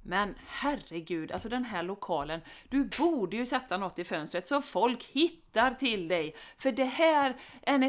men 0.08 0.34
herregud, 0.46 1.32
alltså 1.32 1.48
den 1.48 1.64
här 1.64 1.82
lokalen, 1.82 2.40
du 2.68 2.84
borde 2.84 3.36
ju 3.36 3.46
sätta 3.46 3.76
något 3.76 3.98
i 3.98 4.04
fönstret 4.04 4.48
så 4.48 4.62
folk 4.62 5.04
hittar 5.04 5.70
till 5.70 6.08
dig. 6.08 6.36
För 6.58 6.72
det 6.72 6.84
här, 6.84 7.36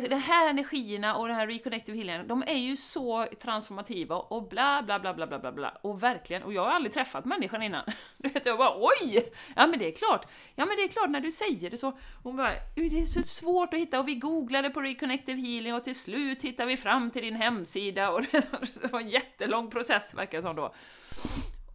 de 0.09 0.15
här 0.15 0.49
energierna 0.49 1.15
och 1.15 1.27
den 1.27 1.37
här 1.37 1.47
reconnective 1.47 1.97
healing, 1.97 2.27
de 2.27 2.43
är 2.47 2.57
ju 2.57 2.77
så 2.77 3.25
transformativa 3.41 4.15
och 4.15 4.49
bla 4.49 4.83
bla 4.85 4.99
bla 4.99 5.13
bla 5.13 5.27
bla 5.27 5.39
bla 5.39 5.51
bla. 5.51 5.77
Och 5.81 6.03
verkligen, 6.03 6.43
och 6.43 6.53
jag 6.53 6.65
har 6.65 6.71
aldrig 6.71 6.93
träffat 6.93 7.25
människan 7.25 7.63
innan. 7.63 7.83
Du 8.17 8.29
vet, 8.29 8.45
jag 8.45 8.57
bara 8.57 8.73
oj! 8.77 9.31
Ja 9.55 9.67
men 9.67 9.79
det 9.79 9.87
är 9.87 9.95
klart, 9.95 10.25
ja 10.55 10.65
men 10.65 10.75
det 10.77 10.83
är 10.83 10.87
klart 10.87 11.09
när 11.09 11.21
du 11.21 11.31
säger 11.31 11.69
det 11.69 11.77
så. 11.77 11.97
Hon 12.23 12.35
bara, 12.35 12.53
det 12.75 12.81
är 12.81 13.05
så 13.05 13.23
svårt 13.23 13.73
att 13.73 13.79
hitta 13.79 13.99
och 13.99 14.07
vi 14.07 14.15
googlade 14.15 14.69
på 14.69 14.81
reconnective 14.81 15.41
healing 15.41 15.73
och 15.73 15.83
till 15.83 15.99
slut 15.99 16.43
hittade 16.43 16.69
vi 16.69 16.77
fram 16.77 17.11
till 17.11 17.21
din 17.21 17.35
hemsida 17.35 18.09
och 18.09 18.21
det 18.31 18.91
var 18.91 18.99
en 18.99 19.09
jättelång 19.09 19.69
process 19.69 20.13
verkar 20.13 20.37
det 20.37 20.41
som 20.41 20.55
då. 20.55 20.73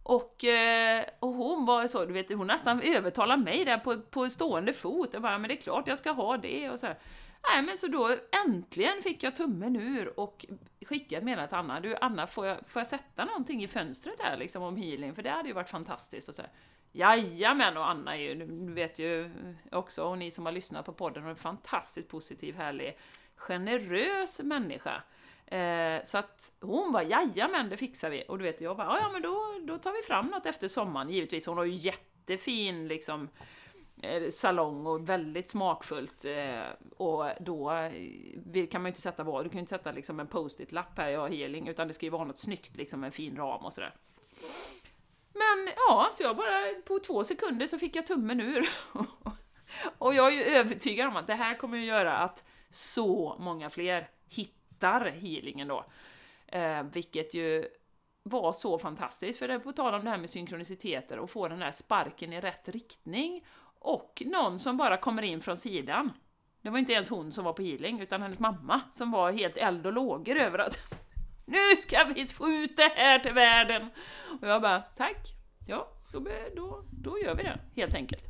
Och, 0.03 0.43
eh, 0.43 1.05
och 1.19 1.33
hon 1.33 1.65
var 1.65 1.87
så, 1.87 2.05
du 2.05 2.13
vet, 2.13 2.33
hon 2.33 2.47
nästan 2.47 2.81
övertalade 2.81 3.43
mig 3.43 3.65
där 3.65 3.77
på, 3.77 4.01
på 4.01 4.29
stående 4.29 4.73
fot. 4.73 5.09
Jag 5.13 5.21
bara, 5.21 5.37
men 5.37 5.47
det 5.47 5.53
är 5.53 5.61
klart 5.61 5.87
jag 5.87 5.97
ska 5.97 6.11
ha 6.11 6.37
det 6.37 6.69
och 6.69 6.79
så 6.79 6.85
här. 6.87 6.99
Nej 7.51 7.63
men 7.63 7.77
så 7.77 7.87
då 7.87 8.17
äntligen 8.45 9.01
fick 9.03 9.23
jag 9.23 9.35
tummen 9.35 9.75
ur 9.75 10.19
och 10.19 10.45
skickade 10.85 11.17
ett 11.17 11.23
meddelande 11.23 11.47
till 11.47 11.57
Anna. 11.57 11.79
Du 11.79 11.95
Anna, 11.95 12.27
får 12.27 12.47
jag, 12.47 12.67
får 12.67 12.79
jag 12.79 12.87
sätta 12.87 13.25
någonting 13.25 13.63
i 13.63 13.67
fönstret 13.67 14.17
där 14.17 14.37
liksom 14.37 14.63
om 14.63 14.77
healing? 14.77 15.15
För 15.15 15.23
det 15.23 15.29
hade 15.29 15.47
ju 15.47 15.53
varit 15.53 15.69
fantastiskt 15.69 16.29
och 16.29 16.35
så 16.35 16.41
här. 16.41 16.51
Jajamän, 16.91 17.77
och 17.77 17.89
Anna 17.89 18.17
är 18.17 18.21
ju, 18.21 18.45
du 18.45 18.73
vet 18.73 18.99
ju 18.99 19.31
också, 19.71 20.03
och 20.03 20.17
ni 20.17 20.31
som 20.31 20.45
har 20.45 20.53
lyssnat 20.53 20.85
på 20.85 20.93
podden, 20.93 21.23
hon 21.23 21.27
är 21.27 21.31
en 21.31 21.35
fantastiskt 21.35 22.09
positiv, 22.09 22.55
härlig, 22.55 22.97
generös 23.35 24.41
människa. 24.43 25.03
Eh, 25.53 26.03
så 26.03 26.17
att 26.17 26.53
hon 26.61 26.91
bara 26.91 27.03
jajamän, 27.03 27.69
det 27.69 27.77
fixar 27.77 28.09
vi. 28.09 28.23
Och 28.27 28.37
du 28.37 28.43
vet, 28.43 28.61
jag 28.61 28.77
bara 28.77 28.99
ja 28.99 29.09
men 29.11 29.21
då, 29.21 29.59
då 29.61 29.77
tar 29.77 29.91
vi 29.91 30.01
fram 30.01 30.27
något 30.27 30.45
efter 30.45 30.67
sommaren, 30.67 31.09
givetvis. 31.09 31.45
Hon 31.45 31.57
har 31.57 31.65
ju 31.65 31.73
jättefin 31.73 32.87
liksom 32.87 33.29
eh, 34.01 34.29
salong 34.29 34.85
och 34.85 35.09
väldigt 35.09 35.49
smakfullt. 35.49 36.25
Eh, 36.25 36.63
och 36.97 37.25
då 37.39 37.71
eh, 37.71 38.67
kan 38.67 38.81
man 38.81 38.85
ju 38.85 38.91
inte 38.91 39.01
sätta 39.01 39.23
vad, 39.23 39.45
du 39.45 39.49
kan 39.49 39.57
ju 39.57 39.59
inte 39.59 39.69
sätta 39.69 39.91
liksom 39.91 40.19
en 40.19 40.27
post-it-lapp 40.27 40.97
här, 40.97 41.09
jag 41.09 41.19
har 41.19 41.29
healing, 41.29 41.67
utan 41.67 41.87
det 41.87 41.93
ska 41.93 42.05
ju 42.05 42.09
vara 42.09 42.23
något 42.23 42.37
snyggt, 42.37 42.77
liksom 42.77 43.03
en 43.03 43.11
fin 43.11 43.37
ram 43.37 43.65
och 43.65 43.73
sådär. 43.73 43.95
Men 45.33 45.73
ja, 45.75 46.09
så 46.13 46.23
jag 46.23 46.37
bara 46.37 46.81
på 46.85 46.99
två 46.99 47.23
sekunder 47.23 47.67
så 47.67 47.79
fick 47.79 47.95
jag 47.95 48.07
tummen 48.07 48.41
ur. 48.41 48.65
och 49.97 50.13
jag 50.13 50.27
är 50.27 50.37
ju 50.37 50.43
övertygad 50.43 51.07
om 51.07 51.15
att 51.15 51.27
det 51.27 51.35
här 51.35 51.57
kommer 51.57 51.77
att 51.77 51.83
göra 51.83 52.17
att 52.17 52.43
så 52.69 53.35
många 53.39 53.69
fler 53.69 54.09
hittar 54.29 54.62
hittar 54.83 55.05
healingen 55.05 55.67
då. 55.67 55.85
Eh, 56.47 56.83
vilket 56.83 57.33
ju 57.33 57.65
var 58.23 58.53
så 58.53 58.79
fantastiskt, 58.79 59.39
för 59.39 59.47
det 59.47 59.59
på 59.59 59.71
tal 59.71 59.93
om 59.93 60.03
det 60.03 60.09
här 60.09 60.17
med 60.17 60.29
synkroniciteter 60.29 61.19
och 61.19 61.29
få 61.29 61.47
den 61.47 61.59
där 61.59 61.71
sparken 61.71 62.33
i 62.33 62.41
rätt 62.41 62.69
riktning 62.69 63.45
och 63.79 64.23
någon 64.25 64.59
som 64.59 64.77
bara 64.77 64.97
kommer 64.97 65.21
in 65.21 65.41
från 65.41 65.57
sidan. 65.57 66.13
Det 66.61 66.69
var 66.69 66.79
inte 66.79 66.93
ens 66.93 67.09
hon 67.09 67.31
som 67.31 67.45
var 67.45 67.53
på 67.53 67.61
healing, 67.61 67.99
utan 67.99 68.21
hennes 68.21 68.39
mamma 68.39 68.81
som 68.91 69.11
var 69.11 69.31
helt 69.31 69.57
eld 69.57 69.85
och 69.85 69.93
lågor 69.93 70.35
över 70.35 70.59
att 70.59 70.77
nu 71.45 71.75
ska 71.79 72.03
vi 72.03 72.25
få 72.25 72.49
ut 72.49 72.77
det 72.77 72.91
här 72.95 73.19
till 73.19 73.33
världen! 73.33 73.89
Och 74.41 74.47
jag 74.47 74.61
bara, 74.61 74.81
tack! 74.81 75.27
Ja, 75.67 75.87
då, 76.11 76.19
då, 76.55 76.83
då 76.91 77.19
gör 77.19 77.35
vi 77.35 77.43
det, 77.43 77.59
helt 77.75 77.95
enkelt. 77.95 78.23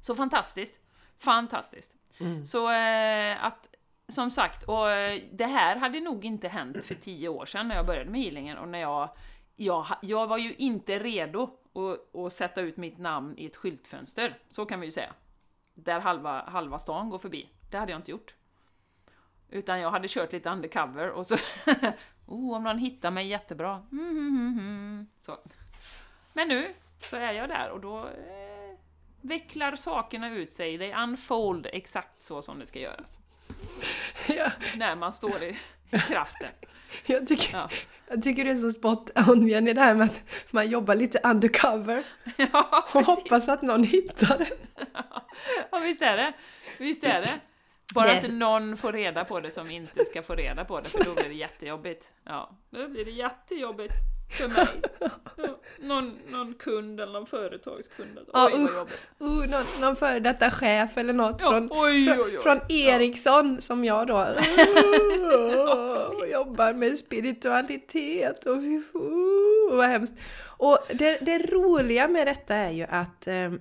Så 0.00 0.14
fantastiskt! 0.14 0.80
Fantastiskt! 1.18 1.96
Mm. 2.20 2.44
Så 2.44 2.70
eh, 2.70 3.44
att 3.44 3.71
som 4.12 4.30
sagt, 4.30 4.64
och 4.64 4.90
eh, 4.90 5.22
det 5.32 5.46
här 5.46 5.76
hade 5.76 6.00
nog 6.00 6.24
inte 6.24 6.48
hänt 6.48 6.84
för 6.84 6.94
tio 6.94 7.28
år 7.28 7.46
sedan 7.46 7.68
när 7.68 7.76
jag 7.76 7.86
började 7.86 8.10
med 8.10 8.20
healingen 8.20 8.58
och 8.58 8.68
när 8.68 8.78
jag 8.78 9.08
jag, 9.56 9.86
jag 10.02 10.26
var 10.26 10.38
ju 10.38 10.54
inte 10.54 10.98
redo 10.98 11.42
att, 11.74 12.16
att 12.16 12.32
sätta 12.32 12.60
ut 12.60 12.76
mitt 12.76 12.98
namn 12.98 13.38
i 13.38 13.46
ett 13.46 13.56
skyltfönster, 13.56 14.38
så 14.50 14.66
kan 14.66 14.80
vi 14.80 14.86
ju 14.86 14.92
säga. 14.92 15.12
Där 15.74 16.00
halva, 16.00 16.42
halva 16.42 16.78
stan 16.78 17.10
går 17.10 17.18
förbi. 17.18 17.48
Det 17.70 17.78
hade 17.78 17.92
jag 17.92 17.98
inte 17.98 18.10
gjort. 18.10 18.34
Utan 19.48 19.80
jag 19.80 19.90
hade 19.90 20.08
kört 20.08 20.32
lite 20.32 20.50
undercover 20.50 21.10
och 21.10 21.26
så... 21.26 21.36
oh, 22.26 22.56
om 22.56 22.64
någon 22.64 22.78
hittar 22.78 23.10
mig 23.10 23.26
jättebra. 23.26 23.86
Mm, 23.92 24.10
mm, 24.10 24.28
mm, 24.28 24.58
mm, 24.58 25.06
så. 25.18 25.38
Men 26.32 26.48
nu 26.48 26.74
så 27.00 27.16
är 27.16 27.32
jag 27.32 27.48
där 27.48 27.70
och 27.70 27.80
då... 27.80 27.98
Eh, 28.00 28.78
vecklar 29.20 29.76
sakerna 29.76 30.30
ut 30.30 30.52
sig, 30.52 30.78
they 30.78 30.92
unfold 30.92 31.66
exakt 31.72 32.22
så 32.22 32.42
som 32.42 32.58
det 32.58 32.66
ska 32.66 32.78
göras. 32.78 33.18
Ja. 34.26 34.50
När 34.76 34.96
man 34.96 35.12
står 35.12 35.42
i 35.42 35.58
kraften. 36.08 36.50
Jag 37.06 37.26
tycker, 37.26 37.56
ja. 37.56 37.68
jag 38.08 38.22
tycker 38.22 38.44
det 38.44 38.50
är 38.50 38.56
så 38.56 38.70
spot 38.70 39.10
on 39.28 39.48
Jenny, 39.48 39.72
det 39.72 39.80
här 39.80 39.94
med 39.94 40.06
att 40.06 40.52
man 40.52 40.70
jobbar 40.70 40.94
lite 40.94 41.20
undercover. 41.24 42.02
Ja, 42.52 42.84
och 42.94 43.06
hoppas 43.06 43.48
att 43.48 43.62
någon 43.62 43.84
hittar 43.84 44.38
den. 44.38 44.46
Ja, 45.70 45.78
visst 45.78 46.02
är 46.02 46.16
det. 46.16 46.32
Visst 46.78 47.04
är 47.04 47.20
det. 47.20 47.40
Bara 47.94 48.14
yes. 48.14 48.24
inte 48.24 48.32
någon 48.32 48.76
får 48.76 48.92
reda 48.92 49.24
på 49.24 49.40
det 49.40 49.50
som 49.50 49.70
inte 49.70 50.04
ska 50.04 50.22
få 50.22 50.34
reda 50.34 50.64
på 50.64 50.80
det, 50.80 50.88
för 50.88 51.04
då 51.04 51.14
blir 51.14 51.28
det 51.28 51.34
jättejobbigt. 51.34 52.12
Ja, 52.24 52.50
då 52.70 52.88
blir 52.88 53.04
det 53.04 53.10
jättejobbigt 53.10 53.94
för 54.32 54.48
mig. 54.48 54.66
Ja, 55.00 55.08
någon, 55.80 56.18
någon 56.28 56.54
kund 56.54 57.00
eller 57.00 57.12
någon 57.12 57.26
företagskund. 57.26 58.18
Oj, 58.18 58.24
ja, 58.32 58.50
vad 58.52 58.60
jobbigt. 58.60 58.94
Uh, 59.22 59.50
någon, 59.50 59.64
någon 59.80 59.96
före 59.96 60.20
detta 60.20 60.50
chef 60.50 60.96
eller 60.96 61.12
något 61.12 61.40
ja, 61.40 61.50
från, 61.50 61.68
oj, 61.72 62.10
oj, 62.12 62.18
oj, 62.24 62.38
från 62.42 62.60
Ericsson 62.68 63.60
som 63.60 63.84
jag 63.84 64.06
då 64.06 64.14
ja, 65.52 65.96
jobbar 66.32 66.72
med 66.72 66.98
spiritualitet 66.98 68.46
och 68.46 68.56
uh, 68.56 69.76
vad 69.76 69.86
hemskt. 69.86 70.14
Och 70.62 70.78
det, 70.88 71.18
det 71.18 71.38
roliga 71.38 72.08
med 72.08 72.26
detta 72.26 72.54
är 72.54 72.70
ju 72.70 72.84
att 72.84 73.26
um, 73.26 73.60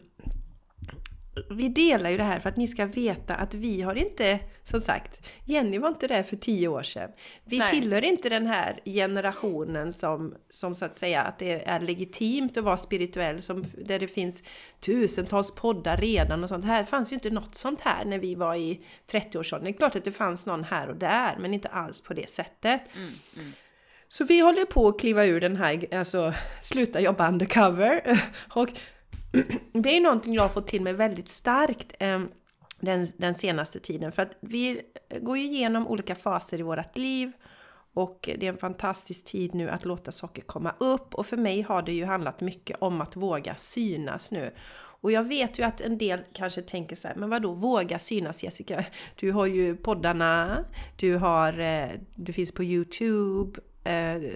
vi 1.49 1.69
delar 1.69 2.09
ju 2.09 2.17
det 2.17 2.23
här 2.23 2.39
för 2.39 2.49
att 2.49 2.57
ni 2.57 2.67
ska 2.67 2.85
veta 2.85 3.35
att 3.35 3.53
vi 3.53 3.81
har 3.81 3.95
inte, 3.95 4.39
som 4.63 4.81
sagt, 4.81 5.27
Jenny 5.45 5.79
var 5.79 5.89
inte 5.89 6.07
där 6.07 6.23
för 6.23 6.35
tio 6.35 6.67
år 6.67 6.83
sedan. 6.83 7.09
Vi 7.45 7.57
Nej. 7.57 7.69
tillhör 7.69 8.03
inte 8.03 8.29
den 8.29 8.47
här 8.47 8.79
generationen 8.85 9.93
som, 9.93 10.35
som 10.49 10.75
så 10.75 10.85
att 10.85 10.95
säga 10.95 11.21
att 11.21 11.39
det 11.39 11.69
är 11.69 11.79
legitimt 11.79 12.57
att 12.57 12.63
vara 12.63 12.77
spirituell, 12.77 13.41
som, 13.41 13.65
där 13.85 13.99
det 13.99 14.07
finns 14.07 14.43
tusentals 14.79 15.55
poddar 15.55 15.97
redan 15.97 16.43
och 16.43 16.49
sånt. 16.49 16.65
Här 16.65 16.83
fanns 16.83 17.11
ju 17.11 17.13
inte 17.13 17.29
något 17.29 17.55
sånt 17.55 17.81
här 17.81 18.05
när 18.05 18.19
vi 18.19 18.35
var 18.35 18.55
i 18.55 18.81
30-årsåldern. 19.11 19.65
Det 19.65 19.71
är 19.71 19.77
klart 19.77 19.95
att 19.95 20.05
det 20.05 20.11
fanns 20.11 20.45
någon 20.45 20.63
här 20.63 20.89
och 20.89 20.97
där, 20.97 21.37
men 21.39 21.53
inte 21.53 21.67
alls 21.67 22.01
på 22.01 22.13
det 22.13 22.29
sättet. 22.29 22.81
Mm, 22.95 23.11
mm. 23.37 23.51
Så 24.07 24.23
vi 24.23 24.39
håller 24.39 24.65
på 24.65 24.87
att 24.87 24.99
kliva 24.99 25.25
ur 25.25 25.41
den 25.41 25.55
här, 25.55 25.95
alltså 25.95 26.33
sluta 26.61 26.99
jobba 26.99 27.27
undercover. 27.27 28.21
Och 28.53 28.69
det 29.73 29.97
är 29.97 30.01
någonting 30.01 30.33
jag 30.33 30.41
har 30.41 30.49
fått 30.49 30.67
till 30.67 30.81
mig 30.81 30.93
väldigt 30.93 31.27
starkt 31.27 31.93
eh, 31.99 32.19
den, 32.79 33.07
den 33.17 33.35
senaste 33.35 33.79
tiden. 33.79 34.11
För 34.11 34.21
att 34.21 34.37
vi 34.39 34.81
går 35.21 35.37
ju 35.37 35.43
igenom 35.43 35.87
olika 35.87 36.15
faser 36.15 36.59
i 36.59 36.63
vårt 36.63 36.97
liv 36.97 37.31
och 37.93 38.29
det 38.39 38.45
är 38.45 38.51
en 38.51 38.57
fantastisk 38.57 39.25
tid 39.25 39.55
nu 39.55 39.69
att 39.69 39.85
låta 39.85 40.11
saker 40.11 40.41
komma 40.41 40.75
upp 40.77 41.15
och 41.15 41.25
för 41.25 41.37
mig 41.37 41.61
har 41.61 41.81
det 41.81 41.93
ju 41.93 42.05
handlat 42.05 42.41
mycket 42.41 42.77
om 42.81 43.01
att 43.01 43.15
våga 43.15 43.55
synas 43.55 44.31
nu. 44.31 44.53
Och 44.73 45.11
jag 45.11 45.23
vet 45.23 45.59
ju 45.59 45.63
att 45.63 45.81
en 45.81 45.97
del 45.97 46.19
kanske 46.33 46.61
tänker 46.61 46.95
så 46.95 47.07
här, 47.07 47.15
men 47.15 47.29
vadå 47.29 47.53
våga 47.53 47.99
synas 47.99 48.43
Jessica? 48.43 48.85
Du 49.15 49.31
har 49.31 49.45
ju 49.45 49.75
poddarna, 49.75 50.65
du, 50.95 51.15
har, 51.15 51.59
eh, 51.59 51.89
du 52.15 52.33
finns 52.33 52.51
på 52.51 52.63
Youtube, 52.63 53.59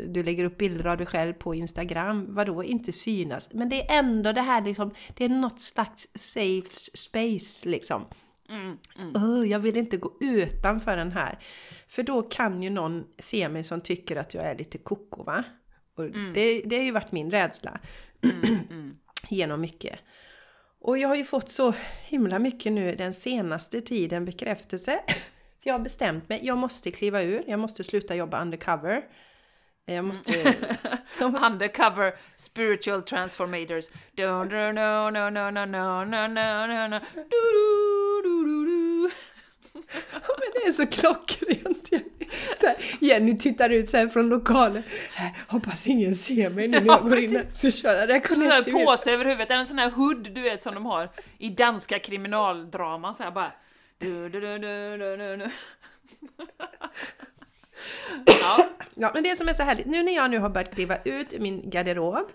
du 0.07 0.23
lägger 0.23 0.43
upp 0.43 0.57
bilder 0.57 0.85
av 0.85 0.97
dig 0.97 1.07
själv 1.07 1.33
på 1.33 1.55
Instagram, 1.55 2.25
vadå 2.29 2.63
inte 2.63 2.91
synas? 2.91 3.49
Men 3.53 3.69
det 3.69 3.91
är 3.91 3.99
ändå 3.99 4.31
det 4.31 4.41
här 4.41 4.61
liksom, 4.61 4.93
det 5.13 5.25
är 5.25 5.29
något 5.29 5.59
slags 5.59 6.07
safe 6.15 6.69
space 6.93 7.69
liksom. 7.69 8.05
Mm, 8.49 8.77
mm. 8.99 9.15
Oh, 9.15 9.49
jag 9.49 9.59
vill 9.59 9.77
inte 9.77 9.97
gå 9.97 10.17
utanför 10.21 10.97
den 10.97 11.11
här. 11.11 11.39
För 11.87 12.03
då 12.03 12.21
kan 12.21 12.63
ju 12.63 12.69
någon 12.69 13.03
se 13.19 13.49
mig 13.49 13.63
som 13.63 13.81
tycker 13.81 14.15
att 14.15 14.33
jag 14.33 14.43
är 14.43 14.55
lite 14.55 14.77
koko 14.77 15.23
va? 15.23 15.43
Och 15.95 16.05
mm. 16.05 16.33
det, 16.33 16.61
det 16.61 16.77
har 16.77 16.83
ju 16.83 16.91
varit 16.91 17.11
min 17.11 17.31
rädsla. 17.31 17.79
Mm, 18.23 18.43
mm. 18.69 18.97
Genom 19.29 19.61
mycket. 19.61 19.99
Och 20.79 20.97
jag 20.97 21.07
har 21.07 21.15
ju 21.15 21.23
fått 21.23 21.49
så 21.49 21.73
himla 22.03 22.39
mycket 22.39 22.71
nu 22.71 22.95
den 22.95 23.13
senaste 23.13 23.81
tiden 23.81 24.25
bekräftelse. 24.25 24.99
Jag 25.67 25.73
har 25.73 25.79
bestämt 25.79 26.29
mig, 26.29 26.39
jag 26.43 26.57
måste 26.57 26.91
kliva 26.91 27.21
ur, 27.21 27.43
jag 27.47 27.59
måste 27.59 27.83
sluta 27.83 28.15
jobba 28.15 28.41
undercover. 28.41 29.01
Jag 29.85 30.05
måste, 30.05 30.31
jag 31.19 31.31
måste... 31.31 31.47
Undercover 31.47 32.15
spiritual 32.35 33.03
transformators. 33.03 33.85
Do, 34.15 34.43
do, 34.43 34.71
no, 34.71 35.09
no, 35.09 35.29
no, 35.29 35.51
no, 35.51 35.65
no, 35.65 36.05
no, 36.05 36.27
no, 36.27 36.87
no, 36.87 36.99
du, 37.13 37.21
du, 37.23 38.21
du, 38.23 38.45
du, 38.45 38.65
du. 38.65 39.11
Men 40.27 40.51
det 40.53 40.67
är 40.67 40.71
så 40.71 40.87
klockrent. 40.87 41.89
Så 42.59 42.67
här, 42.67 42.75
Jenny 42.99 43.37
tittar 43.37 43.69
ut 43.69 43.89
så 43.89 43.97
här 43.97 44.07
från 44.07 44.29
lokalen. 44.29 44.83
Hoppas 45.47 45.87
ingen 45.87 46.15
ser 46.15 46.49
mig 46.49 46.67
nu 46.67 46.79
när 46.79 46.87
jag 46.87 47.03
går 47.03 47.17
in 47.17 47.37
och 47.37 47.73
köra 47.73 48.05
det. 48.05 48.13
En 48.13 48.85
påse 48.85 49.11
över 49.11 49.25
huvudet, 49.25 49.51
en 49.51 49.67
sån 49.67 49.79
här 49.79 49.89
hood 49.89 50.33
du 50.33 50.41
vet 50.41 50.61
som 50.61 50.73
de 50.73 50.85
har 50.85 51.09
i 51.37 51.49
danska 51.49 51.99
kriminaldraman 51.99 53.15
så 53.15 53.23
här 53.23 53.31
bara. 53.31 53.51
Du, 53.97 54.29
du, 54.29 54.39
du, 54.39 54.57
du, 54.57 54.97
du, 54.97 55.37
du. 55.37 55.49
Ja. 58.25 58.69
ja, 58.95 59.11
men 59.13 59.23
det 59.23 59.35
som 59.35 59.47
är 59.47 59.53
så 59.53 59.63
härligt, 59.63 59.85
nu 59.85 60.03
när 60.03 60.15
jag 60.15 60.31
nu 60.31 60.39
har 60.39 60.49
börjat 60.49 60.75
kliva 60.75 60.97
ut 61.05 61.33
ur 61.33 61.39
min 61.39 61.69
garderob, 61.69 62.27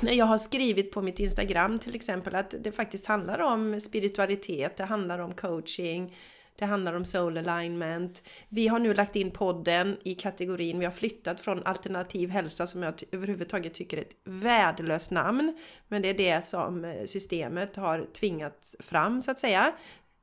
när 0.00 0.12
jag 0.12 0.26
har 0.26 0.38
skrivit 0.38 0.90
på 0.90 1.02
mitt 1.02 1.20
Instagram 1.20 1.78
till 1.78 1.94
exempel 1.94 2.34
att 2.34 2.54
det 2.60 2.72
faktiskt 2.72 3.06
handlar 3.06 3.38
om 3.38 3.80
spiritualitet, 3.80 4.76
det 4.76 4.84
handlar 4.84 5.18
om 5.18 5.34
coaching, 5.34 6.14
det 6.58 6.64
handlar 6.64 6.94
om 6.94 7.04
soul 7.04 7.38
alignment. 7.38 8.22
Vi 8.48 8.68
har 8.68 8.78
nu 8.78 8.94
lagt 8.94 9.16
in 9.16 9.30
podden 9.30 9.96
i 10.02 10.14
kategorin, 10.14 10.78
vi 10.78 10.84
har 10.84 10.92
flyttat 10.92 11.40
från 11.40 11.62
alternativ 11.62 12.30
hälsa 12.30 12.66
som 12.66 12.82
jag 12.82 13.02
överhuvudtaget 13.12 13.74
tycker 13.74 13.96
är 13.96 14.00
ett 14.00 14.16
värdelöst 14.24 15.10
namn. 15.10 15.58
Men 15.88 16.02
det 16.02 16.08
är 16.08 16.14
det 16.14 16.44
som 16.44 16.84
eh, 16.84 17.04
systemet 17.04 17.76
har 17.76 18.06
tvingat 18.12 18.74
fram 18.78 19.22
så 19.22 19.30
att 19.30 19.38
säga. 19.38 19.72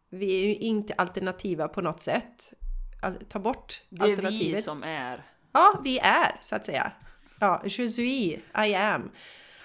Vi 0.10 0.44
är 0.44 0.48
ju 0.48 0.56
inte 0.56 0.94
alternativa 0.94 1.68
på 1.68 1.82
något 1.82 2.02
sätt 2.02 2.54
ta 3.28 3.40
bort 3.40 3.82
det 3.90 4.04
alternativet. 4.04 4.40
Det 4.40 4.52
är 4.52 4.56
vi 4.56 4.62
som 4.62 4.84
är. 4.84 5.24
Ja, 5.52 5.82
vi 5.84 6.00
är 6.00 6.38
så 6.42 6.56
att 6.56 6.66
säga. 6.66 6.92
Ja, 7.40 7.62
je 7.64 7.70
suis, 7.70 8.00
I 8.68 8.76
am. 8.76 9.12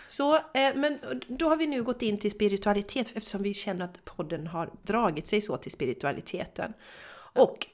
Så, 0.07 0.37
eh, 0.37 0.74
men 0.74 0.98
då 1.29 1.48
har 1.48 1.57
vi 1.57 1.66
nu 1.66 1.83
gått 1.83 2.03
in 2.03 2.18
till 2.18 2.31
spiritualitet 2.31 3.12
eftersom 3.16 3.42
vi 3.42 3.55
känner 3.55 3.85
att 3.85 4.05
podden 4.05 4.46
har 4.46 4.70
dragit 4.83 5.27
sig 5.27 5.40
så 5.40 5.57
till 5.57 5.72
spiritualiteten. 5.72 6.72
Och 7.35 7.66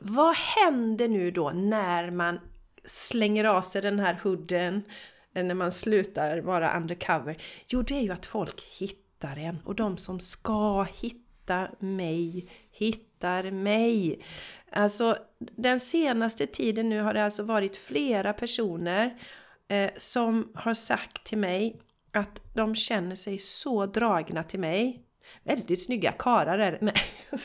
vad 0.00 0.36
händer 0.36 1.08
nu 1.08 1.30
då 1.30 1.50
när 1.50 2.10
man 2.10 2.40
slänger 2.84 3.44
av 3.44 3.62
sig 3.62 3.82
den 3.82 3.98
här 3.98 4.20
hooden, 4.22 4.82
när 5.32 5.54
man 5.54 5.72
slutar 5.72 6.38
vara 6.38 6.76
undercover? 6.76 7.36
Jo, 7.66 7.82
det 7.82 7.94
är 7.94 8.02
ju 8.02 8.12
att 8.12 8.26
folk 8.26 8.60
hittar 8.60 9.36
en 9.36 9.58
och 9.64 9.74
de 9.74 9.96
som 9.96 10.20
ska 10.20 10.82
hitta 10.82 11.68
mig 11.78 12.48
hittar 12.70 13.50
mig. 13.50 14.22
Alltså 14.72 15.16
den 15.38 15.80
senaste 15.80 16.46
tiden 16.46 16.88
nu 16.88 17.00
har 17.00 17.14
det 17.14 17.24
alltså 17.24 17.42
varit 17.42 17.76
flera 17.76 18.32
personer 18.32 19.18
eh, 19.68 19.90
som 19.96 20.52
har 20.54 20.74
sagt 20.74 21.24
till 21.24 21.38
mig 21.38 21.80
att 22.12 22.54
de 22.54 22.74
känner 22.74 23.16
sig 23.16 23.38
så 23.38 23.86
dragna 23.86 24.42
till 24.42 24.60
mig. 24.60 25.02
Väldigt 25.44 25.84
snygga 25.84 26.12
karlar 26.12 26.58
är 26.58 26.72
det. 26.72 26.78
Nej. 26.80 26.94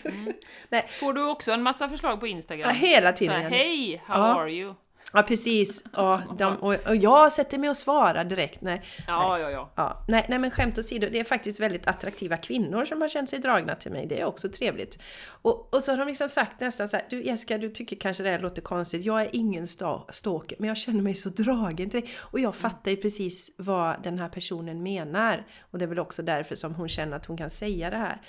Mm. 0.05 0.33
Nej. 0.69 0.85
Får 0.99 1.13
du 1.13 1.29
också 1.29 1.51
en 1.51 1.63
massa 1.63 1.89
förslag 1.89 2.19
på 2.19 2.27
Instagram? 2.27 2.69
Ja, 2.69 2.87
hela 2.87 3.13
tiden. 3.13 3.41
Hej, 3.41 4.03
how 4.05 4.17
ja. 4.17 4.41
are 4.41 4.51
you? 4.51 4.73
Ja 5.13 5.23
precis, 5.23 5.83
ja, 5.93 6.21
de, 6.37 6.55
och, 6.55 6.73
och, 6.87 6.95
jag 6.95 7.31
sätter 7.31 7.57
mig 7.57 7.69
och 7.69 7.77
svarar 7.77 8.23
direkt. 8.23 8.61
Nej, 8.61 8.81
ja, 9.07 9.37
nej. 9.37 9.51
ja, 9.51 9.71
ja. 9.75 10.05
nej, 10.07 10.25
nej 10.29 10.39
men 10.39 10.51
skämt 10.51 10.77
åsido, 10.77 11.07
det 11.11 11.19
är 11.19 11.23
faktiskt 11.23 11.59
väldigt 11.59 11.87
attraktiva 11.87 12.37
kvinnor 12.37 12.85
som 12.85 13.01
har 13.01 13.09
känt 13.09 13.29
sig 13.29 13.39
dragna 13.39 13.75
till 13.75 13.91
mig. 13.91 14.05
Det 14.07 14.19
är 14.19 14.25
också 14.25 14.49
trevligt. 14.49 14.99
Och, 15.41 15.73
och 15.73 15.83
så 15.83 15.91
har 15.91 15.97
de 15.97 16.07
liksom 16.07 16.29
sagt 16.29 16.59
nästan 16.59 16.89
så 16.89 16.97
här, 16.97 17.05
du 17.09 17.23
Jessica 17.23 17.57
du 17.57 17.69
tycker 17.69 17.95
kanske 17.95 18.23
det 18.23 18.29
här 18.29 18.39
låter 18.39 18.61
konstigt, 18.61 19.05
jag 19.05 19.21
är 19.21 19.29
ingen 19.31 19.67
stalker 19.67 20.55
men 20.59 20.67
jag 20.67 20.77
känner 20.77 21.01
mig 21.01 21.15
så 21.15 21.29
dragen 21.29 21.89
till 21.89 22.01
dig. 22.01 22.09
Och 22.17 22.39
jag 22.39 22.55
fattar 22.55 22.91
ju 22.91 22.97
precis 22.97 23.51
vad 23.57 24.03
den 24.03 24.19
här 24.19 24.29
personen 24.29 24.83
menar. 24.83 25.47
Och 25.71 25.79
det 25.79 25.85
är 25.85 25.89
väl 25.89 25.99
också 25.99 26.21
därför 26.21 26.55
som 26.55 26.75
hon 26.75 26.89
känner 26.89 27.17
att 27.17 27.25
hon 27.25 27.37
kan 27.37 27.49
säga 27.49 27.89
det 27.89 27.97
här. 27.97 28.21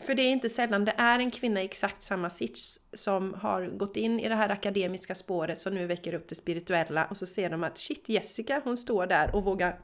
För 0.00 0.14
det 0.14 0.22
är 0.22 0.30
inte 0.30 0.48
sällan 0.48 0.84
det 0.84 0.94
är 0.96 1.18
en 1.18 1.30
kvinna 1.30 1.62
i 1.62 1.64
exakt 1.64 2.02
samma 2.02 2.30
sits 2.30 2.80
som 2.92 3.34
har 3.34 3.66
gått 3.66 3.96
in 3.96 4.20
i 4.20 4.28
det 4.28 4.34
här 4.34 4.48
akademiska 4.48 5.14
spåret 5.14 5.58
som 5.58 5.74
nu 5.74 5.86
väcker 5.86 6.14
upp 6.14 6.28
det 6.28 6.34
spirituella 6.34 7.04
och 7.04 7.16
så 7.16 7.26
ser 7.26 7.50
de 7.50 7.64
att 7.64 7.78
shit 7.78 8.08
Jessica 8.08 8.60
hon 8.64 8.76
står 8.76 9.06
där 9.06 9.34
och 9.34 9.44
vågar 9.44 9.80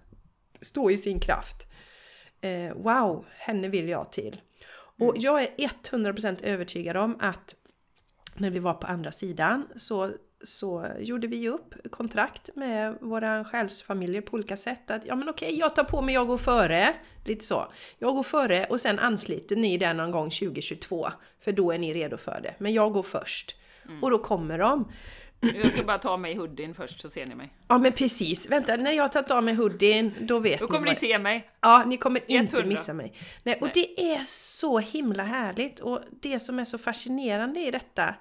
stå 0.60 0.90
i 0.90 0.98
sin 0.98 1.20
kraft. 1.20 1.66
Eh, 2.40 2.74
wow, 2.74 3.26
henne 3.30 3.68
vill 3.68 3.88
jag 3.88 4.12
till. 4.12 4.40
Och 4.74 5.16
mm. 5.16 5.22
jag 5.22 5.42
är 5.42 5.48
100% 5.48 6.44
övertygad 6.44 6.96
om 6.96 7.16
att 7.20 7.54
när 8.36 8.50
vi 8.50 8.58
var 8.58 8.74
på 8.74 8.86
andra 8.86 9.12
sidan 9.12 9.68
så 9.76 10.10
så 10.44 10.86
gjorde 10.98 11.26
vi 11.26 11.48
upp 11.48 11.74
kontrakt 11.90 12.50
med 12.54 12.96
våra 13.00 13.44
själsfamiljer 13.44 14.20
på 14.20 14.34
olika 14.34 14.56
sätt. 14.56 14.90
Att 14.90 15.06
ja 15.06 15.16
men 15.16 15.28
okej, 15.28 15.58
jag 15.58 15.74
tar 15.74 15.84
på 15.84 16.02
mig, 16.02 16.14
jag 16.14 16.26
går 16.26 16.36
före. 16.36 16.94
Lite 17.24 17.44
så. 17.44 17.72
Jag 17.98 18.14
går 18.14 18.22
före 18.22 18.64
och 18.64 18.80
sen 18.80 18.98
ansluter 18.98 19.56
ni 19.56 19.78
där 19.78 19.94
någon 19.94 20.10
gång 20.10 20.30
2022. 20.30 21.08
För 21.40 21.52
då 21.52 21.72
är 21.72 21.78
ni 21.78 21.94
redo 21.94 22.16
för 22.16 22.40
det. 22.42 22.54
Men 22.58 22.72
jag 22.72 22.92
går 22.92 23.02
först. 23.02 23.56
Mm. 23.86 24.02
Och 24.02 24.10
då 24.10 24.18
kommer 24.18 24.58
de. 24.58 24.88
Jag 25.54 25.72
ska 25.72 25.84
bara 25.84 25.98
ta 25.98 26.10
av 26.10 26.20
mig 26.20 26.34
hoodien 26.34 26.74
först 26.74 27.00
så 27.00 27.10
ser 27.10 27.26
ni 27.26 27.34
mig. 27.34 27.52
Ja 27.68 27.78
men 27.78 27.92
precis, 27.92 28.50
vänta 28.50 28.76
när 28.76 28.92
jag 28.92 29.04
har 29.04 29.08
tagit 29.08 29.30
av 29.30 29.44
mig 29.44 29.54
hoodien 29.54 30.12
då 30.20 30.38
vet 30.38 30.60
Då 30.60 30.66
kommer 30.66 30.84
ni, 30.84 30.90
ni 30.90 30.94
se 30.94 31.18
mig. 31.18 31.50
Ja, 31.60 31.84
ni 31.86 31.96
kommer 31.96 32.20
inte 32.26 32.56
100. 32.56 32.68
missa 32.68 32.92
mig. 32.92 33.14
Nej, 33.42 33.58
och 33.60 33.68
det 33.74 34.12
är 34.12 34.22
så 34.26 34.78
himla 34.78 35.22
härligt 35.22 35.80
och 35.80 36.00
det 36.10 36.38
som 36.38 36.58
är 36.58 36.64
så 36.64 36.78
fascinerande 36.78 37.60
i 37.60 37.70
detta 37.70 38.14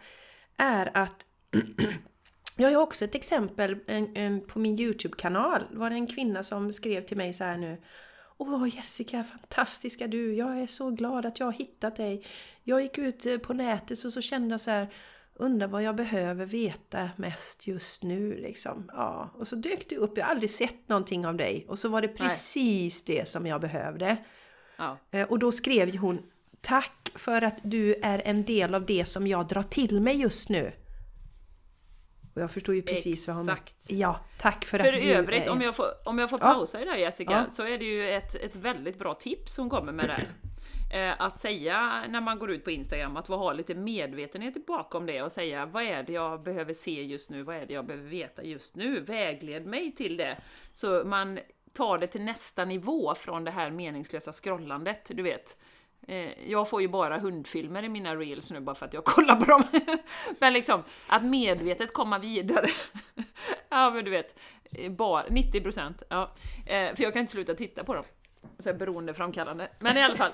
är 0.58 0.92
att 0.94 1.26
jag 2.58 2.72
har 2.72 2.82
också 2.82 3.06
ett 3.06 3.16
exempel 3.16 3.78
en, 3.88 4.16
en, 4.16 4.42
på 4.42 4.60
min 4.60 4.80
Youtube-kanal. 4.80 5.68
var 5.72 5.90
det 5.90 5.96
en 5.96 6.08
kvinna 6.08 6.44
som 6.44 6.74
skrev 6.74 7.02
till 7.02 7.18
mig 7.18 7.34
så 7.34 7.44
här 7.44 7.58
nu 7.58 7.78
Åh 8.38 8.76
Jessica, 8.76 9.24
fantastiska 9.24 10.08
du! 10.08 10.34
Jag 10.34 10.60
är 10.60 10.68
så 10.68 10.90
glad 10.92 11.26
att 11.26 11.40
jag 11.40 11.48
har 11.48 11.54
hittat 11.54 11.96
dig. 11.96 12.26
Jag 12.64 12.82
gick 12.82 12.98
ut 12.98 13.26
eh, 13.26 13.38
på 13.38 13.54
nätet 13.54 14.06
och 14.06 14.14
så 14.14 14.22
kände 14.22 14.54
jag 14.54 14.62
så 14.62 14.72
här 14.72 14.88
Undrar 15.34 15.68
vad 15.68 15.84
jag 15.84 15.96
behöver 15.96 16.46
veta 16.46 17.10
mest 17.16 17.68
just 17.68 18.04
nu 18.04 18.38
liksom. 18.38 18.92
Ja, 18.94 19.30
och 19.38 19.48
så 19.48 19.56
dök 19.56 19.90
du 19.90 19.96
upp. 19.96 20.18
Jag 20.18 20.26
har 20.26 20.32
aldrig 20.32 20.50
sett 20.50 20.90
någonting 20.90 21.26
av 21.26 21.36
dig. 21.36 21.66
Och 21.68 21.80
så 21.80 21.90
var 21.90 22.02
det 22.02 22.08
precis 22.08 23.04
Nej. 23.08 23.18
det 23.18 23.28
som 23.28 23.48
jag 23.48 23.62
behövde. 23.62 24.18
Ja. 24.78 24.98
Eh, 25.12 25.28
och 25.28 25.40
då 25.40 25.52
skrev 25.52 25.98
hon 25.98 26.22
Tack 26.62 27.12
för 27.16 27.42
att 27.42 27.60
du 27.64 27.96
är 28.02 28.22
en 28.26 28.46
del 28.46 28.76
av 28.76 28.86
det 28.86 29.06
som 29.06 29.28
jag 29.28 29.48
drar 29.48 29.64
till 29.64 30.02
mig 30.02 30.22
just 30.22 30.50
nu. 30.50 30.72
Och 32.34 32.42
jag 32.42 32.52
förstår 32.52 32.76
ju 32.76 32.82
precis 32.82 33.14
Exakt. 33.14 33.48
vad 33.48 33.58
hon 33.58 33.98
Ja, 34.00 34.20
tack 34.38 34.66
för, 34.66 34.78
för 34.78 34.94
att 34.94 35.02
du... 35.02 35.12
Övrigt, 35.12 35.48
är... 35.48 35.52
om 35.52 35.62
jag 35.62 35.76
får, 35.76 35.86
om 36.06 36.20
jag 36.20 36.30
får 36.30 36.38
pausa 36.38 36.80
ja. 36.80 36.86
i 36.86 36.98
det 36.98 37.00
Jessica, 37.00 37.32
ja. 37.32 37.50
så 37.50 37.64
är 37.64 37.78
det 37.78 37.86
ju 37.86 38.10
ett, 38.10 38.36
ett 38.36 38.56
väldigt 38.56 39.00
bra 39.00 39.14
tips 39.14 39.58
hon 39.58 39.70
kommer 39.70 39.92
med 39.92 40.08
där. 40.08 40.24
Eh, 40.94 41.22
att 41.22 41.40
säga 41.40 42.04
när 42.10 42.22
man 42.22 42.40
går 42.40 42.52
ut 42.52 42.64
på 42.64 42.72
Instagram, 42.72 43.18
att 43.18 43.28
ha 43.28 43.54
lite 43.54 43.76
medvetenhet 43.76 44.66
bakom 44.66 45.06
det 45.06 45.22
och 45.22 45.32
säga 45.32 45.66
vad 45.66 45.84
är 45.84 46.04
det 46.04 46.14
jag 46.14 46.44
behöver 46.44 46.74
se 46.74 47.04
just 47.04 47.30
nu, 47.30 47.44
vad 47.44 47.56
är 47.56 47.66
det 47.66 47.74
jag 47.74 47.86
behöver 47.86 48.10
veta 48.10 48.44
just 48.44 48.76
nu, 48.76 49.00
vägled 49.00 49.66
mig 49.66 49.96
till 49.96 50.18
det. 50.18 50.38
Så 50.74 51.04
man 51.06 51.40
tar 51.74 51.98
det 51.98 52.08
till 52.08 52.22
nästa 52.22 52.66
nivå 52.66 53.16
från 53.16 53.44
det 53.44 53.52
här 53.52 53.72
meningslösa 53.72 54.32
scrollandet, 54.32 55.12
du 55.14 55.24
vet. 55.24 55.58
Eh, 56.08 56.50
jag 56.52 56.70
får 56.70 56.82
ju 56.82 56.88
bara 56.88 57.20
hundfilmer 57.20 57.84
i 57.84 57.90
mina 57.90 58.16
reels 58.16 58.52
nu 58.52 58.60
bara 58.60 58.76
för 58.76 58.86
att 58.86 58.94
jag 58.94 59.04
kollar 59.04 59.36
på 59.36 59.46
dem. 59.46 59.64
men 60.40 60.54
liksom, 60.54 60.84
att 61.08 61.24
medvetet 61.24 61.94
komma 61.94 62.20
vidare. 62.20 62.66
ja 63.70 63.92
men 63.92 64.06
du 64.06 64.12
vet, 64.12 64.40
eh, 64.72 64.92
bara 64.92 65.28
90%. 65.28 66.04
Ja. 66.10 66.32
Eh, 66.66 66.96
för 66.96 67.04
jag 67.04 67.14
kan 67.14 67.20
inte 67.20 67.32
sluta 67.32 67.54
titta 67.54 67.84
på 67.84 67.94
dem. 67.94 68.06
Så 68.60 68.74
beroendeframkallande. 68.74 69.70
Men 69.80 69.98
i 69.98 70.02
alla 70.02 70.16
fall, 70.16 70.32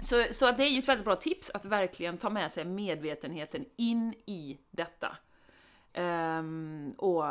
så, 0.00 0.24
så 0.30 0.50
det 0.52 0.62
är 0.62 0.70
ju 0.70 0.78
ett 0.78 0.88
väldigt 0.88 1.04
bra 1.04 1.16
tips 1.16 1.50
att 1.50 1.64
verkligen 1.64 2.18
ta 2.18 2.30
med 2.30 2.52
sig 2.52 2.64
medvetenheten 2.64 3.64
in 3.76 4.14
i 4.26 4.58
detta. 4.70 5.16
Um, 5.94 6.92
och 6.98 7.24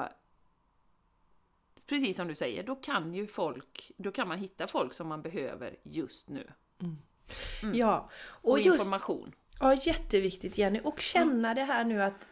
precis 1.86 2.16
som 2.16 2.28
du 2.28 2.36
säger, 2.36 2.64
då 2.64 2.76
kan 2.76 3.14
ju 3.14 3.28
folk, 3.28 3.92
då 3.98 4.12
kan 4.12 4.28
man 4.28 4.40
hitta 4.40 4.68
folk 4.68 4.94
som 4.94 5.08
man 5.08 5.22
behöver 5.22 5.76
just 5.84 6.30
nu. 6.30 6.52
Mm. 6.82 6.98
Mm. 7.64 7.76
Ja, 7.76 8.10
och, 8.26 8.52
och 8.52 8.60
information. 8.60 9.26
Just, 9.26 9.60
ja, 9.60 9.74
jätteviktigt 9.74 10.58
Jenny. 10.58 10.80
Och 10.84 11.00
känna 11.00 11.52
mm. 11.52 11.56
det 11.56 11.74
här 11.74 11.84
nu 11.84 12.04
att 12.04 12.28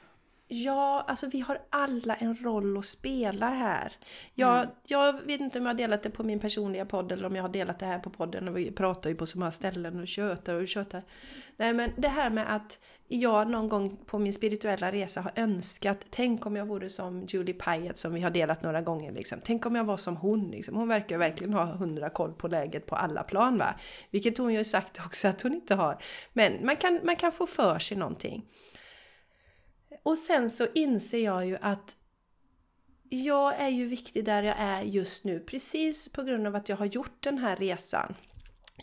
Ja, 0.54 1.06
alltså 1.08 1.28
vi 1.28 1.40
har 1.40 1.62
alla 1.70 2.16
en 2.16 2.36
roll 2.36 2.78
att 2.78 2.86
spela 2.86 3.50
här. 3.50 3.94
Jag, 4.34 4.58
mm. 4.58 4.70
jag 4.84 5.22
vet 5.22 5.42
inte 5.42 5.60
om 5.60 5.66
jag 5.66 5.70
har 5.70 5.78
delat 5.78 6.04
det 6.04 6.10
på 6.10 6.24
min 6.24 6.40
personliga 6.40 6.86
podd 6.86 7.12
eller 7.12 7.26
om 7.26 7.36
jag 7.36 7.44
har 7.44 7.50
delat 7.50 7.80
det 7.80 7.86
här 7.86 8.00
på 8.00 8.10
podden 8.10 8.48
och 8.48 8.58
vi 8.58 8.72
pratar 8.72 9.10
ju 9.10 9.16
på 9.16 9.26
så 9.26 9.40
många 9.40 9.52
ställen 9.52 10.00
och 10.00 10.08
tjötar 10.08 10.56
och 10.56 10.68
tjötar. 10.68 11.04
Nej 11.58 11.74
men 11.74 11.92
det 11.98 12.08
här 12.08 12.30
med 12.30 12.56
att 12.56 12.80
jag 13.13 13.50
någon 13.50 13.69
gång 13.69 13.97
på 14.06 14.19
min 14.19 14.34
spirituella 14.34 14.91
resa 14.91 15.21
har 15.21 15.32
önskat, 15.36 16.06
tänk 16.10 16.45
om 16.45 16.56
jag 16.56 16.65
vore 16.65 16.89
som 16.89 17.26
Julie 17.28 17.54
Pyatt 17.54 17.97
som 17.97 18.13
vi 18.13 18.21
har 18.21 18.32
delat 18.32 18.63
några 18.63 18.82
gånger 18.82 19.12
liksom. 19.12 19.39
Tänk 19.43 19.65
om 19.65 19.76
jag 19.76 19.84
var 19.84 19.97
som 19.97 20.17
hon 20.17 20.52
liksom. 20.52 20.76
Hon 20.76 20.88
verkar 20.88 21.17
verkligen 21.17 21.54
ha 21.54 21.65
hundra 21.65 22.10
koll 22.10 22.34
på 22.34 22.47
läget 22.47 22.86
på 22.86 22.95
alla 22.95 23.24
plan 23.24 23.58
va. 23.58 23.76
Vilket 24.12 24.38
hon 24.38 24.54
ju 24.54 24.63
sagt 24.63 25.00
också 25.06 25.28
att 25.28 25.41
hon 25.41 25.54
inte 25.54 25.76
har. 25.76 26.04
Men 26.34 26.65
man 26.65 26.76
kan, 26.76 27.00
man 27.04 27.15
kan 27.15 27.32
få 27.32 27.45
för 27.45 27.80
sig 27.80 27.97
någonting. 27.97 28.45
Och 30.04 30.17
sen 30.17 30.50
så 30.50 30.67
inser 30.74 31.24
jag 31.24 31.45
ju 31.45 31.58
att 31.62 31.95
jag 33.10 33.60
är 33.60 33.69
ju 33.69 33.86
viktig 33.86 34.26
där 34.26 34.43
jag 34.43 34.56
är 34.60 34.82
just 34.82 35.24
nu 35.24 35.39
precis 35.39 36.10
på 36.10 36.24
grund 36.24 36.47
av 36.47 36.56
att 36.56 36.69
jag 36.69 36.78
har 36.78 36.86
gjort 36.86 37.24
den 37.24 37.38
här 37.38 37.56
resan. 37.56 38.15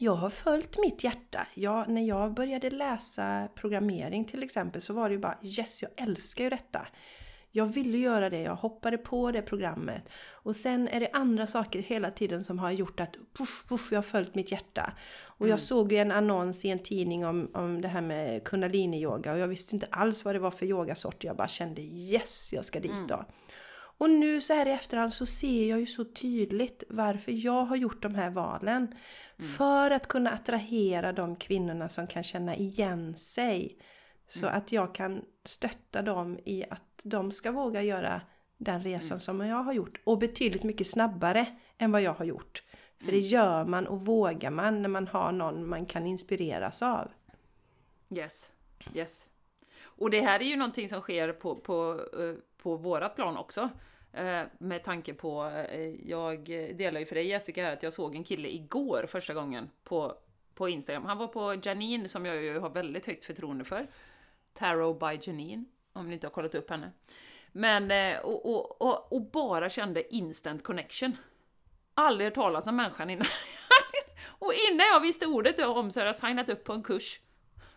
Jag 0.00 0.14
har 0.14 0.30
följt 0.30 0.78
mitt 0.78 1.04
hjärta. 1.04 1.46
Jag, 1.54 1.88
när 1.88 2.02
jag 2.02 2.34
började 2.34 2.70
läsa 2.70 3.48
programmering 3.54 4.24
till 4.24 4.42
exempel 4.42 4.82
så 4.82 4.92
var 4.92 5.08
det 5.08 5.12
ju 5.12 5.20
bara 5.20 5.38
yes, 5.42 5.82
jag 5.82 5.90
älskar 6.08 6.44
ju 6.44 6.50
detta. 6.50 6.87
Jag 7.50 7.66
ville 7.66 7.98
göra 7.98 8.30
det, 8.30 8.42
jag 8.42 8.54
hoppade 8.54 8.98
på 8.98 9.30
det 9.30 9.42
programmet. 9.42 10.11
Och 10.32 10.56
sen 10.56 10.88
är 10.88 11.00
det 11.00 11.11
andra 11.12 11.46
saker 11.46 11.78
hela 11.78 12.11
tiden 12.11 12.44
som 12.44 12.58
har 12.58 12.70
gjort 12.70 13.00
att 13.00 13.16
puff, 13.38 13.64
puff, 13.68 13.88
jag 13.92 13.96
har 13.96 14.02
följt 14.02 14.34
mitt 14.34 14.52
hjärta. 14.52 14.92
Och 15.24 15.46
mm. 15.46 15.50
jag 15.50 15.61
såg 15.61 15.92
ju 15.92 15.98
en 15.98 16.12
annons 16.12 16.64
i 16.64 16.70
en 16.70 16.78
tidning 16.78 17.26
om, 17.26 17.50
om 17.54 17.80
det 17.80 17.88
här 17.88 18.00
med 18.00 18.44
kundalini-yoga 18.44 19.32
och 19.32 19.38
jag 19.38 19.48
visste 19.48 19.76
inte 19.76 19.87
alls 19.90 20.24
vad 20.24 20.34
det 20.34 20.38
var 20.38 20.50
för 20.50 20.66
yogasort. 20.66 21.24
Jag 21.24 21.37
bara 21.37 21.48
kände 21.48 21.82
yes, 21.82 22.52
jag 22.52 22.64
ska 22.64 22.80
dit 22.80 22.90
mm. 22.90 23.06
Och 23.98 24.11
nu 24.11 24.40
så 24.40 24.54
här 24.54 24.66
i 24.66 24.70
efterhand 24.70 25.12
så 25.12 25.26
ser 25.26 25.68
jag 25.70 25.80
ju 25.80 25.87
så 25.87 26.04
tydligt 26.04 26.84
varför 26.88 27.32
jag 27.32 27.64
har 27.64 27.76
gjort 27.76 28.02
de 28.02 28.14
här 28.14 28.30
valen. 28.30 28.76
Mm. 28.76 29.50
För 29.50 29.90
att 29.90 30.08
kunna 30.08 30.30
attrahera 30.30 31.12
de 31.12 31.37
kvinnorna 31.37 31.88
som 31.88 32.06
kan 32.06 32.22
känna 32.22 32.56
igen 32.56 33.16
sig. 33.16 33.78
Så 34.28 34.38
mm. 34.38 34.54
att 34.54 34.72
jag 34.72 34.94
kan 34.94 35.24
stötta 35.44 36.02
dem 36.02 36.38
i 36.44 36.64
att 36.70 37.00
de 37.02 37.32
ska 37.32 37.52
våga 37.52 37.82
göra 37.82 38.20
den 38.56 38.82
resan 38.82 39.08
mm. 39.08 39.20
som 39.20 39.40
jag 39.40 39.62
har 39.62 39.72
gjort. 39.72 40.00
Och 40.04 40.18
betydligt 40.18 40.62
mycket 40.62 40.87
snabbare 40.87 41.46
än 41.78 41.92
vad 41.92 42.02
jag 42.02 42.14
har 42.14 42.24
gjort. 42.24 42.62
För 42.98 43.12
det 43.12 43.18
mm. 43.18 43.28
gör 43.28 43.64
man 43.64 43.87
och 43.87 44.00
vågar 44.06 44.50
man 44.50 44.82
när 44.82 44.88
man 44.88 45.08
har 45.08 45.32
någon 45.32 45.68
man 45.68 45.87
kan 45.87 46.06
inspireras 46.06 46.82
av. 46.82 47.08
Yes, 48.11 48.52
yes. 48.94 49.26
Och 49.82 50.11
det 50.11 50.20
här 50.20 50.40
är 50.40 50.44
ju 50.44 50.56
någonting 50.56 50.88
som 50.88 51.00
sker 51.00 51.32
på, 51.32 51.56
på, 51.56 52.00
eh, 52.18 52.34
på 52.62 52.77
vårat 52.77 53.16
plan 53.16 53.37
också. 53.37 53.71
Eh, 54.12 54.42
med 54.59 54.83
tanke 54.83 55.14
på, 55.14 55.47
eh, 55.71 56.11
jag 56.11 56.44
delar 56.75 57.01
ju 57.01 57.07
för 57.07 57.14
dig 57.14 57.27
Jessica 57.27 57.64
här 57.64 57.73
att 57.73 57.83
jag 57.83 57.92
såg 57.92 58.14
en 58.14 58.25
kille 58.25 58.49
igår 58.49 59.05
första 59.09 59.35
gången 59.35 59.71
på, 59.85 60.16
på 60.55 60.68
Instagram. 60.68 61.05
Han 61.05 61.18
var 61.18 61.27
på 61.27 61.55
Janine 61.62 62.09
som 62.09 62.27
jag 62.27 62.37
ju 62.37 62.59
har 62.59 62.71
väldigt 62.71 63.07
högt 63.07 63.25
förtroende 63.25 63.64
för. 63.64 63.87
Tarot 64.53 65.01
by 65.01 65.18
Janine, 65.23 65.64
om 65.92 66.07
ni 66.07 66.14
inte 66.14 66.27
har 66.27 66.33
kollat 66.33 66.55
upp 66.55 66.71
henne. 66.71 66.92
Men, 67.53 67.90
eh, 67.90 68.21
och, 68.21 68.47
och, 68.47 68.83
och, 68.83 69.12
och 69.12 69.31
bara 69.31 69.68
kände 69.68 70.14
instant 70.14 70.64
connection. 70.64 71.16
Aldrig 71.94 72.27
hört 72.27 72.35
talas 72.35 72.66
om 72.66 72.77
människan 72.77 73.11
innan. 73.11 73.27
och 74.29 74.53
innan 74.71 74.87
jag 74.87 75.01
visste 75.01 75.27
ordet 75.27 75.59
om 75.59 75.90
så 75.90 76.01
hade 76.01 76.09
jag 76.09 76.16
signat 76.16 76.49
upp 76.49 76.64
på 76.64 76.73
en 76.73 76.83
kurs 76.83 77.21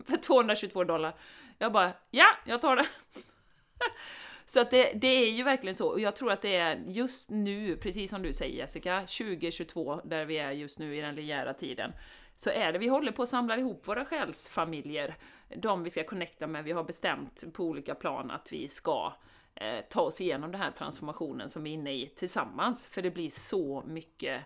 för 0.07 0.17
222 0.17 0.83
dollar. 0.83 1.15
Jag 1.57 1.71
bara, 1.71 1.91
ja, 2.09 2.27
jag 2.45 2.61
tar 2.61 2.75
det. 2.75 2.85
Så 4.45 4.61
att 4.61 4.71
det, 4.71 4.91
det, 4.93 5.07
är 5.07 5.31
ju 5.31 5.43
verkligen 5.43 5.75
så, 5.75 5.87
och 5.87 5.99
jag 5.99 6.15
tror 6.15 6.31
att 6.31 6.41
det 6.41 6.55
är 6.55 6.75
just 6.85 7.29
nu, 7.29 7.77
precis 7.77 8.09
som 8.09 8.21
du 8.21 8.33
säger 8.33 8.57
Jessica, 8.57 8.99
2022, 8.99 10.01
där 10.03 10.25
vi 10.25 10.37
är 10.37 10.51
just 10.51 10.79
nu 10.79 10.97
i 10.97 11.01
den 11.01 11.15
linjära 11.15 11.53
tiden, 11.53 11.93
så 12.35 12.49
är 12.49 12.73
det, 12.73 12.79
vi 12.79 12.87
håller 12.87 13.11
på 13.11 13.23
att 13.23 13.29
samla 13.29 13.57
ihop 13.57 13.87
våra 13.87 14.05
själsfamiljer, 14.05 15.15
de 15.55 15.83
vi 15.83 15.89
ska 15.89 16.03
connecta 16.03 16.47
med, 16.47 16.63
vi 16.63 16.71
har 16.71 16.83
bestämt 16.83 17.53
på 17.53 17.63
olika 17.63 17.95
plan 17.95 18.31
att 18.31 18.53
vi 18.53 18.67
ska 18.67 19.13
eh, 19.55 19.85
ta 19.89 20.01
oss 20.01 20.21
igenom 20.21 20.51
den 20.51 20.61
här 20.61 20.71
transformationen 20.71 21.49
som 21.49 21.63
vi 21.63 21.69
är 21.69 21.73
inne 21.73 21.93
i 21.93 22.05
tillsammans, 22.15 22.87
för 22.87 23.01
det 23.01 23.11
blir 23.11 23.29
så 23.29 23.83
mycket 23.87 24.41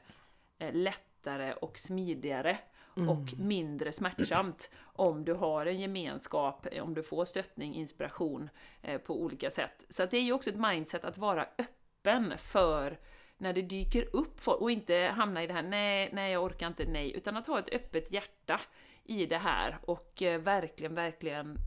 eh, 0.59 0.73
lättare 0.73 1.53
och 1.53 1.79
smidigare 1.79 2.57
mm. 2.97 3.09
och 3.09 3.39
mindre 3.39 3.91
smärtsamt 3.91 4.69
om 4.83 5.25
du 5.25 5.33
har 5.33 5.65
en 5.65 5.79
gemenskap, 5.79 6.67
om 6.81 6.93
du 6.93 7.03
får 7.03 7.25
stöttning, 7.25 7.75
inspiration 7.75 8.49
eh, 8.81 8.97
på 8.97 9.21
olika 9.21 9.49
sätt. 9.49 9.85
Så 9.89 10.05
det 10.05 10.17
är 10.17 10.21
ju 10.21 10.33
också 10.33 10.49
ett 10.49 10.59
mindset 10.59 11.05
att 11.05 11.17
vara 11.17 11.47
öppen 11.57 12.33
för 12.37 12.99
när 13.37 13.53
det 13.53 13.61
dyker 13.61 14.15
upp 14.15 14.39
folk 14.39 14.61
och 14.61 14.71
inte 14.71 15.11
hamna 15.15 15.43
i 15.43 15.47
det 15.47 15.53
här 15.53 15.63
nej, 15.63 16.09
nej 16.13 16.31
jag 16.31 16.43
orkar 16.43 16.67
inte, 16.67 16.85
nej, 16.85 17.17
utan 17.17 17.37
att 17.37 17.47
ha 17.47 17.59
ett 17.59 17.73
öppet 17.73 18.11
hjärta 18.11 18.61
i 19.03 19.25
det 19.25 19.37
här 19.37 19.77
och 19.81 20.21
eh, 20.21 20.41
verkligen, 20.41 20.95
verkligen 20.95 21.57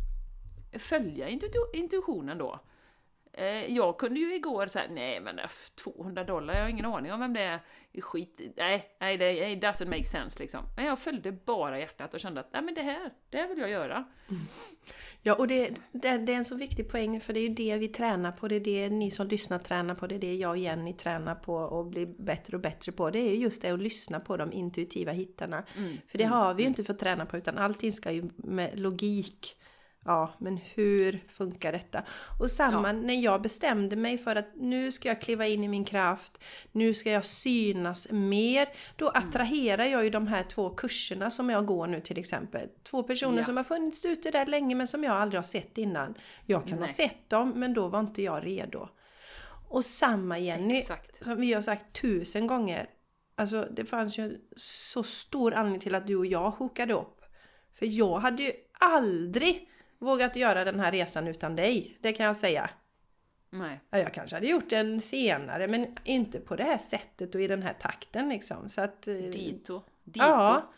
följa 0.79 1.29
intuitionen 1.73 2.39
då. 2.39 2.61
Eh, 3.39 3.75
jag 3.77 3.99
kunde 3.99 4.21
ju 4.21 4.35
igår 4.35 4.67
säga 4.67 4.87
nej 4.91 5.21
men 5.21 5.41
200 5.83 6.25
dollar, 6.25 6.55
jag 6.55 6.63
har 6.63 6.69
ingen 6.69 6.85
aning 6.85 7.13
om 7.13 7.21
vem 7.21 7.33
det 7.33 7.43
är. 7.43 7.61
Skit 8.01 8.41
nej, 8.57 8.97
nej 9.01 9.17
det 9.17 9.53
it 9.53 9.65
doesn't 9.65 9.91
make 9.91 10.05
sense 10.05 10.39
liksom. 10.39 10.61
Men 10.77 10.85
jag 10.85 10.99
följde 10.99 11.33
bara 11.33 11.79
hjärtat 11.79 12.15
och 12.15 12.21
kände 12.21 12.41
att 12.41 12.53
nej 12.53 12.63
men 12.63 12.75
det 12.75 12.83
här, 12.83 13.13
det 13.31 13.37
här 13.37 13.49
vill 13.49 13.59
jag 13.59 13.71
göra. 13.71 14.05
Mm. 14.29 14.43
Ja 15.23 15.35
och 15.35 15.49
det, 15.49 15.71
det, 15.93 16.19
det, 16.19 16.33
är 16.33 16.37
en 16.37 16.45
så 16.45 16.55
viktig 16.55 16.91
poäng 16.91 17.21
för 17.21 17.33
det 17.33 17.41
är 17.41 17.49
ju 17.49 17.55
det 17.55 17.77
vi 17.77 17.89
tränar 17.89 18.33
på, 18.33 18.49
det 18.49 18.55
är 18.55 18.61
det 18.61 18.91
ni 18.91 19.11
som 19.11 19.29
lyssnar 19.29 19.59
tränar 19.59 19.95
på, 19.95 20.07
det 20.07 20.15
är 20.15 20.19
det 20.19 20.35
jag 20.35 20.51
och 20.51 20.59
Jenny 20.59 20.93
tränar 20.93 21.35
på 21.35 21.55
och 21.55 21.87
blir 21.87 22.07
bättre 22.07 22.57
och 22.57 22.63
bättre 22.63 22.93
på. 22.93 23.11
Det 23.11 23.19
är 23.19 23.35
just 23.35 23.63
det 23.63 23.71
att 23.71 23.81
lyssna 23.81 24.21
på 24.21 24.37
de 24.37 24.53
intuitiva 24.53 25.13
hittarna. 25.13 25.65
Mm. 25.77 25.97
För 26.07 26.19
det 26.19 26.25
mm. 26.25 26.39
har 26.39 26.55
vi 26.55 26.63
ju 26.63 26.67
mm. 26.67 26.71
inte 26.71 26.85
fått 26.85 26.99
träna 26.99 27.27
på 27.27 27.37
utan 27.37 27.59
allting 27.59 27.93
ska 27.93 28.13
ju 28.13 28.31
med 28.37 28.79
logik 28.79 29.57
ja, 30.09 30.35
men 30.39 30.57
hur 30.57 31.25
funkar 31.29 31.73
detta? 31.73 32.03
Och 32.39 32.51
samma 32.51 32.89
ja. 32.89 32.93
när 32.93 33.15
jag 33.15 33.43
bestämde 33.43 33.97
mig 33.97 34.19
för 34.19 34.37
att 34.37 34.49
nu 34.55 34.93
ska 34.93 35.09
jag 35.09 35.21
kliva 35.21 35.47
in 35.47 35.65
i 35.65 35.69
min 35.69 35.85
kraft, 35.85 36.45
nu 36.73 36.95
ska 36.95 37.11
jag 37.11 37.25
synas 37.25 38.09
mer. 38.11 38.69
Då 38.97 39.11
mm. 39.11 39.23
attraherar 39.23 39.85
jag 39.85 40.05
ju 40.05 40.11
de 40.11 40.27
här 40.27 40.43
två 40.43 40.71
kurserna 40.71 41.31
som 41.31 41.51
jag 41.51 41.67
går 41.67 41.87
nu 41.87 42.01
till 42.01 42.19
exempel. 42.19 42.69
Två 42.83 43.03
personer 43.03 43.39
ja. 43.39 43.45
som 43.45 43.57
har 43.57 43.65
funnits 43.65 44.05
ute 44.05 44.31
där 44.31 44.47
länge 44.47 44.75
men 44.75 44.87
som 44.87 45.05
jag 45.05 45.17
aldrig 45.17 45.39
har 45.39 45.45
sett 45.45 45.79
innan. 45.79 46.15
Jag 46.47 46.63
kan 46.63 46.79
Nej. 46.79 46.81
ha 46.81 46.89
sett 46.89 47.31
dem 47.31 47.53
men 47.57 47.75
då 47.75 47.89
var 47.89 48.01
inte 48.01 48.23
jag 48.23 48.47
redo. 48.47 48.89
Och 49.69 49.85
samma 49.85 50.39
Jenny, 50.39 50.79
Exakt. 50.79 51.25
som 51.25 51.41
vi 51.41 51.53
har 51.53 51.63
sagt 51.63 52.01
tusen 52.01 52.47
gånger. 52.47 52.87
Alltså 53.37 53.69
det 53.71 53.85
fanns 53.85 54.19
ju 54.19 54.39
så 54.57 55.03
stor 55.03 55.55
anledning 55.55 55.81
till 55.81 55.95
att 55.95 56.07
du 56.07 56.17
och 56.17 56.27
jag 56.27 56.51
hokade 56.51 56.95
upp. 56.95 57.19
För 57.79 57.87
jag 57.87 58.19
hade 58.19 58.43
ju 58.43 58.53
aldrig 58.79 59.69
vågat 59.99 60.37
göra 60.37 60.65
den 60.65 60.81
här 60.81 60.93
resan 60.93 61.29
utan 61.29 61.57
dig. 61.57 61.99
Det 62.01 62.13
kan 62.13 62.27
jag 62.27 62.37
säga. 62.37 62.71
Nej. 63.51 63.81
Jag 63.91 64.15
kanske 64.15 64.37
hade 64.37 64.47
gjort 64.47 64.71
den 64.71 65.01
senare 65.01 65.69
men 65.69 65.87
inte 66.05 66.41
på 66.41 66.57
det 66.57 66.65
här 66.65 66.79
sättet 66.79 67.35
och 67.35 67.41
i 67.41 67.47
den 67.47 67.63
här 67.63 67.73
takten 67.73 68.29
liksom. 68.29 68.69
Så 68.69 68.81
att, 68.81 69.09
eh, 69.09 69.15
Dito. 69.15 69.83
Dito. 70.05 70.27
Ja. 70.27 70.73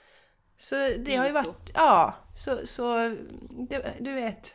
Så 0.59 0.75
det 0.75 0.97
Dito. 0.97 1.19
har 1.19 1.27
ju 1.27 1.33
varit... 1.33 1.71
Ja, 1.75 2.15
så... 2.37 2.67
så 2.67 3.17
det, 3.69 3.95
du 4.01 4.13
vet. 4.13 4.55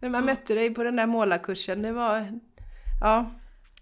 När 0.00 0.08
man 0.08 0.22
mm. 0.22 0.26
mötte 0.26 0.54
dig 0.54 0.74
på 0.74 0.82
den 0.82 0.96
där 0.96 1.06
målarkursen, 1.06 1.82
det 1.82 1.92
var... 1.92 2.40
Ja. 3.00 3.30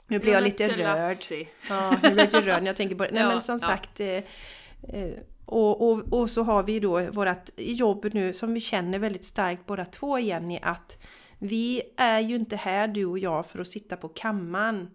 Nu 0.07 0.19
blir 0.19 0.33
jag, 0.33 0.37
jag 0.37 0.45
lite 0.45 0.69
rörd. 0.69 1.47
Ja, 1.69 1.91
nu 2.03 2.09
blir 2.09 2.19
jag 2.19 2.25
lite 2.25 2.41
rörd 2.41 2.63
när 2.63 2.67
jag 2.67 2.77
tänker 2.77 2.97
på 2.97 3.05
det. 3.05 3.11
Nej 3.11 3.23
ja, 3.23 3.29
men 3.29 3.43
som 3.43 3.59
ja. 3.63 3.67
sagt... 3.67 4.01
Eh, 4.01 4.09
eh, 4.09 5.15
och, 5.47 5.91
och, 5.91 6.21
och 6.21 6.31
så 6.31 6.43
har 6.43 6.63
vi 6.63 6.81
då 6.81 7.11
vårt 7.11 7.51
jobb 7.57 8.11
nu 8.13 8.33
som 8.33 8.55
vi 8.55 8.61
känner 8.61 8.99
väldigt 8.99 9.25
starkt 9.25 9.67
båda 9.67 9.85
två 9.85 10.19
Jenny 10.19 10.59
att 10.63 10.99
vi 11.39 11.83
är 11.97 12.21
ju 12.21 12.35
inte 12.35 12.57
här 12.57 12.89
du 12.89 13.05
och 13.05 13.19
jag 13.19 13.47
för 13.47 13.59
att 13.59 13.69
sitta 13.69 13.97
på 13.97 14.09
kammaren. 14.09 14.91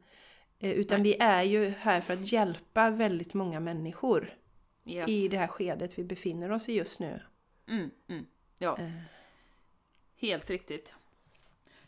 Eh, 0.59 0.71
utan 0.71 1.01
Nej. 1.01 1.11
vi 1.11 1.23
är 1.23 1.43
ju 1.43 1.69
här 1.69 2.01
för 2.01 2.13
att 2.13 2.31
hjälpa 2.31 2.89
väldigt 2.89 3.33
många 3.33 3.59
människor. 3.59 4.33
Yes. 4.85 5.09
I 5.09 5.27
det 5.27 5.37
här 5.37 5.47
skedet 5.47 5.99
vi 5.99 6.03
befinner 6.03 6.51
oss 6.51 6.69
i 6.69 6.73
just 6.73 6.99
nu. 6.99 7.21
Mm, 7.67 7.89
mm. 8.09 8.25
Ja. 8.59 8.77
Uh. 8.79 8.89
Helt 10.15 10.49
riktigt. 10.49 10.95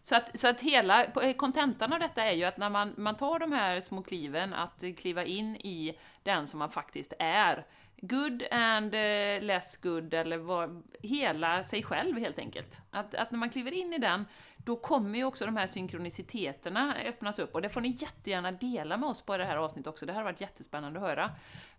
Så 0.02 0.16
att, 0.16 0.40
så 0.40 0.48
att 0.48 0.62
hela 0.62 1.12
kontentan 1.38 1.94
av 1.94 2.00
detta 2.00 2.24
är 2.24 2.34
ju 2.34 2.44
att 2.44 2.58
när 2.58 2.70
man, 2.70 2.94
man 2.98 3.18
tar 3.18 3.40
de 3.40 3.52
här 3.52 3.82
små 3.82 4.04
kliven, 4.04 4.54
att 4.54 4.84
kliva 4.98 5.26
in 5.26 5.56
i 5.56 6.00
den 6.24 6.48
som 6.48 6.60
man 6.60 6.72
faktiskt 6.72 7.14
är, 7.20 7.66
good 8.02 8.44
and 8.52 8.94
eh, 8.94 9.42
less 9.42 9.78
good, 9.78 10.14
eller 10.14 10.38
vad, 10.38 10.84
hela 11.02 11.64
sig 11.64 11.84
själv 11.84 12.18
helt 12.18 12.40
enkelt. 12.40 12.82
Att, 12.92 13.16
att 13.16 13.32
när 13.32 13.40
man 13.40 13.50
kliver 13.50 13.72
in 13.72 13.94
i 13.94 13.98
den, 13.98 14.26
då 14.58 14.76
kommer 14.76 15.20
ju 15.20 15.26
också 15.26 15.46
de 15.46 15.58
här 15.58 15.68
synkroniciteterna 15.68 16.96
öppnas 17.06 17.40
upp, 17.40 17.56
och 17.56 17.62
det 17.62 17.70
får 17.70 17.82
ni 17.82 17.90
jättegärna 17.90 18.52
dela 18.52 18.98
med 18.98 19.10
oss 19.10 19.22
på 19.22 19.38
det 19.38 19.46
här 19.46 19.58
avsnittet 19.58 19.88
också, 19.88 20.06
det 20.06 20.14
här 20.14 20.20
har 20.20 20.26
varit 20.26 20.42
jättespännande 20.42 21.00
att 21.00 21.06
höra. 21.06 21.32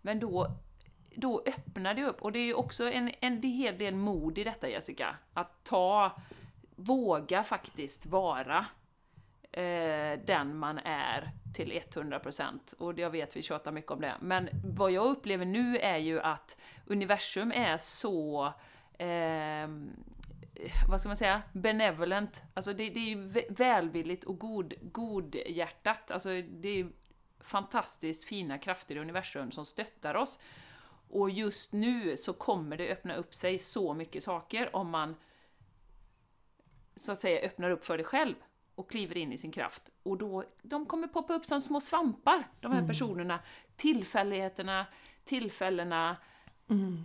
Men 0.02 0.20
då 0.20 0.46
då 1.14 1.42
öppnar 1.46 1.94
det 1.94 2.04
upp, 2.04 2.22
och 2.22 2.32
det 2.32 2.38
är 2.38 2.44
ju 2.44 2.54
också 2.54 2.90
en, 2.90 3.10
en 3.20 3.42
hel 3.42 3.78
del 3.78 3.94
mod 3.94 4.38
i 4.38 4.44
detta 4.44 4.68
Jessica, 4.68 5.16
att 5.34 5.64
ta, 5.64 6.20
våga 6.76 7.42
faktiskt 7.44 8.06
vara 8.06 8.66
eh, 9.52 10.20
den 10.26 10.56
man 10.56 10.78
är 10.84 11.30
till 11.54 11.72
100% 11.72 12.74
och 12.78 12.98
jag 12.98 13.10
vet 13.10 13.36
vi 13.36 13.42
tjatar 13.42 13.72
mycket 13.72 13.90
om 13.90 14.00
det. 14.00 14.14
Men 14.20 14.48
vad 14.64 14.92
jag 14.92 15.06
upplever 15.06 15.44
nu 15.44 15.78
är 15.78 15.98
ju 15.98 16.20
att 16.20 16.56
universum 16.86 17.52
är 17.52 17.78
så 17.78 18.46
eh, 18.98 19.68
vad 20.88 21.00
ska 21.00 21.08
man 21.08 21.16
säga, 21.16 21.42
benevolent. 21.52 22.42
Alltså 22.54 22.72
det, 22.72 22.90
det 22.90 23.00
är 23.00 23.08
ju 23.08 23.28
välvilligt 23.48 24.24
och 24.24 24.38
god, 24.38 24.74
godhjärtat. 24.82 26.10
Alltså 26.10 26.28
det 26.42 26.68
är 26.68 26.88
fantastiskt 27.40 28.24
fina 28.24 28.58
krafter 28.58 28.96
i 28.96 28.98
universum 28.98 29.50
som 29.50 29.66
stöttar 29.66 30.14
oss. 30.14 30.38
Och 31.08 31.30
just 31.30 31.72
nu 31.72 32.16
så 32.16 32.32
kommer 32.32 32.76
det 32.76 32.92
öppna 32.92 33.14
upp 33.14 33.34
sig 33.34 33.58
så 33.58 33.94
mycket 33.94 34.22
saker 34.22 34.76
om 34.76 34.90
man 34.90 35.16
så 36.96 37.12
att 37.12 37.20
säga 37.20 37.40
öppnar 37.40 37.70
upp 37.70 37.84
för 37.84 37.98
det 37.98 38.04
själv 38.04 38.34
och 38.74 38.90
kliver 38.90 39.16
in 39.16 39.32
i 39.32 39.38
sin 39.38 39.52
kraft. 39.52 39.90
Och 40.02 40.18
då, 40.18 40.44
de 40.62 40.86
kommer 40.86 41.08
poppa 41.08 41.34
upp 41.34 41.44
som 41.44 41.60
små 41.60 41.80
svampar, 41.80 42.48
de 42.60 42.72
här 42.72 42.78
mm. 42.78 42.88
personerna. 42.88 43.40
Tillfälligheterna, 43.76 44.86
tillfällena. 45.24 46.16
Mm. 46.70 47.04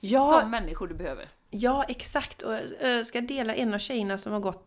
Ja, 0.00 0.40
de 0.40 0.50
människor 0.50 0.88
du 0.88 0.94
behöver. 0.94 1.28
Ja, 1.50 1.84
exakt. 1.84 2.42
Och 2.42 2.54
jag 2.80 3.06
ska 3.06 3.20
dela 3.20 3.54
en 3.54 3.74
av 3.74 3.78
tjejerna 3.78 4.18
som 4.18 4.32
har 4.32 4.40
gått 4.40 4.66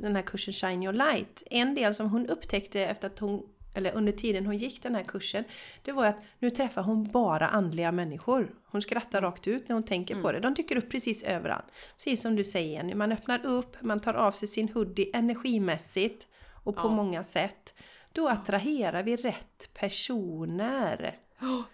den 0.00 0.16
här 0.16 0.22
kursen 0.22 0.54
Shine 0.54 0.82
Your 0.82 0.92
Light. 0.92 1.42
En 1.50 1.74
del 1.74 1.94
som 1.94 2.10
hon 2.10 2.26
upptäckte 2.26 2.80
efter 2.80 3.06
att 3.06 3.18
hon 3.18 3.48
eller 3.74 3.92
under 3.92 4.12
tiden 4.12 4.46
hon 4.46 4.56
gick 4.56 4.82
den 4.82 4.94
här 4.94 5.02
kursen, 5.02 5.44
det 5.82 5.92
var 5.92 6.06
att 6.06 6.16
nu 6.38 6.50
träffar 6.50 6.82
hon 6.82 7.04
bara 7.04 7.48
andliga 7.48 7.92
människor. 7.92 8.54
Hon 8.66 8.82
skrattar 8.82 9.22
rakt 9.22 9.46
ut 9.48 9.68
när 9.68 9.74
hon 9.74 9.82
tänker 9.82 10.14
mm. 10.14 10.22
på 10.22 10.32
det. 10.32 10.40
De 10.40 10.54
dyker 10.54 10.76
upp 10.76 10.90
precis 10.90 11.22
överallt. 11.22 11.66
Precis 11.96 12.22
som 12.22 12.36
du 12.36 12.44
säger 12.44 12.72
Jenny, 12.72 12.94
man 12.94 13.12
öppnar 13.12 13.46
upp, 13.46 13.76
man 13.80 14.00
tar 14.00 14.14
av 14.14 14.30
sig 14.30 14.48
sin 14.48 14.68
hoodie 14.68 15.10
energimässigt 15.14 16.28
och 16.64 16.76
på 16.76 16.88
ja. 16.88 16.94
många 16.94 17.24
sätt. 17.24 17.74
Då 18.12 18.28
attraherar 18.28 19.02
vi 19.02 19.16
rätt 19.16 19.70
personer. 19.74 21.14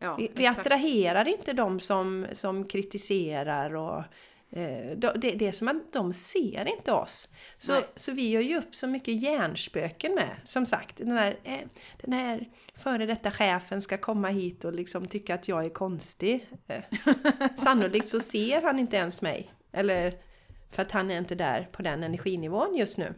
Ja, 0.00 0.16
vi, 0.16 0.30
vi 0.34 0.46
attraherar 0.46 1.28
inte 1.28 1.52
de 1.52 1.80
som, 1.80 2.26
som 2.32 2.64
kritiserar 2.64 3.74
och 3.74 4.04
det, 4.50 5.34
det 5.38 5.48
är 5.48 5.52
som 5.52 5.68
att 5.68 5.92
de 5.92 6.12
ser 6.12 6.68
inte 6.68 6.92
oss. 6.92 7.28
Så, 7.58 7.80
så 7.94 8.12
vi 8.12 8.30
gör 8.30 8.40
ju 8.40 8.58
upp 8.58 8.74
så 8.74 8.86
mycket 8.86 9.22
hjärnspöken 9.22 10.14
med. 10.14 10.36
Som 10.44 10.66
sagt, 10.66 10.96
den 10.96 11.10
här, 11.10 11.38
eh, 11.44 11.58
den 12.00 12.12
här 12.12 12.48
före 12.74 13.06
detta 13.06 13.30
chefen 13.30 13.82
ska 13.82 13.98
komma 13.98 14.28
hit 14.28 14.64
och 14.64 14.72
liksom 14.72 15.06
tycka 15.06 15.34
att 15.34 15.48
jag 15.48 15.64
är 15.64 15.70
konstig. 15.70 16.48
Eh, 16.66 16.82
sannolikt 17.56 18.08
så 18.08 18.20
ser 18.20 18.62
han 18.62 18.78
inte 18.78 18.96
ens 18.96 19.22
mig. 19.22 19.52
Eller 19.72 20.14
för 20.70 20.82
att 20.82 20.92
han 20.92 21.10
är 21.10 21.18
inte 21.18 21.34
där 21.34 21.68
på 21.72 21.82
den 21.82 22.04
energinivån 22.04 22.76
just 22.76 22.98
nu. 22.98 23.14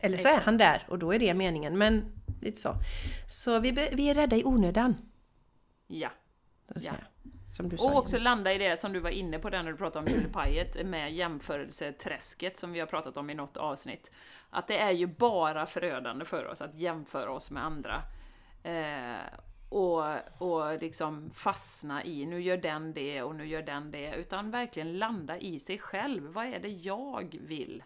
Eller 0.00 0.18
så 0.18 0.28
är 0.28 0.40
han 0.40 0.58
där 0.58 0.86
och 0.88 0.98
då 0.98 1.14
är 1.14 1.18
det 1.18 1.34
meningen. 1.34 1.78
Men 1.78 2.04
lite 2.40 2.60
så. 2.60 2.74
Så 3.26 3.58
vi, 3.58 3.88
vi 3.92 4.10
är 4.10 4.14
rädda 4.14 4.36
i 4.36 4.44
onödan. 4.44 4.94
Ja. 5.86 6.10
ja. 6.74 6.92
Och 7.78 7.96
också 7.96 8.18
landa 8.18 8.52
i 8.52 8.58
det 8.58 8.76
som 8.76 8.92
du 8.92 9.00
var 9.00 9.10
inne 9.10 9.38
på 9.38 9.50
där 9.50 9.62
när 9.62 9.70
du 9.70 9.76
pratade 9.76 10.06
om 10.06 10.12
julepajet 10.16 10.86
med 10.86 11.12
jämförelseträsket 11.12 12.56
som 12.56 12.72
vi 12.72 12.80
har 12.80 12.86
pratat 12.86 13.16
om 13.16 13.30
i 13.30 13.34
något 13.34 13.56
avsnitt. 13.56 14.12
Att 14.50 14.68
det 14.68 14.78
är 14.78 14.90
ju 14.90 15.06
bara 15.06 15.66
förödande 15.66 16.24
för 16.24 16.46
oss 16.46 16.62
att 16.62 16.74
jämföra 16.74 17.30
oss 17.30 17.50
med 17.50 17.64
andra. 17.64 18.02
Eh, 18.62 19.20
och, 19.68 20.04
och 20.38 20.78
liksom 20.80 21.30
fastna 21.30 22.04
i, 22.04 22.26
nu 22.26 22.42
gör 22.42 22.56
den 22.56 22.94
det 22.94 23.22
och 23.22 23.34
nu 23.34 23.46
gör 23.46 23.62
den 23.62 23.90
det. 23.90 24.14
Utan 24.14 24.50
verkligen 24.50 24.98
landa 24.98 25.38
i 25.38 25.58
sig 25.58 25.78
själv. 25.78 26.22
Vad 26.22 26.46
är 26.46 26.58
det 26.58 26.68
jag 26.68 27.38
vill? 27.40 27.82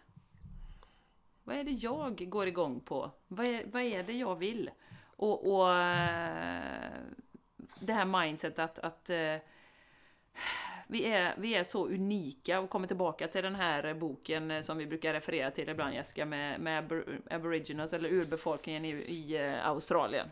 Vad 1.44 1.56
är 1.56 1.64
det 1.64 1.70
jag 1.70 2.30
går 2.30 2.46
igång 2.46 2.80
på? 2.80 3.10
Vad 3.28 3.46
är, 3.46 3.64
vad 3.66 3.82
är 3.82 4.02
det 4.02 4.12
jag 4.12 4.36
vill? 4.36 4.70
Och, 5.16 5.54
och 5.54 5.76
eh, 5.76 6.90
det 7.80 7.92
här 7.92 8.04
mindset 8.04 8.58
att, 8.58 8.78
att 8.78 9.10
eh, 9.10 9.36
vi 10.86 11.04
är, 11.04 11.34
vi 11.38 11.54
är 11.54 11.64
så 11.64 11.86
unika 11.86 12.60
och 12.60 12.70
kommer 12.70 12.86
tillbaka 12.86 13.28
till 13.28 13.42
den 13.42 13.54
här 13.54 13.94
boken 13.94 14.50
eh, 14.50 14.60
som 14.60 14.78
vi 14.78 14.86
brukar 14.86 15.12
referera 15.12 15.50
till 15.50 15.68
ibland 15.68 15.94
Jessica 15.94 16.24
med, 16.24 16.60
med 16.60 17.02
aboriginals 17.30 17.92
eller 17.92 18.08
urbefolkningen 18.08 18.84
i, 18.84 18.90
i 18.90 19.36
eh, 19.36 19.68
Australien. 19.68 20.28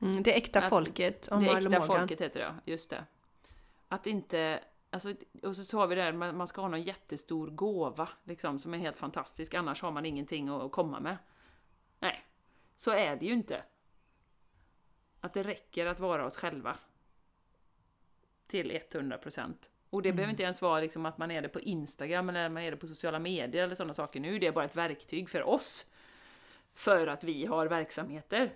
Mm, 0.00 0.22
det 0.22 0.36
äkta 0.36 0.58
att, 0.58 0.68
folket. 0.68 1.28
Om 1.28 1.44
det 1.44 1.50
äkta 1.50 1.70
Morgan. 1.70 1.86
folket 1.86 2.20
heter 2.20 2.40
det, 2.40 2.72
just 2.72 2.90
det. 2.90 3.04
Att 3.88 4.06
inte, 4.06 4.60
alltså, 4.90 5.14
och 5.42 5.56
så 5.56 5.64
tar 5.64 5.86
vi 5.86 5.94
det 5.94 6.02
här, 6.02 6.12
man 6.12 6.46
ska 6.46 6.60
ha 6.60 6.68
någon 6.68 6.82
jättestor 6.82 7.50
gåva 7.50 8.08
liksom, 8.24 8.58
som 8.58 8.74
är 8.74 8.78
helt 8.78 8.96
fantastisk, 8.96 9.54
annars 9.54 9.82
har 9.82 9.90
man 9.90 10.06
ingenting 10.06 10.48
att 10.48 10.72
komma 10.72 11.00
med. 11.00 11.16
Nej, 12.00 12.24
så 12.74 12.90
är 12.90 13.16
det 13.16 13.26
ju 13.26 13.32
inte. 13.32 13.62
Att 15.20 15.32
det 15.32 15.42
räcker 15.42 15.86
att 15.86 16.00
vara 16.00 16.26
oss 16.26 16.36
själva. 16.36 16.76
Till 18.46 18.72
100%. 18.72 19.54
Och 19.90 20.02
det 20.02 20.08
mm. 20.08 20.16
behöver 20.16 20.30
inte 20.30 20.42
ens 20.42 20.62
vara 20.62 20.80
liksom 20.80 21.06
att 21.06 21.18
man 21.18 21.30
är 21.30 21.42
det 21.42 21.48
på 21.48 21.60
Instagram 21.60 22.28
eller 22.28 22.48
man 22.48 22.62
är 22.62 22.70
det 22.70 22.76
på 22.76 22.86
sociala 22.86 23.18
medier 23.18 23.64
eller 23.64 23.74
sådana 23.74 23.92
saker. 23.92 24.20
Nu 24.20 24.36
är 24.36 24.40
det 24.40 24.52
bara 24.52 24.64
ett 24.64 24.76
verktyg 24.76 25.30
för 25.30 25.42
oss. 25.42 25.86
För 26.74 27.06
att 27.06 27.24
vi 27.24 27.46
har 27.46 27.66
verksamheter. 27.66 28.52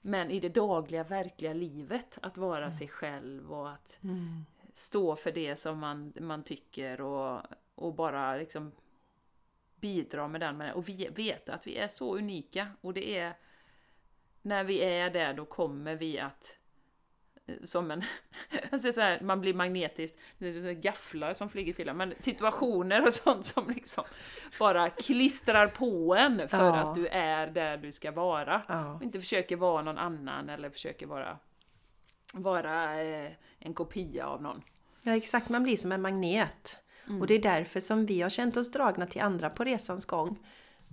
Men 0.00 0.30
i 0.30 0.40
det 0.40 0.48
dagliga, 0.48 1.04
verkliga 1.04 1.52
livet, 1.52 2.18
att 2.22 2.36
vara 2.36 2.58
mm. 2.58 2.72
sig 2.72 2.88
själv 2.88 3.52
och 3.52 3.70
att 3.70 3.98
mm. 4.02 4.44
stå 4.72 5.16
för 5.16 5.32
det 5.32 5.56
som 5.56 5.78
man, 5.78 6.12
man 6.20 6.42
tycker 6.42 7.00
och, 7.00 7.42
och 7.74 7.94
bara 7.94 8.36
liksom 8.36 8.72
bidra 9.74 10.28
med 10.28 10.40
den. 10.40 10.60
Och 10.60 10.88
vi 10.88 11.08
veta 11.12 11.54
att 11.54 11.66
vi 11.66 11.76
är 11.76 11.88
så 11.88 12.16
unika 12.16 12.68
och 12.80 12.94
det 12.94 13.18
är 13.18 13.36
när 14.42 14.64
vi 14.64 14.78
är 14.78 15.10
där, 15.10 15.34
då 15.34 15.44
kommer 15.44 15.96
vi 15.96 16.18
att 16.18 16.57
som 17.64 17.90
en... 17.90 18.02
Alltså 18.72 18.92
så 18.92 19.00
här, 19.00 19.20
man 19.20 19.40
blir 19.40 19.54
magnetisk, 19.54 20.14
det 20.38 20.48
är 20.48 20.72
gafflar 20.72 21.32
som 21.32 21.48
flyger 21.48 21.72
till 21.72 21.88
en, 21.88 21.96
men 21.96 22.14
situationer 22.18 23.06
och 23.06 23.12
sånt 23.12 23.46
som 23.46 23.70
liksom 23.70 24.04
bara 24.58 24.90
klistrar 24.90 25.68
på 25.68 26.14
en 26.14 26.48
för 26.48 26.64
ja. 26.64 26.74
att 26.74 26.94
du 26.94 27.06
är 27.06 27.46
där 27.46 27.76
du 27.76 27.92
ska 27.92 28.10
vara. 28.10 28.62
Ja. 28.68 28.94
Och 28.94 29.02
inte 29.02 29.20
försöker 29.20 29.56
vara 29.56 29.82
någon 29.82 29.98
annan 29.98 30.48
eller 30.48 30.70
försöker 30.70 31.06
vara, 31.06 31.38
vara 32.34 33.02
eh, 33.02 33.32
en 33.58 33.74
kopia 33.74 34.26
av 34.26 34.42
någon. 34.42 34.62
Ja 35.02 35.16
exakt, 35.16 35.48
man 35.48 35.62
blir 35.62 35.76
som 35.76 35.92
en 35.92 36.02
magnet. 36.02 36.78
Mm. 37.06 37.20
Och 37.20 37.26
det 37.26 37.34
är 37.34 37.42
därför 37.42 37.80
som 37.80 38.06
vi 38.06 38.22
har 38.22 38.30
känt 38.30 38.56
oss 38.56 38.72
dragna 38.72 39.06
till 39.06 39.22
andra 39.22 39.50
på 39.50 39.64
resans 39.64 40.04
gång. 40.04 40.38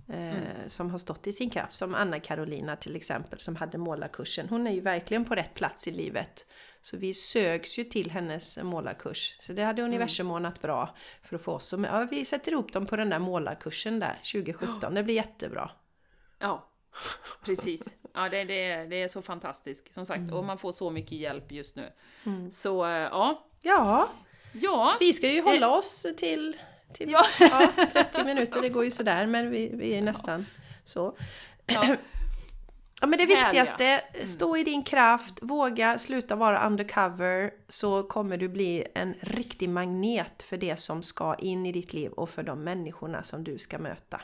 Eh, 0.08 0.36
mm. 0.36 0.68
Som 0.68 0.90
har 0.90 0.98
stått 0.98 1.26
i 1.26 1.32
sin 1.32 1.50
kraft. 1.50 1.74
Som 1.74 1.94
Anna-Carolina 1.94 2.76
till 2.76 2.96
exempel 2.96 3.38
som 3.38 3.56
hade 3.56 3.78
målarkursen. 3.78 4.48
Hon 4.48 4.66
är 4.66 4.70
ju 4.70 4.80
verkligen 4.80 5.24
på 5.24 5.34
rätt 5.34 5.54
plats 5.54 5.88
i 5.88 5.92
livet. 5.92 6.46
Så 6.82 6.96
vi 6.96 7.14
sögs 7.14 7.78
ju 7.78 7.84
till 7.84 8.10
hennes 8.10 8.58
målarkurs. 8.62 9.36
Så 9.40 9.52
det 9.52 9.62
hade 9.62 9.82
mm. 9.82 9.90
universum 9.94 10.26
mm. 10.26 10.34
ordnat 10.34 10.62
bra 10.62 10.96
för 11.22 11.36
att 11.36 11.42
få 11.42 11.52
oss. 11.52 11.74
Ja, 11.82 12.06
vi 12.10 12.24
sätter 12.24 12.52
ihop 12.52 12.72
dem 12.72 12.86
på 12.86 12.96
den 12.96 13.10
där 13.10 13.18
målarkursen 13.18 14.00
där 14.00 14.18
2017. 14.32 14.78
Ja. 14.82 14.90
Det 14.90 15.02
blir 15.02 15.14
jättebra. 15.14 15.70
Ja, 16.38 16.70
precis. 17.44 17.96
Ja, 18.14 18.28
det, 18.28 18.44
det, 18.44 18.86
det 18.86 19.02
är 19.02 19.08
så 19.08 19.22
fantastiskt. 19.22 19.94
Som 19.94 20.06
sagt, 20.06 20.18
mm. 20.18 20.34
och 20.34 20.44
man 20.44 20.58
får 20.58 20.72
så 20.72 20.90
mycket 20.90 21.18
hjälp 21.18 21.52
just 21.52 21.76
nu. 21.76 21.92
Mm. 22.26 22.50
Så 22.50 22.84
eh, 22.84 22.90
ja. 22.90 23.48
Ja. 23.62 24.08
Ja. 24.52 24.96
Vi 25.00 25.12
ska 25.12 25.30
ju 25.30 25.42
hålla 25.42 25.76
oss 25.76 26.06
till 26.16 26.56
till, 26.92 27.10
ja. 27.10 27.24
ja 27.40 27.72
30 27.92 28.24
minuter, 28.24 28.62
det 28.62 28.68
går 28.68 28.84
ju 28.84 28.90
sådär 28.90 29.26
men 29.26 29.50
vi, 29.50 29.68
vi 29.76 29.94
är 29.94 30.02
nästan 30.02 30.46
så. 30.84 31.16
Ja. 31.66 31.96
Ja 33.00 33.06
men 33.06 33.18
det 33.18 33.26
viktigaste, 33.26 33.84
mm. 33.84 34.26
stå 34.26 34.56
i 34.56 34.64
din 34.64 34.82
kraft, 34.82 35.38
våga 35.42 35.98
sluta 35.98 36.36
vara 36.36 36.66
undercover 36.66 37.50
så 37.68 38.02
kommer 38.02 38.36
du 38.36 38.48
bli 38.48 38.86
en 38.94 39.14
riktig 39.20 39.68
magnet 39.68 40.42
för 40.42 40.56
det 40.56 40.76
som 40.76 41.02
ska 41.02 41.34
in 41.34 41.66
i 41.66 41.72
ditt 41.72 41.92
liv 41.92 42.12
och 42.12 42.28
för 42.28 42.42
de 42.42 42.64
människorna 42.64 43.22
som 43.22 43.44
du 43.44 43.58
ska 43.58 43.78
möta. 43.78 44.20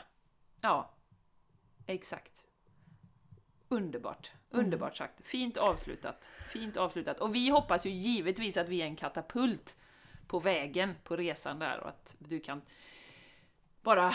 Ja, 0.61 0.93
exakt. 1.87 2.31
Underbart, 3.69 4.31
mm. 4.53 4.65
underbart 4.65 4.97
sagt. 4.97 5.27
Fint 5.27 5.57
avslutat. 5.57 6.29
Fint 6.49 6.77
avslutat. 6.77 7.19
Och 7.19 7.35
vi 7.35 7.49
hoppas 7.49 7.85
ju 7.85 7.89
givetvis 7.89 8.57
att 8.57 8.69
vi 8.69 8.81
är 8.81 8.85
en 8.85 8.95
katapult 8.95 9.75
på 10.33 10.39
vägen, 10.39 10.95
på 11.03 11.15
resan 11.15 11.59
där 11.59 11.79
och 11.79 11.89
att 11.89 12.15
du 12.19 12.39
kan 12.39 12.61
bara 13.81 14.13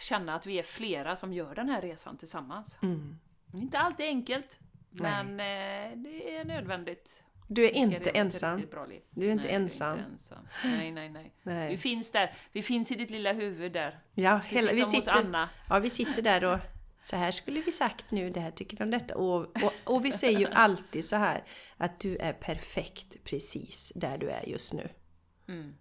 känna 0.00 0.34
att 0.34 0.46
vi 0.46 0.58
är 0.58 0.62
flera 0.62 1.16
som 1.16 1.32
gör 1.32 1.54
den 1.54 1.68
här 1.68 1.82
resan 1.82 2.16
tillsammans. 2.16 2.78
Mm. 2.82 3.18
Inte 3.54 3.78
alltid 3.78 4.06
enkelt, 4.06 4.60
Nej. 4.90 5.24
men 5.24 5.30
eh, 5.30 5.98
det 5.98 6.36
är 6.36 6.44
nödvändigt. 6.44 7.24
Du 7.46 7.64
är 7.64 7.74
inte 7.74 8.10
ensam. 8.10 8.62
Du 9.10 9.28
är 9.28 9.32
inte 9.32 9.46
nej, 9.46 9.54
ensam. 9.54 9.88
Är 9.88 9.98
inte 9.98 10.10
ensam. 10.12 10.48
Nej, 10.64 10.92
nej, 10.92 11.08
nej, 11.08 11.34
nej. 11.42 11.70
Vi 11.70 11.76
finns 11.76 12.12
där. 12.12 12.34
Vi 12.52 12.62
finns 12.62 12.92
i 12.92 12.94
ditt 12.94 13.10
lilla 13.10 13.32
huvud 13.32 13.72
där. 13.72 14.00
Ja, 14.14 14.40
hela, 14.46 14.72
vi, 14.72 14.84
sitter, 14.84 15.12
Anna. 15.12 15.48
ja 15.68 15.78
vi 15.78 15.90
sitter 15.90 16.22
där 16.22 16.44
och 16.44 16.58
så 17.02 17.16
här 17.16 17.30
skulle 17.30 17.60
vi 17.60 17.72
sagt 17.72 18.10
nu, 18.10 18.30
det 18.30 18.40
här 18.40 18.50
tycker 18.50 18.76
vi 18.76 18.84
om 18.84 18.90
detta. 18.90 19.16
Och, 19.16 19.40
och, 19.64 19.72
och 19.84 20.04
vi 20.04 20.12
säger 20.12 20.38
ju 20.38 20.46
alltid 20.46 21.04
så 21.04 21.16
här 21.16 21.44
att 21.76 22.00
du 22.00 22.16
är 22.16 22.32
perfekt 22.32 23.24
precis 23.24 23.92
där 23.94 24.18
du 24.18 24.30
är 24.30 24.48
just 24.48 24.72
nu. 24.72 24.88
Mm. 25.50 25.74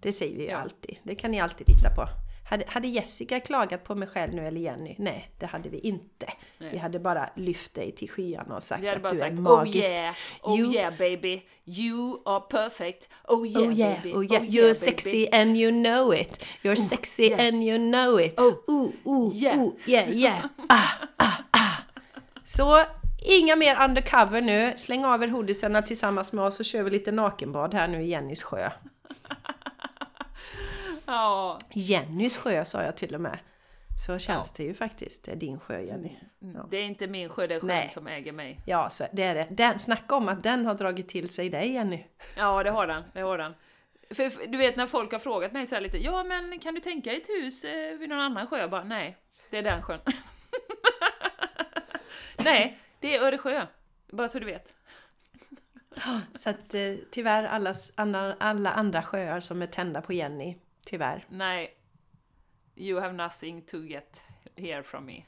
Det 0.00 0.12
säger 0.12 0.36
vi 0.36 0.42
ju 0.42 0.50
ja. 0.50 0.56
alltid. 0.56 0.98
Det 1.02 1.14
kan 1.14 1.30
ni 1.30 1.40
alltid 1.40 1.68
lita 1.68 1.90
på. 1.90 2.08
Hade, 2.50 2.64
hade 2.68 2.88
Jessica 2.88 3.40
klagat 3.40 3.84
på 3.84 3.94
mig 3.94 4.08
själv 4.08 4.34
nu 4.34 4.46
eller 4.46 4.60
Jenny? 4.60 4.94
Nej, 4.98 5.30
det 5.38 5.46
hade 5.46 5.68
vi 5.68 5.78
inte. 5.78 6.26
Nej. 6.58 6.70
Vi 6.72 6.78
hade 6.78 6.98
bara 6.98 7.30
lyft 7.36 7.74
dig 7.74 7.92
till 7.92 8.10
skyarna 8.10 8.56
och 8.56 8.62
sagt 8.62 8.84
att 8.86 9.02
du 9.10 9.16
sagt, 9.16 9.32
är 9.32 9.36
oh 9.36 9.40
magisk. 9.40 9.92
Oh 9.92 9.94
yeah, 9.94 10.14
oh 10.42 10.60
you... 10.60 10.74
yeah 10.74 10.94
baby, 10.98 11.42
you 11.64 12.22
are 12.24 12.40
perfect. 12.40 13.08
Oh 13.28 13.46
yeah, 13.46 13.62
oh 13.62 13.78
yeah 13.78 14.02
baby, 14.02 14.14
oh 14.14 14.24
yeah, 14.32 14.42
oh 14.42 14.46
you're 14.46 14.64
yeah, 14.64 14.74
sexy 14.74 15.24
baby. 15.24 15.28
and 15.32 15.56
you 15.56 15.70
know 15.70 16.14
it. 16.14 16.44
You're 16.62 16.72
oh, 16.72 16.88
sexy 16.88 17.28
yeah. 17.28 17.46
and 17.46 17.64
you 17.64 17.78
know 17.78 18.20
it. 18.20 18.34
Oh, 18.36 18.54
ooh, 18.68 18.92
ooh, 19.06 19.32
yeah. 19.34 19.58
ooh, 19.58 19.76
yeah, 19.86 20.10
yeah. 20.10 20.48
ah, 20.68 20.92
ah, 21.16 21.36
ah. 21.50 21.76
Så 22.44 22.84
Inga 23.22 23.56
mer 23.56 23.84
undercover 23.84 24.42
nu. 24.42 24.72
Släng 24.76 25.04
av 25.04 25.22
er 25.22 25.28
hoodiesarna 25.28 25.82
tillsammans 25.82 26.32
med 26.32 26.44
oss 26.44 26.56
så 26.56 26.64
kör 26.64 26.82
vi 26.82 26.90
lite 26.90 27.12
nakenbad 27.12 27.74
här 27.74 27.88
nu 27.88 28.02
i 28.02 28.06
Jennys 28.08 28.42
sjö. 28.42 28.70
Ja. 31.10 31.58
Jennys 31.70 32.38
sjö 32.38 32.64
sa 32.64 32.82
jag 32.82 32.96
till 32.96 33.14
och 33.14 33.20
med. 33.20 33.38
Så 34.06 34.18
känns 34.18 34.48
ja. 34.48 34.54
det 34.56 34.62
ju 34.62 34.74
faktiskt. 34.74 35.24
Det 35.24 35.32
är 35.32 35.36
din 35.36 35.60
sjö 35.60 35.80
Jenny. 35.80 36.16
Mm. 36.42 36.56
Ja. 36.56 36.66
Det 36.70 36.76
är 36.76 36.82
inte 36.82 37.06
min 37.06 37.28
sjö, 37.28 37.46
det 37.46 37.54
är 37.54 37.60
sjön 37.60 37.68
Nej. 37.68 37.88
som 37.88 38.06
äger 38.06 38.32
mig. 38.32 38.60
Ja, 38.66 38.90
så 38.90 39.04
det 39.12 39.22
är 39.22 39.34
det. 39.34 39.46
Den, 39.50 39.78
snacka 39.78 40.14
om 40.14 40.28
att 40.28 40.42
den 40.42 40.66
har 40.66 40.74
dragit 40.74 41.08
till 41.08 41.28
sig 41.28 41.50
dig 41.50 41.72
Jenny. 41.72 42.04
Ja, 42.36 42.62
det 42.62 42.70
har 42.70 42.86
den. 42.86 43.02
Det 43.12 43.20
har 43.20 43.38
den. 43.38 43.54
För, 44.10 44.46
du 44.46 44.58
vet 44.58 44.76
när 44.76 44.86
folk 44.86 45.12
har 45.12 45.18
frågat 45.18 45.52
mig 45.52 45.66
så 45.66 45.74
här 45.74 45.82
lite, 45.82 45.98
ja 45.98 46.24
men 46.24 46.58
kan 46.58 46.74
du 46.74 46.80
tänka 46.80 47.10
dig 47.10 47.20
ett 47.20 47.28
hus 47.28 47.64
eh, 47.64 47.98
vid 47.98 48.08
någon 48.08 48.20
annan 48.20 48.46
sjö? 48.46 48.58
Jag 48.58 48.70
bara, 48.70 48.84
nej, 48.84 49.16
det 49.50 49.58
är 49.58 49.62
den 49.62 49.82
sjön. 49.82 50.00
Nej, 52.44 52.78
det 53.00 53.16
är 53.16 53.20
Öresjö. 53.20 53.66
Bara 54.10 54.28
så 54.28 54.38
du 54.38 54.46
vet. 54.46 54.72
Så 56.34 56.50
att 56.50 56.74
eh, 56.74 56.94
tyvärr 57.10 57.44
allas, 57.44 57.92
alla, 57.96 58.36
alla 58.40 58.70
andra 58.70 59.02
sjöar 59.02 59.40
som 59.40 59.62
är 59.62 59.66
tända 59.66 60.00
på 60.00 60.12
Jenny. 60.12 60.56
Tyvärr. 60.84 61.24
Nej. 61.28 61.76
You 62.76 63.00
have 63.00 63.12
nothing 63.12 63.62
to 63.62 63.78
get 63.78 64.24
here 64.56 64.82
from 64.82 65.06
me. 65.06 65.24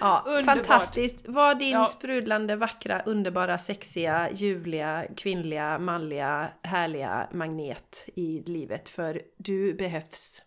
ja, 0.00 0.22
Underbart. 0.26 0.44
fantastiskt. 0.44 1.28
Var 1.28 1.54
din 1.54 1.70
ja. 1.70 1.84
sprudlande, 1.86 2.56
vackra, 2.56 3.02
underbara, 3.06 3.58
sexiga, 3.58 4.30
ljuvliga, 4.32 5.06
kvinnliga, 5.16 5.78
manliga, 5.78 6.48
härliga 6.62 7.28
magnet 7.32 8.04
i 8.14 8.42
livet. 8.46 8.88
För 8.88 9.22
du 9.36 9.74
behövs. 9.74 10.42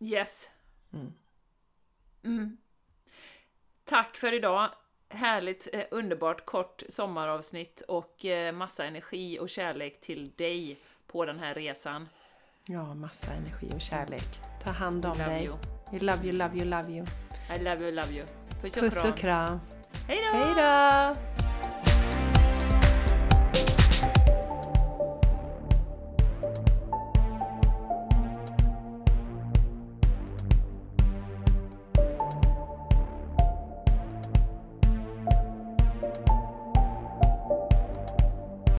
Yes. 0.00 0.50
Mm. 0.92 1.12
Mm. 2.24 2.56
Tack 3.84 4.16
för 4.16 4.32
idag! 4.32 4.70
Härligt, 5.12 5.68
eh, 5.72 5.84
underbart 5.90 6.46
kort 6.46 6.82
sommaravsnitt 6.88 7.80
och 7.80 8.24
eh, 8.24 8.52
massa 8.52 8.84
energi 8.84 9.38
och 9.38 9.48
kärlek 9.48 10.00
till 10.00 10.30
dig 10.36 10.78
på 11.12 11.24
den 11.24 11.38
här 11.38 11.54
resan. 11.54 12.08
Ja, 12.66 12.94
massa 12.94 13.32
energi 13.32 13.70
och 13.74 13.80
kärlek. 13.80 14.40
Ta 14.62 14.70
hand 14.70 15.06
om 15.06 15.18
dig. 15.18 15.44
You. 15.44 15.56
We 15.92 15.98
love 15.98 16.24
you, 16.24 16.32
love 16.32 16.56
you, 16.56 16.64
love 16.64 16.90
you. 16.90 17.06
I 17.56 17.58
love 17.58 17.84
you, 17.84 17.90
love 17.90 18.12
you. 18.12 18.26
Puss 18.62 18.76
och, 18.76 18.82
Puss 18.82 19.04
och 19.04 19.16
kram. 19.16 19.60
Hej 20.08 20.20
då! 20.32 20.38
Hej 20.38 20.54
då! 20.54 21.49